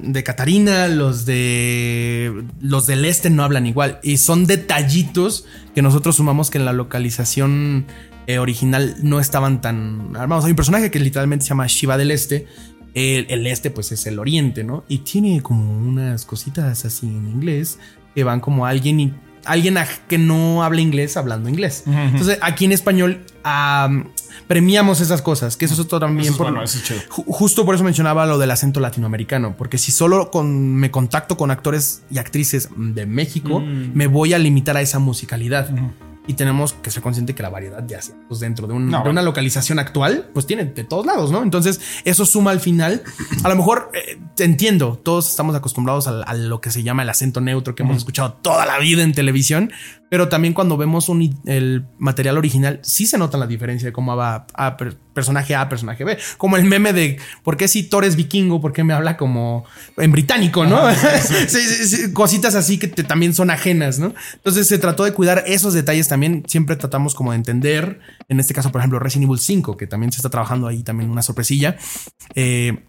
de 0.00 0.24
Catarina, 0.24 0.88
los 0.88 1.24
de 1.24 2.44
los 2.60 2.86
del 2.86 3.04
este 3.04 3.30
no 3.30 3.42
hablan 3.42 3.66
igual. 3.66 3.98
Y 4.02 4.18
son 4.18 4.46
detallitos 4.46 5.46
que 5.74 5.82
nosotros 5.82 6.16
sumamos 6.16 6.50
que 6.50 6.58
en 6.58 6.64
la 6.64 6.72
localización 6.72 7.86
eh, 8.26 8.38
original 8.38 8.96
no 9.02 9.18
estaban 9.18 9.60
tan 9.60 10.14
armados. 10.16 10.44
Hay 10.44 10.50
un 10.50 10.56
personaje 10.56 10.90
que 10.90 11.00
literalmente 11.00 11.44
se 11.44 11.50
llama 11.50 11.66
Shiva 11.66 11.96
del 11.96 12.10
Este. 12.10 12.46
El, 12.94 13.26
el 13.30 13.46
este, 13.46 13.70
pues 13.70 13.92
es 13.92 14.06
el 14.06 14.18
oriente, 14.18 14.64
¿no? 14.64 14.84
Y 14.88 14.98
tiene 14.98 15.40
como 15.42 15.78
unas 15.78 16.24
cositas 16.24 16.84
así 16.84 17.06
en 17.06 17.28
inglés 17.28 17.78
que 18.14 18.24
van 18.24 18.40
como 18.40 18.66
alguien 18.66 19.00
y 19.00 19.14
alguien 19.44 19.76
que 20.08 20.18
no 20.18 20.62
habla 20.62 20.80
inglés 20.80 21.16
hablando 21.16 21.48
inglés. 21.48 21.84
Entonces, 21.86 22.38
aquí 22.42 22.64
en 22.64 22.72
español 22.72 23.20
am, 23.42 24.08
premiamos 24.46 25.00
esas 25.00 25.22
cosas, 25.22 25.56
que 25.56 25.64
eso 25.64 25.74
es 25.74 25.80
otro 25.80 26.00
también. 26.00 26.22
Eso 26.24 26.32
es 26.32 26.38
por- 26.38 26.46
bueno, 26.48 26.62
eso 26.62 26.78
es 26.78 26.84
chido. 26.84 27.00
Ju- 27.08 27.24
Justo 27.26 27.64
por 27.64 27.74
eso 27.74 27.84
mencionaba 27.84 28.26
lo 28.26 28.38
del 28.38 28.50
acento 28.50 28.80
latinoamericano, 28.80 29.54
porque 29.56 29.78
si 29.78 29.92
solo 29.92 30.30
con, 30.30 30.74
me 30.74 30.90
contacto 30.90 31.36
con 31.36 31.50
actores 31.50 32.02
y 32.10 32.18
actrices 32.18 32.68
de 32.76 33.06
México, 33.06 33.60
me 33.60 34.06
voy 34.06 34.34
a 34.34 34.38
limitar 34.38 34.76
a 34.76 34.80
esa 34.80 34.98
musicalidad. 34.98 35.68
Y 36.26 36.34
tenemos 36.34 36.74
que 36.74 36.90
ser 36.90 37.02
consciente 37.02 37.34
que 37.34 37.42
la 37.42 37.48
variedad 37.48 37.82
de 37.82 37.96
acentos 37.96 38.38
dentro 38.40 38.66
de, 38.66 38.74
un- 38.74 38.86
No, 38.86 38.98
de 38.98 39.02
bueno. 39.04 39.10
una 39.12 39.22
localización 39.22 39.78
actual, 39.78 40.30
pues 40.32 40.46
tiene 40.46 40.64
de 40.66 40.84
todos 40.84 41.04
lados, 41.06 41.32
¿no? 41.32 41.42
Entonces, 41.42 41.80
eso 42.04 42.24
suma 42.26 42.50
al 42.52 42.60
final. 42.60 43.02
A 43.42 43.48
lo 43.48 43.56
mejor 43.56 43.90
eh, 43.94 44.20
entiendo, 44.38 45.00
todos 45.02 45.28
estamos 45.30 45.56
acostumbrados 45.56 46.06
a, 46.06 46.34
lo 46.34 46.60
que 46.60 46.70
se 46.70 46.82
llama 46.82 47.02
el 47.02 47.08
acento 47.10 47.40
neutro 47.40 47.74
que 47.74 47.82
hemos 47.82 47.96
escuchado 47.96 48.34
toda 48.34 48.64
la 48.66 48.78
vida 48.78 49.02
en 49.02 49.12
televisión, 49.12 49.72
pero 50.10 50.28
también 50.28 50.52
cuando 50.52 50.76
vemos 50.76 51.08
un 51.08 51.40
el 51.46 51.86
material 51.98 52.36
original, 52.36 52.80
sí 52.82 53.06
se 53.06 53.16
nota 53.16 53.38
la 53.38 53.46
diferencia 53.46 53.86
de 53.86 53.92
cómo 53.92 54.14
va 54.16 54.44
a 54.54 54.76
per- 54.76 54.96
personaje 55.14 55.54
A, 55.54 55.68
personaje 55.68 56.04
B. 56.04 56.18
Como 56.36 56.56
el 56.56 56.64
meme 56.64 56.92
de 56.92 57.18
por 57.42 57.56
qué 57.56 57.68
si 57.68 57.84
Thor 57.84 58.04
es 58.04 58.16
vikingo, 58.16 58.60
por 58.60 58.72
qué 58.72 58.84
me 58.84 58.92
habla 58.92 59.16
como 59.16 59.64
en 59.96 60.10
británico, 60.12 60.66
¿no? 60.66 60.82
Sí, 61.48 61.60
sí, 61.60 61.86
sí, 61.86 62.12
cositas 62.12 62.54
así 62.56 62.78
que 62.78 62.88
te- 62.88 63.04
también 63.04 63.32
son 63.34 63.50
ajenas, 63.50 63.98
¿no? 64.00 64.12
Entonces 64.34 64.66
se 64.66 64.78
trató 64.78 65.04
de 65.04 65.12
cuidar 65.12 65.44
esos 65.46 65.74
detalles 65.74 66.08
también. 66.08 66.42
Siempre 66.48 66.74
tratamos 66.76 67.14
como 67.14 67.30
de 67.30 67.36
entender, 67.36 68.00
en 68.28 68.40
este 68.40 68.52
caso, 68.52 68.72
por 68.72 68.80
ejemplo, 68.80 68.98
Resident 68.98 69.28
Evil 69.28 69.38
5, 69.40 69.76
que 69.76 69.86
también 69.86 70.10
se 70.12 70.16
está 70.18 70.28
trabajando 70.28 70.66
ahí 70.66 70.82
también 70.82 71.08
una 71.10 71.22
sorpresilla. 71.22 71.76
Eh, 72.34 72.84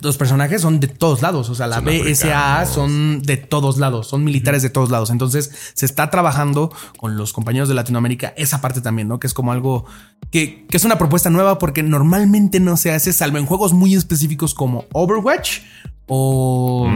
los 0.00 0.16
personajes 0.16 0.62
son 0.62 0.80
de 0.80 0.88
todos 0.88 1.20
lados, 1.20 1.50
o 1.50 1.54
sea, 1.54 1.66
la 1.66 1.76
Son 1.76 1.88
africanos. 1.88 2.68
son 2.70 3.22
de 3.22 3.36
todos 3.36 3.76
lados, 3.78 4.06
son 4.06 4.24
militares 4.24 4.62
de 4.62 4.70
todos 4.70 4.90
lados. 4.90 5.10
Entonces 5.10 5.50
se 5.74 5.84
está 5.84 6.08
trabajando 6.10 6.72
con 6.96 7.16
los 7.16 7.32
compañeros 7.32 7.68
de 7.68 7.74
Latinoamérica 7.74 8.32
esa 8.36 8.60
parte 8.60 8.80
también, 8.80 9.08
¿no? 9.08 9.18
Que 9.20 9.26
es 9.26 9.34
como 9.34 9.52
algo 9.52 9.84
que, 10.30 10.64
que 10.68 10.76
es 10.78 10.84
una 10.84 10.96
propuesta 10.96 11.28
nueva 11.30 11.58
porque 11.58 11.82
normalmente 11.82 12.60
no 12.60 12.76
se 12.78 12.92
hace, 12.92 13.12
salvo 13.12 13.36
en 13.38 13.46
juegos 13.46 13.72
muy 13.74 13.94
específicos 13.94 14.54
como 14.54 14.86
Overwatch 14.92 15.60
o, 16.06 16.90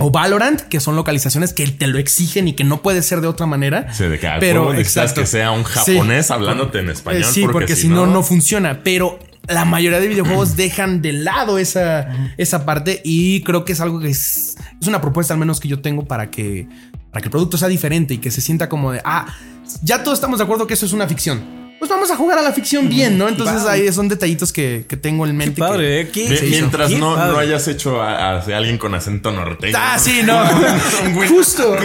o 0.00 0.10
Valorant, 0.10 0.60
que 0.62 0.80
son 0.80 0.96
localizaciones 0.96 1.52
que 1.52 1.66
te 1.68 1.86
lo 1.86 1.98
exigen 1.98 2.48
y 2.48 2.52
que 2.54 2.64
no 2.64 2.82
puede 2.82 3.02
ser 3.02 3.20
de 3.20 3.28
otra 3.28 3.46
manera. 3.46 3.92
Sí, 3.94 4.04
de 4.04 4.18
que 4.18 4.26
al 4.26 4.40
pero 4.40 4.74
exacto. 4.74 5.20
que 5.22 5.26
sea 5.26 5.50
un 5.52 5.64
Sí. 5.64 5.94
japonés 5.96 6.30
hablándote 6.30 6.80
en 6.80 6.90
español. 6.90 7.22
Eh, 7.22 7.26
sí, 7.32 7.46
porque, 7.50 7.74
si 7.76 7.88
no, 7.88 8.06
no 8.06 8.22
funciona. 8.22 8.82
Pero 8.84 9.18
la 9.48 9.64
mayoría 9.64 10.00
de 10.00 10.08
videojuegos 10.08 10.56
dejan 10.56 11.02
de 11.02 11.12
lado 11.12 11.58
esa, 11.58 12.08
esa 12.36 12.64
parte 12.64 13.00
y 13.04 13.42
creo 13.42 13.64
que 13.64 13.72
es 13.72 13.80
algo 13.80 13.98
que 13.98 14.08
es, 14.08 14.56
es 14.80 14.86
una 14.86 15.00
propuesta 15.00 15.34
al 15.34 15.40
menos 15.40 15.60
que 15.60 15.68
yo 15.68 15.80
tengo 15.80 16.04
para 16.04 16.30
que, 16.30 16.68
para 17.10 17.22
que 17.22 17.26
el 17.26 17.30
producto 17.30 17.56
sea 17.56 17.68
diferente 17.68 18.14
y 18.14 18.18
que 18.18 18.30
se 18.30 18.40
sienta 18.40 18.68
como 18.68 18.92
de, 18.92 19.00
ah, 19.04 19.34
ya 19.82 20.02
todos 20.02 20.18
estamos 20.18 20.38
de 20.38 20.44
acuerdo 20.44 20.66
que 20.66 20.74
eso 20.74 20.86
es 20.86 20.92
una 20.92 21.06
ficción. 21.06 21.67
Pues 21.78 21.90
vamos 21.90 22.10
a 22.10 22.16
jugar 22.16 22.38
a 22.38 22.42
la 22.42 22.52
ficción 22.52 22.88
bien, 22.88 23.16
¿no? 23.18 23.28
Entonces 23.28 23.64
ahí 23.66 23.92
son 23.92 24.08
detallitos 24.08 24.52
que, 24.52 24.84
que 24.88 24.96
tengo 24.96 25.26
en 25.26 25.36
mente. 25.36 25.54
Qué 25.54 25.60
padre, 25.60 26.08
que- 26.10 26.24
¿eh? 26.26 26.38
¿Qué? 26.40 26.46
Mientras 26.48 26.90
Qué 26.90 26.98
no, 26.98 27.14
padre. 27.14 27.32
no 27.32 27.38
hayas 27.38 27.68
hecho 27.68 28.02
a, 28.02 28.38
a 28.40 28.56
alguien 28.56 28.78
con 28.78 28.94
acento 28.94 29.30
norteño. 29.30 29.76
Ah, 29.78 29.96
sí, 29.98 30.20
no. 30.24 30.44
Justo. 31.28 31.76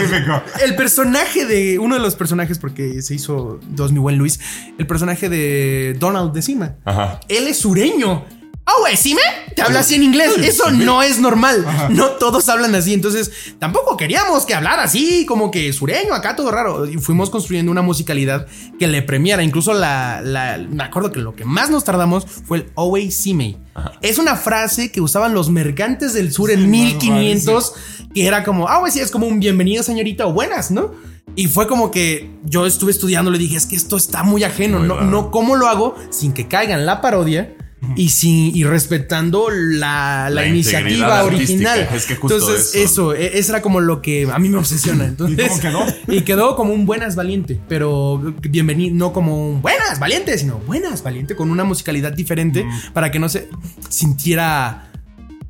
El 0.64 0.74
personaje 0.74 1.46
de 1.46 1.78
uno 1.78 1.94
de 1.94 2.00
los 2.00 2.16
personajes, 2.16 2.58
porque 2.58 3.02
se 3.02 3.14
hizo 3.14 3.60
dos, 3.68 3.92
mi 3.92 3.98
buen 4.00 4.18
Luis, 4.18 4.40
el 4.78 4.86
personaje 4.86 5.28
de 5.28 5.94
Donald 5.98 6.32
de 6.32 6.42
Cima. 6.42 6.74
Ajá. 6.84 7.20
Él 7.28 7.46
es 7.46 7.58
sureño. 7.58 8.24
Ah, 8.66 8.72
güey, 8.80 8.96
¿sí 8.96 9.14
me? 9.14 9.20
Te 9.54 9.60
habla 9.60 9.80
así 9.80 9.94
en 9.96 10.02
inglés. 10.04 10.32
Eso 10.42 10.70
no 10.70 11.02
es 11.02 11.18
normal. 11.18 11.66
No 11.90 12.12
todos 12.12 12.48
hablan 12.48 12.74
así. 12.74 12.94
Entonces, 12.94 13.30
tampoco 13.58 13.96
queríamos 13.98 14.46
que 14.46 14.54
hablara 14.54 14.84
así, 14.84 15.26
como 15.26 15.50
que 15.50 15.70
sureño, 15.74 16.14
acá 16.14 16.34
todo 16.34 16.50
raro. 16.50 16.86
Y 16.88 16.96
fuimos 16.96 17.28
construyendo 17.28 17.70
una 17.70 17.82
musicalidad 17.82 18.46
que 18.78 18.86
le 18.86 19.02
premiara. 19.02 19.42
Incluso 19.42 19.74
la, 19.74 20.22
la- 20.22 20.56
me 20.58 20.82
acuerdo 20.82 21.12
que 21.12 21.20
lo 21.20 21.34
que 21.36 21.44
más 21.44 21.68
nos 21.68 21.84
tardamos 21.84 22.24
fue 22.24 22.58
el 22.58 22.66
Owe 22.74 23.10
Sime. 23.10 23.58
Es 24.00 24.18
una 24.18 24.34
frase 24.36 24.90
que 24.90 25.00
usaban 25.02 25.34
los 25.34 25.50
mercantes 25.50 26.14
del 26.14 26.32
sur 26.32 26.50
en 26.50 26.70
1500, 26.70 27.72
que 28.14 28.26
era 28.26 28.44
como, 28.44 28.68
ah, 28.68 28.78
güey, 28.78 28.92
sí, 28.92 29.00
es 29.00 29.10
como 29.10 29.26
un 29.26 29.40
bienvenido, 29.40 29.82
señorita, 29.82 30.26
o 30.26 30.32
buenas, 30.32 30.70
¿no? 30.70 30.92
Y 31.36 31.48
fue 31.48 31.66
como 31.66 31.90
que 31.90 32.30
yo 32.44 32.64
estuve 32.64 32.92
estudiando, 32.92 33.30
le 33.30 33.38
dije, 33.38 33.56
es 33.56 33.66
que 33.66 33.76
esto 33.76 33.96
está 33.96 34.22
muy 34.22 34.44
ajeno, 34.44 34.78
Muy 34.78 34.88
no, 34.88 35.00
no, 35.00 35.30
¿cómo 35.30 35.56
lo 35.56 35.68
hago 35.68 35.96
sin 36.10 36.32
que 36.32 36.46
caiga 36.46 36.74
en 36.74 36.86
la 36.86 37.00
parodia? 37.00 37.54
Y, 37.96 38.08
sin, 38.10 38.54
y 38.56 38.64
respetando 38.64 39.48
la, 39.50 40.28
la 40.30 40.42
La 40.42 40.46
iniciativa 40.46 41.22
original. 41.24 41.88
Es 41.94 42.06
que 42.06 42.16
justo 42.16 42.36
Entonces, 42.38 42.74
eso. 42.74 43.12
eso, 43.12 43.14
e- 43.14 43.38
eso 43.38 43.52
era 43.52 43.62
como 43.62 43.80
lo 43.80 44.02
que 44.02 44.28
a 44.32 44.38
mí 44.38 44.48
me 44.48 44.58
obsesiona. 44.58 45.04
Entonces, 45.04 45.48
cómo 45.48 45.60
quedó? 45.60 45.84
Y 46.08 46.22
quedó 46.22 46.56
como 46.56 46.72
un 46.74 46.86
buenas 46.86 47.16
valiente, 47.16 47.58
pero 47.68 48.34
bienvenido, 48.42 48.94
no 48.96 49.12
como 49.12 49.48
un 49.50 49.62
buenas 49.62 49.98
valiente, 49.98 50.36
sino 50.38 50.58
buenas 50.58 51.02
valiente 51.02 51.34
con 51.36 51.50
una 51.50 51.64
musicalidad 51.64 52.12
diferente 52.12 52.66
para 52.92 53.10
que 53.10 53.18
no 53.18 53.28
se 53.28 53.48
sintiera 53.88 54.90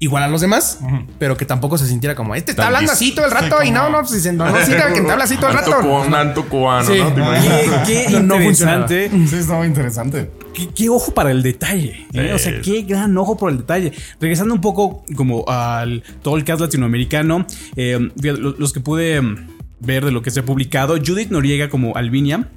igual 0.04 0.22
a 0.22 0.28
los 0.28 0.40
demás, 0.40 0.78
pero 1.18 1.36
que 1.36 1.44
tampoco 1.44 1.76
se 1.78 1.86
sintiera 1.86 2.14
como 2.14 2.34
este 2.34 2.52
está 2.52 2.62
Tan 2.64 2.66
hablando 2.74 2.92
así 2.92 3.12
todo 3.14 3.24
el 3.26 3.30
rato 3.30 3.56
Sí, 3.62 3.68
y 3.68 3.70
no, 3.70 3.88
no, 3.90 4.00
pues 4.00 4.12
dicen, 4.12 4.36
no, 4.36 4.48
no 4.48 4.64
sirve 4.64 4.92
que 4.94 5.00
te 5.00 5.10
habla 5.10 5.24
así 5.24 5.36
todo 5.36 5.48
el 5.50 5.56
rato. 5.56 5.72
cubano, 5.80 6.16
alto 6.16 6.48
cubano, 6.48 6.88
Sí. 6.88 7.00
¿no? 7.00 7.32
Qué, 7.86 8.06
qué 8.08 8.10
No, 8.20 8.20
no 8.20 8.42
interesante. 8.42 9.10
Sí, 9.28 9.36
está 9.36 9.54
muy 9.54 9.66
interesante. 9.66 10.30
Qué, 10.52 10.68
qué 10.74 10.88
ojo 10.88 11.12
para 11.12 11.30
el 11.30 11.42
detalle. 11.42 12.06
¿eh? 12.12 12.32
O 12.34 12.38
sea, 12.38 12.60
qué 12.60 12.82
gran 12.82 13.16
ojo 13.18 13.36
por 13.36 13.50
el 13.50 13.58
detalle. 13.58 13.92
Regresando 14.20 14.54
un 14.54 14.60
poco 14.60 15.04
como 15.16 15.44
al 15.48 16.02
todo 16.22 16.36
el 16.36 16.44
cast 16.44 16.60
latinoamericano, 16.60 17.46
eh, 17.76 18.10
los 18.22 18.72
que 18.72 18.80
pude 18.80 19.20
ver 19.80 20.04
de 20.04 20.12
lo 20.12 20.22
que 20.22 20.30
se 20.30 20.40
ha 20.40 20.44
publicado, 20.44 20.96
Judith 21.04 21.30
Noriega 21.30 21.68
como 21.68 21.96
Alvinia. 21.96 22.48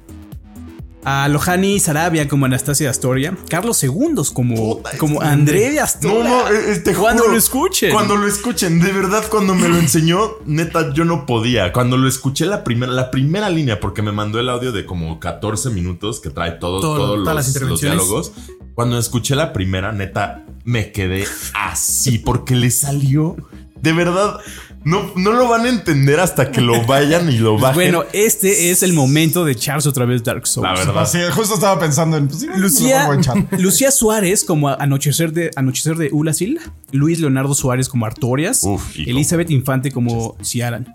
A 1.04 1.28
Lohani 1.28 1.78
Sarabia 1.80 2.28
como 2.28 2.44
Anastasia 2.46 2.90
Astoria. 2.90 3.36
Carlos 3.48 3.76
Segundos 3.78 4.30
como, 4.30 4.82
como 4.98 5.22
André 5.22 5.70
de 5.70 5.76
No, 5.76 5.82
Astoria. 5.82 6.24
no, 6.24 6.48
eh, 6.48 6.72
eh, 6.72 6.78
te 6.80 6.92
Cuando 6.94 7.22
juro, 7.22 7.32
lo 7.32 7.38
escuchen. 7.38 7.92
Cuando 7.92 8.16
lo 8.16 8.26
escuchen, 8.26 8.80
de 8.80 8.92
verdad, 8.92 9.24
cuando 9.30 9.54
me 9.54 9.68
lo 9.68 9.76
enseñó, 9.78 10.32
neta, 10.44 10.92
yo 10.92 11.04
no 11.04 11.24
podía. 11.24 11.72
Cuando 11.72 11.96
lo 11.96 12.08
escuché 12.08 12.44
la 12.46 12.62
primera, 12.64 12.92
la 12.92 13.10
primera 13.10 13.48
línea, 13.48 13.80
porque 13.80 14.02
me 14.02 14.12
mandó 14.12 14.38
el 14.40 14.48
audio 14.50 14.72
de 14.72 14.84
como 14.84 15.18
14 15.20 15.70
minutos 15.70 16.20
que 16.20 16.30
trae 16.30 16.52
todo, 16.52 16.80
Todo- 16.80 16.96
todos 16.96 17.18
todas 17.24 17.34
las 17.34 17.54
los, 17.60 17.70
los 17.70 17.80
diálogos. 17.80 18.32
Cuando 18.74 18.98
escuché 18.98 19.34
la 19.34 19.52
primera, 19.52 19.92
neta, 19.92 20.44
me 20.64 20.92
quedé 20.92 21.26
así, 21.54 22.18
porque 22.18 22.54
le 22.54 22.70
salió. 22.70 23.36
De 23.80 23.92
verdad, 23.92 24.38
no, 24.84 25.12
no 25.16 25.32
lo 25.32 25.48
van 25.48 25.66
a 25.66 25.68
entender 25.68 26.20
hasta 26.20 26.50
que 26.50 26.60
lo 26.60 26.86
vayan 26.86 27.30
y 27.30 27.38
lo 27.38 27.58
bajen. 27.58 27.74
Bueno, 27.74 28.04
este 28.12 28.70
es 28.70 28.82
el 28.82 28.92
momento 28.92 29.44
de 29.44 29.52
echarse 29.52 29.88
otra 29.88 30.04
vez 30.04 30.22
Dark 30.22 30.46
Souls. 30.46 30.68
La 30.68 30.74
verdad. 30.74 31.06
Sí, 31.06 31.18
justo 31.32 31.54
estaba 31.54 31.78
pensando 31.78 32.16
en. 32.16 32.28
Pues, 32.28 32.46
Lucía, 32.56 33.08
en 33.10 33.92
Suárez 33.92 34.44
como 34.44 34.68
Anochecer 34.68 35.32
de 35.32 35.50
Anochecer 35.56 35.96
de 35.96 36.10
Ulasil, 36.12 36.60
Luis 36.92 37.20
Leonardo 37.20 37.54
Suárez 37.54 37.88
como 37.88 38.06
Artorias, 38.06 38.62
Uf. 38.64 38.96
Elizabeth 38.96 39.50
Infante 39.50 39.90
como 39.90 40.36
Ciaran. 40.42 40.94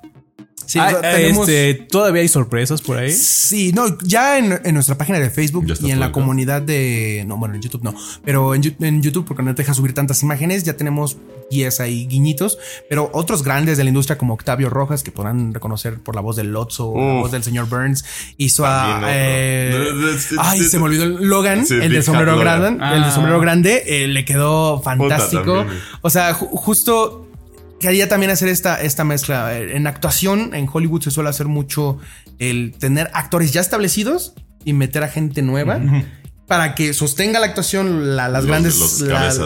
Sí, 0.66 0.80
Ah, 0.80 0.88
o 0.88 1.00
sea, 1.02 1.12
eh, 1.14 1.22
tenemos- 1.24 1.50
este, 1.50 1.74
todavía 1.90 2.22
hay 2.22 2.28
sorpresas 2.28 2.82
por 2.82 2.98
ahí. 2.98 3.12
Sí, 3.12 3.72
no, 3.74 3.98
ya 4.04 4.38
en, 4.38 4.60
en 4.64 4.74
nuestra 4.74 4.98
página 4.98 5.20
de 5.20 5.30
Facebook 5.30 5.66
y 5.82 5.92
en 5.92 6.00
la 6.00 6.12
comunidad 6.12 6.62
de. 6.62 7.24
No, 7.28 7.38
bueno, 7.38 7.56
en 7.56 7.62
YouTube 7.62 7.84
no. 7.84 7.94
Pero 8.24 8.56
en, 8.56 8.62
YouTube, 9.02 9.26
porque 9.26 9.44
no 9.44 9.54
te 9.56 9.64
deja 9.64 9.74
subir 9.74 9.94
tantas 9.94 10.24
imágenes, 10.24 10.64
ya 10.64 10.74
tenemos 10.78 11.18
guías 11.52 11.80
ahí, 11.80 12.08
guiñitos. 12.08 12.58
Pero 12.90 13.10
otros 13.14 13.44
grandes 13.44 13.78
de 13.78 13.84
la 13.84 13.90
industria, 13.90 14.18
como 14.18 14.34
Octavio 14.34 14.70
Rojas, 14.70 15.04
que 15.04 15.12
podrán 15.12 15.54
reconocer 15.54 16.00
por 16.00 16.16
la 16.16 16.22
voz 16.22 16.36
del 16.36 16.52
Lotso 16.52 16.90
o 16.90 16.98
la 16.98 17.14
voz 17.22 17.32
del 17.32 17.44
señor 17.44 17.68
Burns, 17.70 18.06
hizo 18.38 18.66
a. 18.66 19.02
Eh, 19.08 19.76
ay, 20.40 20.60
se 20.62 20.78
me 20.80 20.86
olvidó 20.86 21.04
el 21.04 21.16
Logan, 21.28 21.66
Sí, 21.66 21.74
el 21.76 21.82
de 21.82 21.90
Big 21.90 22.04
sombrero 22.04 22.32
Logan. 22.38 22.78
grande. 22.78 22.96
El 22.96 23.02
de 23.02 23.08
Ah. 23.08 23.12
sombrero 23.12 23.40
grande, 23.40 23.84
eh, 23.86 24.08
le 24.08 24.26
quedó 24.26 24.82
fantástico. 24.82 25.58
también. 25.60 25.80
O 26.02 26.10
sea, 26.10 26.34
ju- 26.34 26.50
justo 26.52 27.28
quería 27.84 28.08
también 28.10 28.32
hacer 28.32 28.48
esta, 28.50 28.82
esta 28.82 29.04
mezcla. 29.04 29.56
En 29.60 29.86
actuación, 29.88 30.56
en 30.56 30.68
Hollywood 30.72 31.02
se 31.04 31.12
suele 31.12 31.30
hacer 31.30 31.48
mucho 31.48 32.00
el 32.40 32.74
tener 32.80 33.12
actores 33.14 33.52
ya 33.54 33.62
establecidos 33.62 34.34
y 34.66 34.74
meter 34.74 35.04
a 35.04 35.08
gente 35.10 35.42
nueva. 35.44 35.80
Para 36.48 36.76
que 36.76 36.94
sostenga 36.94 37.40
la 37.40 37.46
actuación 37.48 38.16
la- 38.16 38.28
las 38.30 38.44
Los- 38.44 38.48
grandes, 38.50 38.76
los 38.78 39.02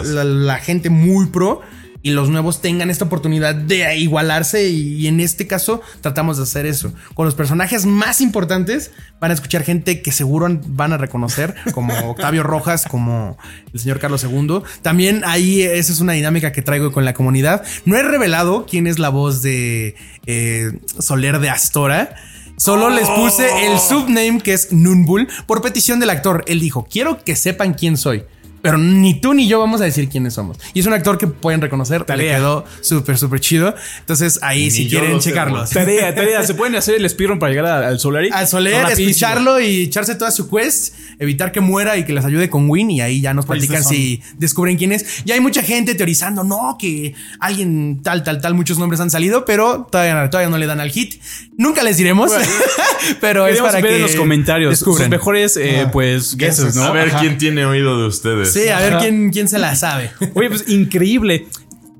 la- 0.08 0.24
la 0.24 0.58
gente 0.58 0.90
muy 0.90 1.26
pro 1.26 1.60
y 2.02 2.10
los 2.10 2.28
nuevos 2.28 2.60
tengan 2.60 2.90
esta 2.90 3.04
oportunidad 3.04 3.54
de 3.54 3.96
igualarse 3.96 4.68
y, 4.68 5.06
en 5.06 5.20
este 5.20 5.46
caso 5.46 5.80
tratamos 6.00 6.36
de 6.36 6.44
hacer 6.44 6.66
eso. 6.66 6.92
Con 7.14 7.26
los 7.26 7.34
personajes 7.34 7.86
más 7.86 8.20
importantes 8.20 8.92
van 9.20 9.30
a 9.30 9.34
escuchar 9.34 9.64
gente 9.64 10.00
que 10.00 10.12
seguro 10.12 10.48
van 10.66 10.92
a 10.92 10.96
reconocer, 10.96 11.54
como 11.72 11.92
Octavio 12.10 12.42
Rojas, 12.42 12.86
como 12.88 13.36
el 13.72 13.80
señor 13.80 13.98
Carlos 13.98 14.24
II. 14.24 14.62
También 14.82 15.22
ahí 15.24 15.62
esa 15.62 15.92
es 15.92 16.00
una 16.00 16.12
dinámica 16.12 16.52
que 16.52 16.62
traigo 16.62 16.92
con 16.92 17.04
la 17.04 17.14
comunidad. 17.14 17.64
No 17.84 17.96
he 17.96 18.02
revelado 18.02 18.66
quién 18.68 18.86
es 18.86 18.98
la 18.98 19.08
voz 19.08 19.42
de 19.42 19.96
eh, 20.26 20.72
Soler 20.98 21.40
de 21.40 21.50
Astora. 21.50 22.14
Solo 22.56 22.90
les 22.90 23.08
puse 23.08 23.66
el 23.66 23.78
subname 23.78 24.40
que 24.40 24.52
es 24.52 24.72
Nunbull 24.72 25.28
por 25.46 25.62
petición 25.62 26.00
del 26.00 26.10
actor. 26.10 26.44
Él 26.48 26.58
dijo, 26.58 26.88
quiero 26.90 27.22
que 27.22 27.36
sepan 27.36 27.74
quién 27.74 27.96
soy. 27.96 28.24
Pero 28.62 28.76
ni 28.78 29.20
tú 29.20 29.34
ni 29.34 29.46
yo 29.48 29.58
vamos 29.60 29.80
a 29.80 29.84
decir 29.84 30.08
quiénes 30.08 30.34
somos. 30.34 30.58
Y 30.74 30.80
es 30.80 30.86
un 30.86 30.92
actor 30.92 31.16
que 31.18 31.26
pueden 31.26 31.60
reconocer. 31.60 32.00
Le 32.00 32.06
Tarea. 32.06 32.36
quedó 32.38 32.64
súper, 32.80 33.16
súper 33.18 33.40
chido. 33.40 33.74
Entonces 34.00 34.38
ahí 34.42 34.64
Ni 34.64 34.70
si 34.70 34.88
quieren 34.88 35.18
checarlo. 35.20 35.64
Tarea, 35.66 36.14
tarea. 36.14 36.42
¿Se 36.42 36.54
pueden 36.54 36.74
hacer 36.74 36.96
el 36.96 37.08
speedrun 37.08 37.38
para 37.38 37.50
llegar 37.52 37.66
a- 37.66 37.88
al 37.88 37.98
Solari? 38.00 38.30
Al 38.32 38.46
Soler, 38.48 38.86
escucharlo 38.90 39.60
y 39.60 39.82
echarse 39.82 40.14
toda 40.16 40.30
su 40.30 40.48
quest, 40.50 40.94
evitar 41.18 41.52
que 41.52 41.60
muera 41.60 41.96
y 41.96 42.04
que 42.04 42.12
les 42.12 42.24
ayude 42.24 42.50
con 42.50 42.68
Win. 42.68 42.90
Y 42.90 43.00
ahí 43.00 43.20
ya 43.20 43.32
nos 43.34 43.46
platican 43.46 43.82
son. 43.82 43.92
si 43.92 44.22
descubren 44.38 44.76
quién 44.76 44.92
es. 44.92 45.24
Ya 45.24 45.34
hay 45.34 45.40
mucha 45.40 45.62
gente 45.62 45.94
teorizando, 45.94 46.42
no, 46.44 46.76
que 46.80 47.14
alguien 47.40 48.00
tal, 48.02 48.22
tal, 48.24 48.40
tal, 48.40 48.54
muchos 48.54 48.78
nombres 48.78 49.00
han 49.00 49.10
salido, 49.10 49.44
pero 49.44 49.86
todavía, 49.90 50.28
todavía 50.30 50.50
no 50.50 50.58
le 50.58 50.66
dan 50.66 50.80
al 50.80 50.90
hit. 50.90 51.20
Nunca 51.56 51.82
les 51.82 51.96
diremos, 51.96 52.32
pero 53.20 53.46
es 53.46 53.58
para 53.60 53.80
ver 53.80 53.90
que 53.90 53.96
en 53.96 54.02
los 54.02 54.14
comentarios 54.16 54.78
sus 54.78 54.86
descubran. 54.86 55.10
mejores, 55.10 55.56
eh, 55.56 55.86
pues, 55.92 56.36
guesses, 56.36 56.74
¿no? 56.76 56.84
A 56.84 56.92
ver 56.92 57.08
Ajá. 57.08 57.20
quién 57.20 57.38
tiene 57.38 57.64
oído 57.64 58.00
de 58.00 58.06
ustedes. 58.08 58.47
Sí, 58.48 58.68
a 58.68 58.78
ver 58.78 58.98
quién, 58.98 59.30
quién 59.30 59.48
se 59.48 59.58
la 59.58 59.74
sabe. 59.76 60.10
Oye, 60.34 60.48
pues 60.48 60.68
increíble. 60.68 61.46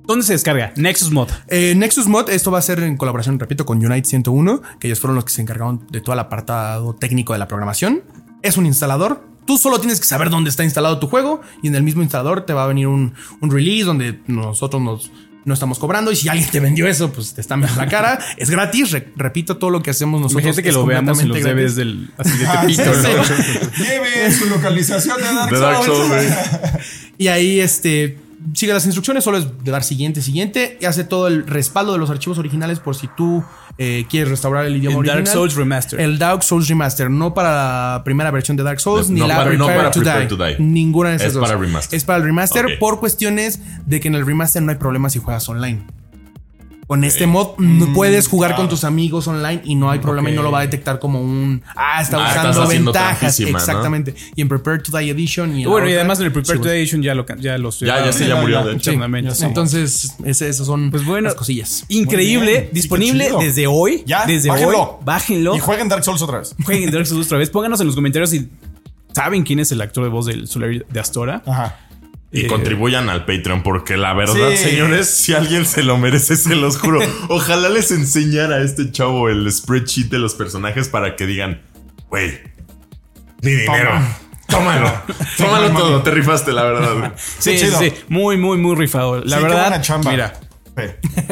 ¿Dónde 0.06 0.24
se 0.24 0.32
descarga? 0.32 0.72
Nexus 0.74 1.10
Mod. 1.10 1.28
Eh, 1.48 1.74
Nexus 1.76 2.06
Mod, 2.06 2.30
esto 2.30 2.50
va 2.50 2.58
a 2.58 2.62
ser 2.62 2.80
en 2.80 2.96
colaboración, 2.96 3.38
repito, 3.38 3.66
con 3.66 3.84
Unite 3.84 4.08
101, 4.08 4.62
que 4.80 4.86
ellos 4.86 5.00
fueron 5.00 5.16
los 5.16 5.26
que 5.26 5.32
se 5.32 5.42
encargaron 5.42 5.86
de 5.90 6.00
todo 6.00 6.14
el 6.14 6.18
apartado 6.18 6.94
técnico 6.94 7.34
de 7.34 7.38
la 7.38 7.46
programación. 7.46 8.02
Es 8.42 8.56
un 8.56 8.64
instalador. 8.64 9.22
Tú 9.46 9.58
solo 9.58 9.80
tienes 9.80 10.00
que 10.00 10.06
saber 10.06 10.30
dónde 10.30 10.48
está 10.48 10.64
instalado 10.64 10.98
tu 10.98 11.08
juego 11.08 11.42
y 11.62 11.68
en 11.68 11.74
el 11.74 11.82
mismo 11.82 12.02
instalador 12.02 12.46
te 12.46 12.54
va 12.54 12.64
a 12.64 12.66
venir 12.66 12.86
un, 12.86 13.14
un 13.40 13.50
release 13.50 13.84
donde 13.84 14.20
nosotros 14.26 14.82
nos, 14.82 15.10
no 15.48 15.54
estamos 15.54 15.78
cobrando 15.78 16.12
y 16.12 16.16
si 16.16 16.28
alguien 16.28 16.48
te 16.50 16.60
vendió 16.60 16.86
eso, 16.86 17.12
pues 17.12 17.34
te 17.34 17.40
viendo 17.60 17.76
la 17.80 17.88
cara. 17.88 18.18
Es 18.36 18.50
gratis. 18.50 18.92
Re- 18.92 19.08
repito, 19.16 19.56
todo 19.56 19.70
lo 19.70 19.82
que 19.82 19.90
hacemos 19.90 20.20
nosotros. 20.20 20.42
Imagínate 20.42 20.62
que 20.62 20.68
es 20.68 20.74
lo 20.74 20.86
veamos 20.86 21.20
en 21.20 21.28
los 21.28 21.42
debes 21.42 21.74
del, 21.74 22.10
así 22.18 22.36
de 22.38 22.46
Ah. 22.46 22.64
Lleve 23.76 24.30
su 24.32 24.46
localización 24.46 25.16
de 25.50 25.58
Dark, 25.58 25.84
Souls. 25.84 26.08
Güey. 26.08 26.26
Y 27.18 27.26
ahí 27.26 27.58
este 27.58 28.16
sigue 28.54 28.72
las 28.72 28.84
instrucciones, 28.86 29.24
solo 29.24 29.38
es 29.38 29.46
de 29.64 29.70
dar 29.70 29.82
siguiente, 29.84 30.22
siguiente 30.22 30.78
y 30.80 30.84
hace 30.84 31.04
todo 31.04 31.26
el 31.28 31.46
respaldo 31.46 31.92
de 31.92 31.98
los 31.98 32.10
archivos 32.10 32.38
originales 32.38 32.78
por 32.80 32.94
si 32.96 33.08
tú 33.16 33.42
eh, 33.78 34.06
quieres 34.10 34.28
restaurar 34.28 34.66
el 34.66 34.76
idioma 34.76 34.94
El 34.94 34.98
original. 35.00 35.24
Dark 35.24 35.32
Souls 35.34 35.54
Remaster. 35.54 36.00
El 36.00 36.18
Dark 36.18 36.42
Souls 36.42 36.68
Remaster, 36.68 37.10
no 37.10 37.34
para 37.34 37.50
la 37.96 38.02
primera 38.04 38.30
versión 38.30 38.56
de 38.56 38.62
Dark 38.62 38.80
Souls 38.80 39.08
No, 39.08 39.14
ni 39.14 39.20
no 39.20 39.26
la 39.28 39.36
para- 39.36 39.50
no 39.52 39.66
Prepare, 39.66 39.76
para 39.78 39.90
to, 39.90 40.00
Prepare 40.00 40.20
die. 40.22 40.28
to 40.28 40.36
Die. 40.44 40.56
Ninguna 40.58 41.10
de 41.10 41.16
esas 41.16 41.28
Es 41.28 41.34
dos. 41.34 41.42
para 41.42 41.54
el 41.54 41.60
remaster. 41.60 41.96
Es 41.96 42.04
para 42.04 42.18
el 42.18 42.24
remaster 42.24 42.78
por 42.78 43.00
cuestiones 43.00 43.60
de 43.86 44.00
que 44.00 44.08
en 44.08 44.14
el 44.14 44.26
remaster 44.26 44.62
no 44.62 44.70
hay 44.72 44.78
problema 44.78 45.10
si 45.10 45.18
juegas 45.18 45.48
online. 45.48 45.82
Con 46.88 47.04
este 47.04 47.26
mod 47.26 47.50
no 47.58 47.92
puedes 47.92 48.26
jugar 48.28 48.56
con 48.56 48.68
tus 48.68 48.82
amigos 48.82 49.28
online 49.28 49.60
y 49.62 49.74
no 49.74 49.90
hay 49.90 49.98
problema 49.98 50.30
y 50.30 50.34
no 50.34 50.42
lo 50.42 50.50
va 50.50 50.60
a 50.60 50.62
detectar 50.62 50.98
como 50.98 51.20
un 51.20 51.62
ah, 51.76 52.00
está 52.00 52.16
Ah, 52.16 52.50
usando 52.50 52.66
ventajas. 52.66 53.38
Exactamente. 53.38 54.14
Y 54.34 54.40
en 54.40 54.48
Prepare 54.48 54.78
to 54.78 54.96
Die 54.96 55.10
Edition 55.10 55.56
y 55.56 55.66
Bueno, 55.66 55.86
y 55.86 55.90
otra, 55.90 56.00
además 56.00 56.20
en 56.20 56.26
el 56.26 56.32
Prepare 56.32 56.56
sí, 56.56 56.62
to 56.62 56.70
Edition 56.70 57.02
ya 57.02 57.14
lo 57.14 57.26
ya 57.38 57.58
los 57.58 57.78
Ya, 57.80 58.04
ya, 58.04 58.10
sí, 58.12 58.26
ya 58.26 58.36
murió, 58.36 58.64
de 58.64 58.72
hecho. 58.76 58.90
Sí. 58.90 59.44
Entonces, 59.44 60.14
esas 60.24 60.56
son 60.66 60.90
Pues 60.90 61.04
bueno, 61.04 61.26
las 61.28 61.34
cosillas. 61.34 61.84
Increíble, 61.88 62.70
disponible 62.72 63.30
desde 63.38 63.66
hoy. 63.66 64.02
Ya, 64.06 64.24
desde 64.24 64.48
bájenlo. 64.48 64.82
hoy. 64.82 65.04
Bájenlo. 65.04 65.56
Y 65.56 65.58
jueguen 65.58 65.88
Dark 65.90 66.04
Souls 66.04 66.22
otra 66.22 66.38
vez. 66.38 66.54
Jueguen 66.64 66.90
Dark 66.90 67.06
Souls 67.06 67.26
otra 67.26 67.36
vez. 67.36 67.50
Pónganos 67.50 67.80
en 67.82 67.86
los 67.86 67.96
comentarios 67.96 68.30
si 68.30 68.48
saben 69.12 69.42
quién 69.42 69.58
es 69.60 69.70
el 69.72 69.80
actor 69.82 70.04
de 70.04 70.10
voz 70.10 70.24
del 70.24 70.48
Solari 70.48 70.82
de 70.88 71.00
Astora. 71.00 71.42
Ajá. 71.46 71.76
Y 72.30 72.42
Eh, 72.42 72.46
contribuyan 72.46 73.08
al 73.08 73.24
Patreon, 73.24 73.62
porque 73.62 73.96
la 73.96 74.12
verdad, 74.12 74.50
Sí. 74.50 74.56
señores, 74.58 75.08
si 75.08 75.32
alguien 75.32 75.64
se 75.64 75.82
lo 75.82 75.96
merece, 75.96 76.36
se 76.36 76.54
los 76.56 76.76
juro. 76.78 77.00
Ojalá 77.28 77.68
les 77.70 77.90
enseñara 77.90 78.56
a 78.56 78.62
este 78.62 78.90
chavo 78.92 79.28
el 79.30 79.50
spreadsheet 79.50 80.08
de 80.10 80.18
los 80.18 80.34
personajes 80.34 80.88
para 80.88 81.16
que 81.16 81.26
digan, 81.26 81.62
güey, 82.10 82.38
mi 83.42 83.52
dinero. 83.52 83.92
Tómalo. 84.46 84.92
Tómalo 85.38 85.70
todo. 85.72 86.02
Te 86.02 86.10
rifaste, 86.10 86.52
la 86.52 86.64
verdad. 86.64 87.14
Sí, 87.38 87.58
sí, 87.58 87.68
sí. 87.78 87.92
Muy, 88.08 88.36
muy, 88.36 88.58
muy 88.58 88.76
rifado. 88.76 89.22
La 89.24 89.36
Sí, 89.36 89.42
qué 89.42 89.48
verdad, 89.48 89.68
buena 89.68 89.80
chamba. 89.80 90.10
mira. 90.10 90.40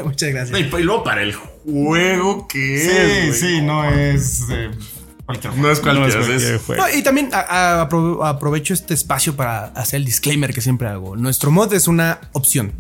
Muchas 0.05 0.31
gracias. 0.31 0.59
Y 0.59 0.63
y 0.65 0.83
luego 0.83 1.05
para 1.05 1.23
el 1.23 1.33
juego 1.35 2.49
que 2.49 3.29
es. 3.29 3.37
Sí, 3.39 3.47
sí, 3.47 3.61
no 3.63 3.85
es 3.89 4.45
eh, 4.51 4.71
cualquier 5.27 5.55
No 5.57 5.71
es. 5.71 5.79
No 5.79 5.83
cualquier 5.83 6.59
juego. 6.61 6.83
No, 6.83 6.89
y 6.99 7.03
también 7.03 7.29
a- 7.33 7.41
a- 7.81 7.89
apro- 7.89 8.27
aprovecho 8.27 8.73
este 8.75 8.95
espacio 8.95 9.37
para 9.37 9.67
hacer 9.67 9.99
el 9.99 10.05
disclaimer 10.07 10.55
que 10.55 10.61
siempre 10.61 10.89
hago. 10.89 11.17
Nuestro 11.17 11.51
mod 11.51 11.73
es 11.75 11.89
una 11.89 12.21
opción. 12.33 12.73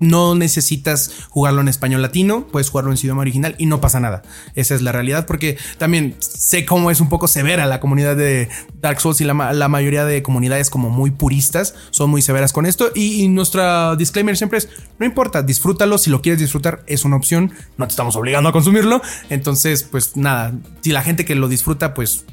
No 0.00 0.34
necesitas 0.34 1.10
jugarlo 1.28 1.60
en 1.60 1.68
español 1.68 2.02
latino, 2.02 2.46
puedes 2.50 2.70
jugarlo 2.70 2.90
en 2.90 2.96
su 2.96 3.06
idioma 3.06 3.22
original 3.22 3.54
y 3.58 3.66
no 3.66 3.80
pasa 3.80 4.00
nada. 4.00 4.22
Esa 4.54 4.74
es 4.74 4.82
la 4.82 4.92
realidad 4.92 5.26
porque 5.26 5.56
también 5.78 6.14
sé 6.18 6.64
cómo 6.64 6.90
es 6.90 7.00
un 7.00 7.08
poco 7.08 7.28
severa 7.28 7.66
la 7.66 7.80
comunidad 7.80 8.16
de 8.16 8.48
Dark 8.80 9.00
Souls 9.00 9.20
y 9.20 9.24
la, 9.24 9.34
ma- 9.34 9.52
la 9.52 9.68
mayoría 9.68 10.04
de 10.04 10.22
comunidades 10.22 10.70
como 10.70 10.90
muy 10.90 11.10
puristas 11.10 11.74
son 11.90 12.10
muy 12.10 12.22
severas 12.22 12.52
con 12.52 12.66
esto 12.66 12.90
y, 12.94 13.22
y 13.22 13.28
nuestra 13.28 13.96
disclaimer 13.96 14.36
siempre 14.36 14.58
es, 14.58 14.68
no 14.98 15.06
importa, 15.06 15.42
disfrútalo, 15.42 15.98
si 15.98 16.10
lo 16.10 16.22
quieres 16.22 16.40
disfrutar 16.40 16.82
es 16.86 17.04
una 17.04 17.16
opción, 17.16 17.52
no 17.76 17.86
te 17.86 17.90
estamos 17.92 18.14
obligando 18.16 18.48
a 18.48 18.52
consumirlo. 18.52 19.02
Entonces, 19.30 19.82
pues 19.82 20.16
nada, 20.16 20.52
si 20.80 20.92
la 20.92 21.02
gente 21.02 21.24
que 21.24 21.34
lo 21.34 21.48
disfruta, 21.48 21.94
pues 21.94 22.24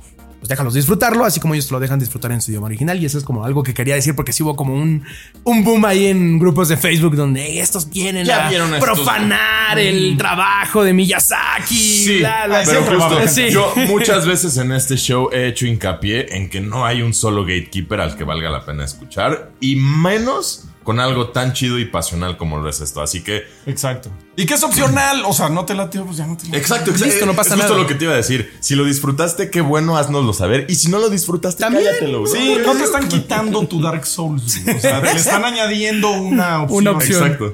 pues 0.46 0.50
déjalos 0.50 0.76
disfrutarlo, 0.76 1.26
así 1.26 1.40
como 1.40 1.56
ellos 1.56 1.72
lo 1.72 1.80
dejan 1.80 1.98
disfrutar 1.98 2.32
en 2.32 2.40
su 2.40 2.52
idioma 2.52 2.68
original. 2.68 3.02
Y 3.02 3.06
eso 3.06 3.18
es 3.18 3.24
como 3.24 3.44
algo 3.46 3.64
que 3.64 3.74
quería 3.74 3.96
decir 3.96 4.16
porque 4.16 4.32
sí 4.32 4.44
hubo 4.44 4.56
como 4.56 4.76
un, 4.76 5.04
un 5.44 5.64
boom 5.64 5.86
ahí 5.86 6.06
en 6.06 6.38
grupos 6.38 6.68
de 6.70 6.78
Facebook 6.78 7.16
donde 7.16 7.44
"Ey, 7.48 7.60
estos 7.60 7.90
vienen 7.90 8.26
Ya 8.28 8.46
a 8.46 8.50
vieron 8.50 8.72
estos". 8.74 8.86
profanar 9.00 9.80
el 9.80 10.16
trabajo 10.18 10.84
de 10.84 10.94
Miyazaki. 10.94 11.76
Sí, 11.76 12.20
bla, 12.20 12.46
bla". 12.46 12.60
pero 12.64 12.72
Siempre 12.72 12.96
va 12.98 13.06
a 13.06 13.10
justo, 13.10 13.18
haber 13.18 13.30
gente. 13.30 13.52
yo 13.52 13.74
muchas 13.88 14.28
veces 14.28 14.56
en 14.58 14.72
este 14.72 14.98
show 14.98 15.30
he 15.32 15.48
hecho 15.48 15.66
hincapié 15.66 16.36
en 16.38 16.48
que 16.50 16.62
no 16.62 16.86
hay 16.86 17.02
un 17.02 17.14
solo 17.16 17.42
gatekeeper 17.44 18.00
al 18.02 18.16
que 18.16 18.24
valga 18.24 18.52
la 18.52 18.64
pena 18.64 18.86
escuchar 18.86 19.52
y 19.60 19.78
menos 19.78 20.66
con 20.86 21.02
algo 21.02 21.30
tan 21.32 21.52
chido 21.52 21.80
y 21.80 21.86
pasional 21.86 22.38
como 22.38 22.58
lo 22.60 22.70
es 22.70 22.80
esto. 22.80 23.02
Así 23.02 23.22
que, 23.24 23.44
Exacto. 23.66 24.10
Y 24.38 24.46
que 24.46 24.54
es 24.54 24.64
opcional. 24.64 25.24
O 25.26 25.34
sea, 25.34 25.50
no 25.50 25.66
te 25.66 25.74
latió, 25.74 26.06
pues 26.06 26.16
ya 26.18 26.28
no 26.28 26.38
te 26.38 26.44
latió. 26.46 26.58
exacto, 26.60 26.92
exacto. 26.92 27.12
Listo, 27.12 27.26
no 27.26 27.34
pasa 27.34 27.56
es 27.56 27.62
justo 27.62 27.74
nada. 27.74 27.82
lo 27.82 27.88
que 27.88 27.96
te 27.96 28.06
iba 28.06 28.14
a 28.14 28.18
decir. 28.18 28.54
Si 28.62 28.76
lo 28.76 28.86
disfrutaste, 28.86 29.50
qué 29.50 29.60
bueno, 29.62 29.98
haznoslo 29.98 30.32
saber. 30.32 30.68
Y 30.70 30.76
si 30.76 30.90
no 30.90 31.00
lo 31.00 31.10
disfrutaste, 31.10 31.64
cállatelo. 31.64 32.22
güey. 32.22 32.32
Sí, 32.32 32.58
no 32.66 32.74
te 32.76 32.84
están 32.84 33.10
quitando 33.10 33.68
tu 33.68 33.82
Dark 33.82 34.06
Souls. 34.06 34.64
güey. 34.64 34.78
O 34.78 34.80
sea, 34.80 35.02
te 35.02 35.12
le 35.14 35.20
están 35.20 35.44
añadiendo 35.44 36.12
una 36.12 36.62
opción. 36.64 36.78
Una 36.80 36.92
opción. 36.92 37.24
Exacto. 37.24 37.54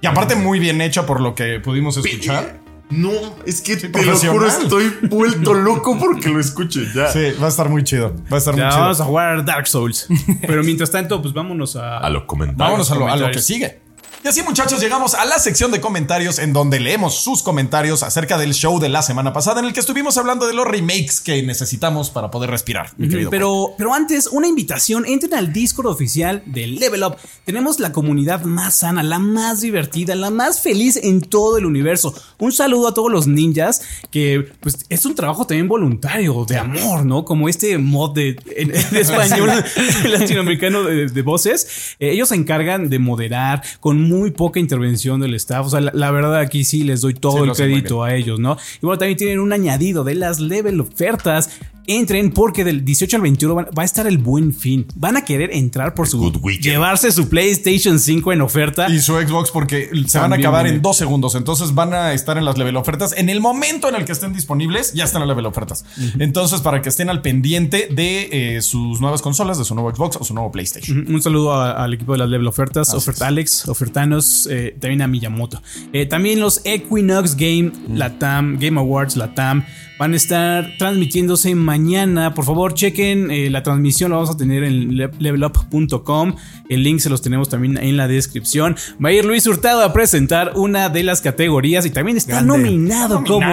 Y 0.00 0.06
aparte 0.06 0.36
muy 0.36 0.60
bien 0.60 0.80
hecha 0.80 1.04
por 1.04 1.20
lo 1.20 1.34
que 1.34 1.58
pudimos 1.60 1.96
escuchar. 1.96 2.60
No, 2.90 3.10
es 3.44 3.60
que 3.60 3.76
te 3.76 3.88
lo 4.02 4.16
juro, 4.18 4.46
estoy 4.46 4.90
vuelto 5.10 5.52
loco 5.54 5.98
porque 5.98 6.30
lo 6.30 6.40
escuche 6.40 6.86
ya. 6.94 7.08
Sí, 7.12 7.32
va 7.40 7.46
a 7.46 7.48
estar 7.50 7.68
muy 7.68 7.84
chido. 7.84 8.14
Va 8.32 8.36
a 8.36 8.38
estar 8.38 8.54
Ya 8.56 8.64
muy 8.64 8.70
chido. 8.72 8.82
vamos 8.82 9.00
a 9.00 9.04
jugar 9.04 9.44
Dark 9.44 9.66
Souls. 9.66 10.06
Pero 10.40 10.62
mientras 10.64 10.90
tanto, 10.90 11.20
pues 11.20 11.34
vámonos 11.34 11.76
a. 11.76 11.98
A 11.98 12.08
los 12.08 12.24
comentarios. 12.24 12.58
Vámonos 12.58 12.90
a 12.90 12.94
lo, 12.94 13.08
a 13.08 13.16
lo 13.16 13.30
que 13.30 13.40
sigue. 13.40 13.80
Y 14.24 14.26
así 14.26 14.42
muchachos 14.42 14.80
llegamos 14.80 15.14
a 15.14 15.24
la 15.24 15.38
sección 15.38 15.70
de 15.70 15.80
comentarios 15.80 16.40
en 16.40 16.52
donde 16.52 16.80
leemos 16.80 17.14
sus 17.22 17.44
comentarios 17.44 18.02
acerca 18.02 18.36
del 18.36 18.52
show 18.52 18.80
de 18.80 18.88
la 18.88 19.02
semana 19.02 19.32
pasada 19.32 19.60
en 19.60 19.66
el 19.66 19.72
que 19.72 19.78
estuvimos 19.78 20.18
hablando 20.18 20.48
de 20.48 20.54
los 20.54 20.66
remakes 20.66 21.20
que 21.20 21.40
necesitamos 21.44 22.10
para 22.10 22.28
poder 22.30 22.50
respirar, 22.50 22.90
mi 22.96 23.08
querido. 23.08 23.30
Pero, 23.30 23.74
pero 23.78 23.94
antes, 23.94 24.26
una 24.26 24.48
invitación. 24.48 25.06
Entren 25.06 25.34
al 25.34 25.52
Discord 25.52 25.86
oficial 25.86 26.42
de 26.46 26.66
Level 26.66 27.04
Up. 27.04 27.16
Tenemos 27.44 27.78
la 27.78 27.92
comunidad 27.92 28.42
más 28.42 28.74
sana, 28.74 29.04
la 29.04 29.20
más 29.20 29.60
divertida, 29.60 30.16
la 30.16 30.30
más 30.30 30.60
feliz 30.60 30.96
en 30.96 31.20
todo 31.20 31.56
el 31.56 31.64
universo. 31.64 32.12
Un 32.38 32.50
saludo 32.50 32.88
a 32.88 32.94
todos 32.94 33.12
los 33.12 33.28
ninjas, 33.28 33.82
que 34.10 34.50
pues 34.60 34.84
es 34.88 35.06
un 35.06 35.14
trabajo 35.14 35.46
también 35.46 35.68
voluntario, 35.68 36.44
de 36.44 36.58
amor, 36.58 37.06
¿no? 37.06 37.24
Como 37.24 37.48
este 37.48 37.78
mod 37.78 38.14
de, 38.14 38.36
en, 38.56 38.74
en 38.74 38.96
español 38.96 39.50
latinoamericano 40.04 40.82
de, 40.82 41.06
de 41.06 41.22
voces. 41.22 41.94
Eh, 42.00 42.10
ellos 42.10 42.30
se 42.30 42.34
encargan 42.34 42.88
de 42.90 42.98
moderar 42.98 43.62
con 43.78 44.07
muy 44.08 44.30
poca 44.30 44.60
intervención 44.60 45.20
del 45.20 45.34
staff. 45.34 45.66
O 45.66 45.70
sea, 45.70 45.80
la, 45.80 45.92
la 45.94 46.10
verdad 46.10 46.36
aquí 46.38 46.64
sí 46.64 46.84
les 46.84 47.00
doy 47.00 47.14
todo 47.14 47.44
Sí, 47.44 47.50
el 47.50 47.52
crédito 47.56 48.02
a 48.02 48.14
ellos, 48.14 48.38
¿no? 48.40 48.56
Y 48.82 48.86
bueno, 48.86 48.98
también 48.98 49.16
tienen 49.18 49.38
un 49.38 49.52
añadido 49.52 50.04
de 50.04 50.14
las 50.14 50.40
level 50.40 50.80
ofertas. 50.80 51.50
Entren 51.90 52.32
porque 52.32 52.64
del 52.64 52.84
18 52.84 53.16
al 53.16 53.22
21 53.22 53.54
van- 53.54 53.68
va 53.76 53.80
a 53.80 53.84
estar 53.86 54.06
el 54.06 54.18
buen 54.18 54.52
fin. 54.52 54.84
Van 54.94 55.16
a 55.16 55.24
querer 55.24 55.54
entrar 55.54 55.94
por 55.94 56.06
su 56.06 56.18
llevarse 56.60 57.10
su 57.12 57.30
PlayStation 57.30 57.98
5 57.98 58.30
en 58.34 58.42
oferta. 58.42 58.90
Y 58.90 59.00
su 59.00 59.14
Xbox 59.18 59.50
porque 59.50 59.88
se 60.06 60.18
van 60.18 60.34
a 60.34 60.36
acabar 60.36 60.66
en 60.66 60.82
dos 60.82 60.98
segundos. 60.98 61.34
Entonces 61.34 61.74
van 61.74 61.94
a 61.94 62.12
estar 62.12 62.36
en 62.36 62.44
las 62.44 62.58
level 62.58 62.76
ofertas. 62.76 63.14
En 63.16 63.30
el 63.30 63.40
momento 63.40 63.88
en 63.88 63.94
el 63.94 64.04
que 64.04 64.12
estén 64.12 64.34
disponibles, 64.34 64.92
ya 64.92 65.04
están 65.04 65.22
en 65.22 65.28
las 65.28 65.34
level 65.34 65.46
ofertas. 65.46 65.86
Entonces, 66.18 66.60
para 66.60 66.82
que 66.82 66.90
estén 66.90 67.08
al 67.08 67.22
pendiente 67.22 67.88
de 67.90 68.56
eh, 68.56 68.60
sus 68.60 69.00
nuevas 69.00 69.22
consolas, 69.22 69.56
de 69.56 69.64
su 69.64 69.74
nuevo 69.74 69.90
Xbox 69.90 70.18
o 70.20 70.24
su 70.24 70.34
nuevo 70.34 70.52
PlayStation. 70.52 71.06
Un 71.08 71.22
saludo 71.22 71.54
a- 71.54 71.72
al 71.84 71.94
equipo 71.94 72.12
de 72.12 72.18
las 72.18 72.28
Level 72.28 72.48
Ofertas, 72.48 72.92
Oferta 72.92 73.26
Alex, 73.28 73.66
Ofertanos, 74.02 74.46
eh, 74.50 74.76
también 74.80 75.02
a 75.02 75.08
Miyamoto. 75.08 75.60
Eh, 75.92 76.06
también 76.06 76.38
los 76.38 76.60
Equinox 76.64 77.34
Game, 77.34 77.72
la 77.92 78.16
TAM, 78.18 78.56
Game 78.60 78.78
Awards, 78.78 79.16
la 79.16 79.34
TAM, 79.34 79.64
van 79.98 80.12
a 80.12 80.16
estar 80.16 80.70
transmitiéndose 80.78 81.54
mañana. 81.56 82.32
Por 82.32 82.44
favor, 82.44 82.74
chequen 82.74 83.30
eh, 83.32 83.50
la 83.50 83.64
transmisión, 83.64 84.10
la 84.12 84.18
vamos 84.18 84.30
a 84.30 84.36
tener 84.36 84.62
en 84.62 84.96
le- 84.96 85.10
levelup.com. 85.18 86.34
El 86.68 86.82
link 86.84 87.00
se 87.00 87.10
los 87.10 87.22
tenemos 87.22 87.48
también 87.48 87.76
en 87.76 87.96
la 87.96 88.06
descripción. 88.06 88.76
Va 89.04 89.08
a 89.08 89.12
ir 89.12 89.24
Luis 89.24 89.46
Hurtado 89.48 89.82
a 89.82 89.92
presentar 89.92 90.52
una 90.54 90.88
de 90.90 91.02
las 91.02 91.20
categorías 91.20 91.84
y 91.84 91.90
también 91.90 92.16
está 92.16 92.40
nominado, 92.42 93.24
como, 93.24 93.52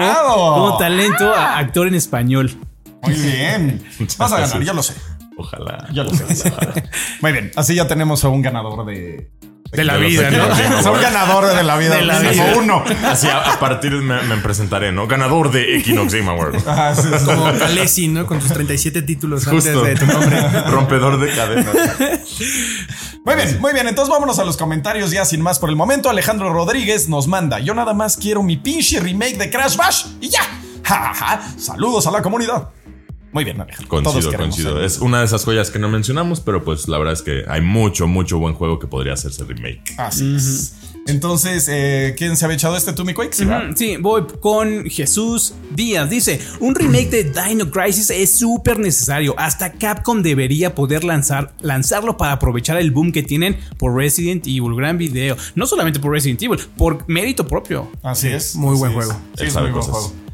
como 0.54 0.78
talento 0.78 1.24
a 1.34 1.58
actor 1.58 1.88
en 1.88 1.94
español. 1.94 2.52
Muy 3.02 3.14
bien. 3.14 3.82
Vas 4.18 4.32
a 4.32 4.40
ganar, 4.40 4.62
yo 4.62 4.72
lo 4.74 4.82
sé. 4.82 4.94
Ojalá. 5.38 5.86
Ya 5.92 6.02
lo 6.02 6.14
sé. 6.14 6.50
Muy 7.20 7.30
bien. 7.32 7.50
Así 7.56 7.74
ya 7.74 7.86
tenemos 7.86 8.24
a 8.24 8.28
un 8.30 8.40
ganador 8.40 8.86
de. 8.86 9.30
De 9.72 9.84
la 9.84 9.96
vida, 9.96 10.30
¿no? 10.30 10.44
Awards. 10.44 11.02
ganador 11.02 11.54
de 11.54 11.62
la 11.62 11.76
vida. 11.76 11.96
De 11.96 12.02
la 12.02 12.18
vida. 12.18 12.54
uno. 12.56 12.84
Así 13.04 13.28
a, 13.28 13.52
a 13.52 13.58
partir 13.58 13.92
me, 13.92 14.22
me 14.22 14.36
presentaré, 14.38 14.92
¿no? 14.92 15.06
Ganador 15.06 15.50
de 15.50 15.76
Equinox 15.76 16.14
Game 16.14 16.30
Awards. 16.30 16.66
Ajá, 16.66 16.94
sí, 16.94 17.08
sí. 17.18 17.24
Como 17.24 17.44
Kalesi, 17.58 18.08
¿no? 18.08 18.26
Con 18.26 18.40
sus 18.40 18.52
37 18.52 19.02
títulos 19.02 19.44
Justo. 19.46 19.80
antes 19.80 20.00
de 20.00 20.06
tu 20.06 20.12
nombre. 20.12 20.40
Rompedor 20.70 21.20
de 21.20 21.34
cadenas. 21.34 21.74
Muy 23.24 23.34
bien, 23.34 23.60
muy 23.60 23.72
bien. 23.72 23.88
Entonces 23.88 24.10
vámonos 24.10 24.38
a 24.38 24.44
los 24.44 24.56
comentarios 24.56 25.10
ya 25.10 25.24
sin 25.24 25.40
más 25.40 25.58
por 25.58 25.68
el 25.68 25.76
momento. 25.76 26.08
Alejandro 26.08 26.52
Rodríguez 26.52 27.08
nos 27.08 27.26
manda. 27.26 27.58
Yo 27.58 27.74
nada 27.74 27.92
más 27.92 28.16
quiero 28.16 28.42
mi 28.42 28.56
pinche 28.56 29.00
remake 29.00 29.36
de 29.36 29.50
Crash 29.50 29.76
Bash 29.76 30.06
y 30.20 30.28
ya. 30.28 30.42
Ja, 30.84 31.12
ja, 31.12 31.14
ja. 31.14 31.40
Saludos 31.58 32.06
a 32.06 32.12
la 32.12 32.22
comunidad. 32.22 32.68
Muy 33.32 33.44
bien, 33.44 33.60
Alejandro. 33.60 33.88
Coincido, 33.88 34.32
coincido. 34.32 34.82
Es 34.82 34.98
una 34.98 35.20
de 35.20 35.26
esas 35.26 35.44
joyas 35.44 35.70
que 35.70 35.78
no 35.78 35.88
mencionamos, 35.88 36.40
pero 36.40 36.64
pues 36.64 36.88
la 36.88 36.98
verdad 36.98 37.14
es 37.14 37.22
que 37.22 37.44
hay 37.48 37.60
mucho, 37.60 38.06
mucho 38.06 38.38
buen 38.38 38.54
juego 38.54 38.78
que 38.78 38.86
podría 38.86 39.12
hacerse 39.12 39.44
remake. 39.44 39.82
Así 39.98 40.36
es. 40.36 40.74
Entonces, 41.06 41.68
eh, 41.70 42.14
¿quién 42.18 42.36
se 42.36 42.44
había 42.44 42.56
echado 42.56 42.76
este? 42.76 42.92
¿Tú, 42.92 43.04
mi 43.04 43.14
Quake? 43.14 43.32
Sí, 43.32 43.44
Sí, 43.76 43.96
voy 43.96 44.24
con 44.40 44.86
Jesús 44.86 45.54
Díaz. 45.74 46.10
Dice, 46.10 46.40
un 46.58 46.74
remake 46.74 47.10
de 47.10 47.24
Dino 47.24 47.70
Crisis 47.70 48.10
es 48.10 48.32
súper 48.32 48.78
necesario. 48.78 49.34
Hasta 49.38 49.72
Capcom 49.72 50.22
debería 50.22 50.74
poder 50.74 51.04
lanzar, 51.04 51.54
lanzarlo 51.60 52.16
para 52.16 52.32
aprovechar 52.32 52.78
el 52.78 52.90
boom 52.90 53.12
que 53.12 53.22
tienen 53.22 53.56
por 53.78 53.94
Resident 53.94 54.46
Evil. 54.46 54.74
Gran 54.74 54.98
video. 54.98 55.36
No 55.54 55.66
solamente 55.66 56.00
por 56.00 56.10
Resident 56.10 56.42
Evil, 56.42 56.58
por 56.76 57.08
mérito 57.08 57.46
propio. 57.46 57.88
Así 58.02 58.28
es. 58.28 58.56
Muy 58.56 58.76
buen 58.76 58.90
es. 58.90 58.96
juego. 58.96 59.20
Sí, 59.36 59.44
es 59.44 59.54
muy 59.54 59.70
buen 59.70 59.82
juego. 59.84 60.25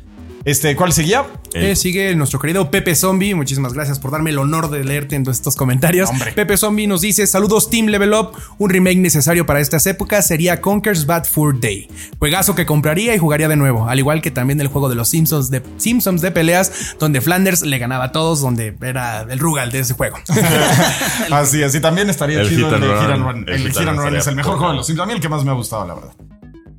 Este, 0.44 0.74
¿cuál 0.74 0.92
seguía? 0.92 1.24
El- 1.52 1.64
Eh, 1.66 1.76
sigue 1.76 2.14
nuestro 2.16 2.40
querido 2.40 2.70
Pepe 2.70 2.96
Zombie. 2.96 3.34
Muchísimas 3.34 3.74
gracias 3.74 3.98
por 4.00 4.10
darme 4.10 4.30
el 4.30 4.38
honor 4.38 4.70
de 4.70 4.82
leerte 4.84 5.14
en 5.14 5.28
estos 5.28 5.54
comentarios. 5.54 6.10
Hombre. 6.10 6.32
Pepe 6.32 6.56
Zombie 6.56 6.86
nos 6.88 7.00
dice: 7.00 7.26
Saludos, 7.28 7.70
Team 7.70 7.86
Level 7.86 8.12
Up. 8.14 8.32
Un 8.58 8.70
remake 8.70 8.96
necesario 8.98 9.46
para 9.46 9.60
estas 9.60 9.86
épocas 9.86 10.26
sería 10.26 10.60
Conker's 10.60 11.06
Bad 11.06 11.24
Fur 11.26 11.60
Day. 11.60 11.88
Juegazo 12.18 12.54
que 12.56 12.66
compraría 12.66 13.14
y 13.14 13.18
jugaría 13.18 13.46
de 13.48 13.56
nuevo. 13.56 13.88
Al 13.88 13.98
igual 13.98 14.20
que 14.20 14.30
también 14.32 14.60
el 14.60 14.66
juego 14.68 14.88
de 14.88 14.96
los 14.96 15.08
Simpsons 15.08 15.50
de, 15.50 15.62
Simpsons 15.76 16.20
de 16.22 16.30
peleas, 16.32 16.96
donde 16.98 17.20
Flanders 17.20 17.62
le 17.62 17.78
ganaba 17.78 18.06
a 18.06 18.12
todos, 18.12 18.40
donde 18.40 18.76
era 18.82 19.22
el 19.28 19.38
Rugal 19.38 19.70
de 19.70 19.80
ese 19.80 19.94
juego. 19.94 20.16
Así. 21.30 21.60
Y 21.62 21.80
también 21.80 22.10
estaría 22.10 22.40
El 22.40 22.48
chido 22.48 22.74
el 22.74 22.80
de 22.80 22.86
and 22.88 22.98
Hit 23.00 23.02
Run. 23.08 23.12
and 23.12 23.22
Run. 23.24 23.44
El 23.48 23.54
El 23.54 23.68
Hit 23.72 23.76
and 23.88 23.98
Run 23.98 24.16
es 24.16 24.26
el 24.26 24.34
mejor 24.36 24.56
juego 24.56 24.70
de 24.72 24.76
los 24.78 24.86
Simpsons. 24.86 25.04
A 25.04 25.06
mí 25.06 25.14
el 25.14 25.20
que 25.20 25.28
más 25.28 25.44
me 25.44 25.50
ha 25.50 25.54
gustado, 25.54 25.86
la 25.86 25.94
verdad. 25.94 26.12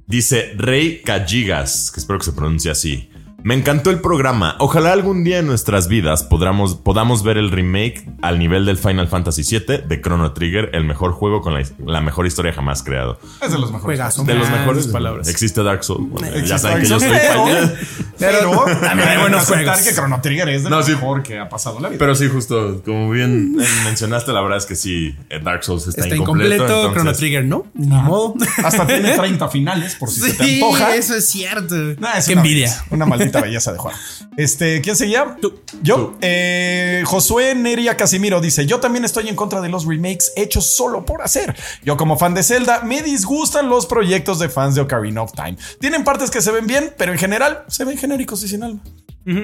Dice 0.06 0.52
Rey 0.58 1.02
Calligas, 1.04 1.90
que 1.92 2.00
espero 2.00 2.20
que 2.20 2.26
se 2.26 2.34
pronuncie 2.34 2.70
así. 2.70 3.10
Me 3.44 3.56
encantó 3.56 3.90
el 3.90 4.00
programa. 4.00 4.56
Ojalá 4.60 4.94
algún 4.94 5.26
día 5.26 5.40
en 5.40 5.48
nuestras 5.48 5.90
vidas 5.90 6.24
podamos, 6.24 6.76
podamos 6.76 7.24
ver 7.24 7.38
el 7.38 7.52
remake 7.52 8.06
al 8.22 8.40
nivel 8.40 8.66
del 8.66 8.78
Final 8.78 9.10
Fantasy 9.10 9.44
VII 9.44 9.80
de 9.86 10.02
Chrono 10.02 10.32
Trigger, 10.32 10.70
el 10.72 10.86
mejor 10.86 11.12
juego 11.12 11.42
con 11.42 11.54
la, 11.54 11.62
la 11.86 12.00
mejor 12.00 12.26
historia 12.26 12.54
jamás 12.54 12.84
creado. 12.84 13.20
Es 13.42 13.52
de 13.52 13.58
los 13.60 13.70
mejores. 13.72 13.84
Juegazo. 13.84 14.24
De 14.24 14.34
los 14.36 14.50
mejores 14.50 14.88
palabras. 14.88 15.28
Existe 15.28 15.62
Dark 15.62 15.84
Souls. 15.84 16.10
Bueno, 16.10 16.38
ya 16.46 16.58
saben 16.58 16.80
que 16.84 16.88
yo 16.88 16.98
soy 17.02 17.10
Souls, 17.10 17.30
fan. 17.60 17.74
Pero 18.18 18.52
también 18.82 19.10
hay 19.10 19.18
buenos 19.18 19.42
aceptar 19.42 19.66
juegos. 19.76 19.82
que 19.90 19.94
Chrono 19.94 20.22
Trigger 20.22 20.48
es 20.48 20.64
de 20.64 20.70
No, 20.70 20.78
lo 20.78 20.84
sí. 20.84 20.92
mejor 20.94 21.22
que 21.24 21.38
ha 21.38 21.50
pasado 21.50 21.76
en 21.78 21.84
la 21.84 21.90
vida. 21.90 22.00
Pero 22.00 22.16
sí, 22.16 22.30
justo, 22.30 22.82
como 22.86 23.10
bien 23.10 23.58
mencionaste, 23.84 24.32
la 24.32 24.40
verdad 24.40 24.60
es 24.60 24.66
que 24.66 24.76
sí, 24.78 25.18
eh, 25.30 25.42
Dark 25.44 25.66
Souls 25.66 25.86
está, 25.88 26.04
Está 26.04 26.16
incompleto. 26.16 26.54
incompleto, 26.56 26.80
entonces- 26.88 26.94
Chrono 26.94 27.14
Trigger, 27.18 27.44
¿no? 27.46 27.66
Ni 27.74 27.88
modo. 27.88 28.36
Hasta 28.64 28.88
tiene 28.88 29.12
30 29.18 29.50
finales, 29.50 29.96
por 29.96 30.10
si 30.10 30.22
se 30.22 30.34
te 30.34 30.46
Sí, 30.46 30.54
antoja. 30.64 30.96
eso 30.96 31.14
es 31.16 31.26
cierto. 31.28 31.76
Nah, 32.00 32.14
es 32.20 32.26
Qué 32.28 32.32
una 32.34 32.42
envidia. 32.42 32.74
Una 32.90 33.06
maldita 33.06 33.33
belleza 33.42 33.72
de 33.72 33.80
juego. 33.80 33.98
Este, 34.38 34.82
¿quién 34.82 34.96
seguía? 34.96 35.38
Yo. 35.82 36.16
Eh, 36.22 37.04
Josué 37.06 37.56
Neria 37.56 37.98
Casimiro 37.98 38.42
dice: 38.42 38.66
Yo 38.66 38.80
también 38.80 39.06
estoy 39.06 39.30
en 39.30 39.36
contra 39.36 39.62
de 39.62 39.70
los 39.70 39.86
remakes 39.86 40.34
hechos 40.36 40.66
solo 40.66 41.06
por 41.06 41.22
hacer. 41.22 41.56
Yo, 41.84 41.98
como 41.98 42.18
fan 42.18 42.34
de 42.34 42.44
Zelda, 42.44 42.82
me 42.84 43.02
disgustan 43.02 43.70
los 43.70 43.86
proyectos 43.86 44.40
de 44.40 44.50
fans 44.50 44.76
de 44.76 44.82
Ocarina 44.82 45.22
of 45.22 45.34
Time. 45.34 45.58
Tienen 45.80 46.04
partes 46.04 46.32
que 46.32 46.42
se 46.42 46.52
ven 46.52 46.68
bien, 46.68 46.94
pero 46.98 47.12
en 47.12 47.18
general 47.18 47.64
se 47.68 47.86
ven 47.86 47.98
genéricos 47.98 48.44
y 48.44 48.48
sin 48.48 48.64
alma. 48.64 48.82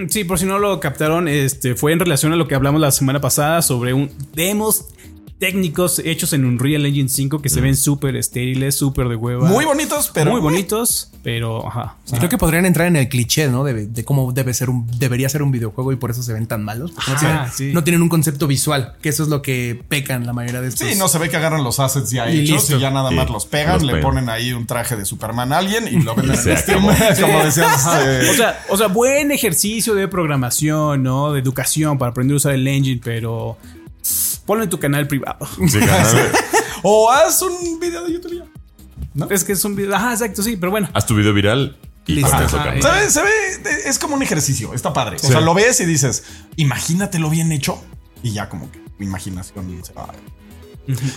Sí, 0.09 0.25
por 0.25 0.37
si 0.37 0.45
no 0.45 0.59
lo 0.59 0.79
captaron, 0.81 1.29
este 1.29 1.73
fue 1.73 1.93
en 1.93 1.99
relación 1.99 2.33
a 2.33 2.35
lo 2.35 2.49
que 2.49 2.55
hablamos 2.55 2.81
la 2.81 2.91
semana 2.91 3.21
pasada 3.21 3.61
sobre 3.61 3.93
un 3.93 4.11
demos 4.33 4.87
técnicos 5.39 5.99
hechos 5.99 6.33
en 6.33 6.43
Unreal 6.45 6.85
Engine 6.85 7.07
5 7.09 7.41
que 7.41 7.47
se 7.49 7.61
ven 7.61 7.75
súper 7.77 8.15
estériles, 8.17 8.75
súper 8.75 9.07
de 9.07 9.15
hueva. 9.15 9.47
Muy 9.47 9.63
bonitos, 9.65 10.11
pero. 10.13 10.31
Muy 10.31 10.41
bonitos, 10.41 11.11
pero 11.23 11.65
ajá. 11.65 11.95
Sí, 12.03 12.15
creo 12.17 12.29
que 12.29 12.37
podrían 12.37 12.65
entrar 12.65 12.87
en 12.87 12.97
el 12.97 13.07
cliché, 13.07 13.47
¿no? 13.47 13.63
De, 13.63 13.87
de 13.87 14.03
cómo 14.05 14.31
debe 14.33 14.53
ser 14.53 14.69
un, 14.69 14.85
debería 14.99 15.29
ser 15.29 15.41
un 15.41 15.51
videojuego 15.51 15.93
y 15.93 15.95
por 15.95 16.11
eso 16.11 16.21
se 16.23 16.33
ven 16.33 16.45
tan 16.45 16.63
malos. 16.65 16.91
No, 17.07 17.15
tienen, 17.17 17.37
sí. 17.53 17.71
no 17.73 17.83
tienen 17.85 18.01
un 18.01 18.09
concepto 18.09 18.47
visual, 18.47 18.95
que 19.01 19.09
eso 19.09 19.23
es 19.23 19.29
lo 19.29 19.41
que 19.41 19.81
pecan 19.87 20.25
la 20.25 20.33
mayoría 20.33 20.59
de 20.61 20.67
estos. 20.67 20.87
Sí, 20.87 20.95
no 20.95 21.07
se 21.07 21.17
ve 21.19 21.29
que 21.29 21.37
agarran 21.37 21.63
los 21.63 21.79
assets 21.79 22.11
ya 22.11 22.29
Y 22.29 22.39
hechos 22.41 22.55
listo. 22.63 22.77
y 22.77 22.81
ya 22.81 22.91
nada 22.91 23.09
Sí, 23.09 23.15
más 23.15 23.29
los 23.29 23.45
pegan, 23.45 23.75
los 23.75 23.83
le 23.83 23.93
pegan. 23.93 24.09
ponen 24.09 24.29
ahí 24.29 24.51
un 24.51 24.67
traje 24.67 24.97
de 24.97 25.05
Superman 25.05 25.53
a 25.53 25.59
alguien 25.59 25.87
y 25.87 26.01
lo 26.03 26.15
venden 26.15 26.35
se 26.37 26.51
en 26.51 26.57
Steam. 26.57 26.81
Como 27.21 27.43
decías. 27.43 27.87
eh, 28.05 28.27
O 28.29 28.33
sea, 28.33 28.65
o 28.69 28.77
sea, 28.77 28.87
buen 28.87 29.31
ejercicio 29.31 29.95
de 29.95 30.07
programación, 30.09 31.01
¿no? 31.03 31.31
De 31.31 31.39
educación 31.39 31.97
para 31.97 32.11
aprender 32.11 32.33
a 32.33 32.37
usar 32.37 32.53
el 32.53 32.67
engine, 32.67 32.99
pero 33.03 33.57
ponlo 34.45 34.63
en 34.63 34.69
tu 34.69 34.79
canal 34.79 35.07
privado. 35.07 35.47
Sí, 35.67 35.79
canal- 35.79 36.31
o 36.83 37.09
haz 37.11 37.41
un 37.41 37.79
video 37.79 38.03
de 38.05 38.13
YouTube. 38.13 38.37
ya. 38.37 39.25
Es 39.29 39.43
que 39.43 39.53
es 39.53 39.63
un 39.65 39.75
video. 39.75 39.95
Ajá, 39.95 40.13
exacto, 40.13 40.41
sí, 40.43 40.55
pero 40.57 40.71
bueno. 40.71 40.89
Haz 40.93 41.05
tu 41.05 41.15
video 41.15 41.33
viral 41.33 41.77
y 42.05 42.19
eso 42.19 42.27
Ajá, 42.27 42.45
acabas. 42.45 42.83
Se 42.83 42.91
ve, 42.91 43.09
se 43.09 43.21
ve, 43.21 43.29
es 43.85 43.99
como 43.99 44.15
un 44.15 44.23
ejercicio, 44.23 44.73
está 44.73 44.93
padre. 44.93 45.17
O 45.17 45.27
sea, 45.27 45.41
lo 45.41 45.53
ves 45.53 45.79
y 45.81 45.85
dices, 45.85 46.23
imagínatelo 46.55 47.29
bien 47.29 47.51
hecho 47.51 47.83
y 48.23 48.31
ya 48.33 48.49
como 48.49 48.71
que 48.71 48.79
mi 48.97 49.05
imaginación 49.05 49.81
se 49.83 49.93
va. 49.93 50.09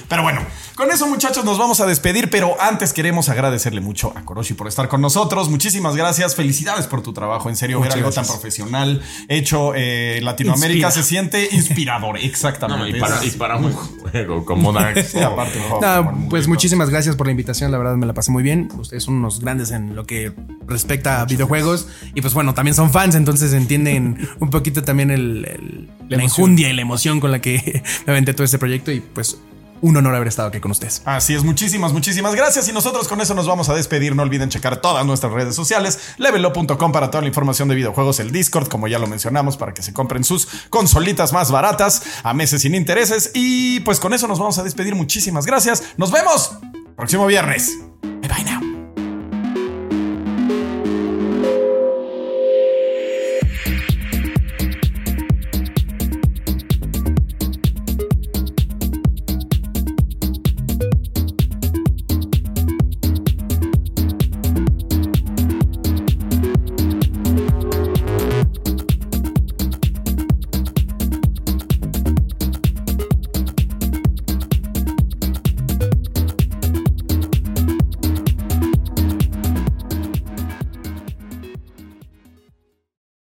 Pero 0.08 0.22
bueno, 0.22 0.40
con 0.74 0.90
eso 0.90 1.06
muchachos 1.06 1.44
nos 1.44 1.58
vamos 1.58 1.80
a 1.80 1.86
despedir, 1.86 2.28
pero 2.30 2.60
antes 2.60 2.92
queremos 2.92 3.28
agradecerle 3.28 3.80
mucho 3.80 4.12
a 4.16 4.22
Koroshi 4.24 4.54
por 4.54 4.68
estar 4.68 4.88
con 4.88 5.00
nosotros. 5.00 5.48
Muchísimas 5.48 5.96
gracias, 5.96 6.34
felicidades 6.36 6.86
por 6.86 7.02
tu 7.02 7.12
trabajo, 7.12 7.48
en 7.48 7.56
serio, 7.56 7.78
Muchas 7.78 7.94
ver 7.94 8.04
algo 8.04 8.14
tan 8.14 8.26
profesional 8.26 9.02
hecho 9.28 9.72
eh, 9.74 10.20
Latinoamérica 10.22 10.88
Inspira. 10.88 10.90
se 10.90 11.02
siente 11.08 11.48
inspirador, 11.52 12.14
No, 12.18 12.20
exactamente. 12.20 12.96
y, 12.96 13.00
para, 13.00 13.24
y 13.24 13.30
para 13.30 13.56
un 13.56 13.72
juego 13.72 14.44
como 14.44 14.72
Dark 14.72 14.98
aparte, 15.24 15.58
No, 15.80 16.26
pues 16.28 16.48
muchísimas 16.48 16.90
gracias 16.90 17.16
por 17.16 17.26
la 17.26 17.30
invitación, 17.30 17.70
la 17.72 17.78
verdad 17.78 17.96
me 17.96 18.06
la 18.06 18.14
pasé 18.14 18.30
muy 18.30 18.42
bien. 18.42 18.68
Ustedes 18.78 19.04
son 19.04 19.14
unos 19.14 19.40
grandes 19.40 19.70
en 19.70 19.94
lo 19.96 20.04
que 20.06 20.32
respecta 20.66 21.20
a 21.20 21.24
videojuegos. 21.24 21.88
Y 22.14 22.20
pues 22.20 22.34
bueno, 22.34 22.54
también 22.54 22.74
son 22.74 22.92
fans, 22.92 23.14
entonces 23.14 23.52
entienden 23.52 24.28
un 24.40 24.50
poquito 24.50 24.82
también 24.82 25.10
el, 25.10 25.46
el- 25.46 25.90
la, 26.08 26.22
enjundia 26.22 26.68
y 26.68 26.74
la 26.74 26.82
emoción 26.82 27.20
con 27.20 27.30
la 27.30 27.40
que 27.40 27.82
me 28.06 28.12
aventé 28.12 28.34
todo 28.34 28.44
este 28.44 28.58
proyecto. 28.58 28.92
Y 28.92 29.00
pues 29.00 29.38
un 29.82 29.96
honor 29.96 30.14
haber 30.14 30.28
estado 30.28 30.48
aquí 30.48 30.60
con 30.60 30.70
ustedes. 30.70 31.02
Así 31.04 31.34
es, 31.34 31.44
muchísimas, 31.44 31.92
muchísimas 31.92 32.34
gracias. 32.34 32.68
Y 32.68 32.72
nosotros 32.72 33.06
con 33.08 33.20
eso 33.20 33.34
nos 33.34 33.46
vamos 33.46 33.68
a 33.68 33.74
despedir. 33.74 34.16
No 34.16 34.22
olviden 34.22 34.48
checar 34.48 34.80
todas 34.80 35.04
nuestras 35.04 35.32
redes 35.32 35.54
sociales, 35.54 35.98
levelo.com 36.16 36.92
para 36.92 37.10
toda 37.10 37.20
la 37.20 37.28
información 37.28 37.68
de 37.68 37.74
videojuegos, 37.74 38.20
el 38.20 38.32
Discord, 38.32 38.68
como 38.68 38.88
ya 38.88 38.98
lo 38.98 39.06
mencionamos, 39.06 39.58
para 39.58 39.74
que 39.74 39.82
se 39.82 39.92
compren 39.92 40.24
sus 40.24 40.48
consolitas 40.70 41.32
más 41.32 41.50
baratas 41.50 42.02
a 42.22 42.32
meses 42.32 42.62
sin 42.62 42.74
intereses. 42.74 43.32
Y 43.34 43.80
pues 43.80 44.00
con 44.00 44.14
eso 44.14 44.26
nos 44.26 44.38
vamos 44.38 44.56
a 44.58 44.62
despedir. 44.62 44.94
Muchísimas 44.94 45.44
gracias. 45.44 45.82
Nos 45.96 46.10
vemos 46.10 46.52
próximo 46.96 47.26
viernes. 47.26 47.78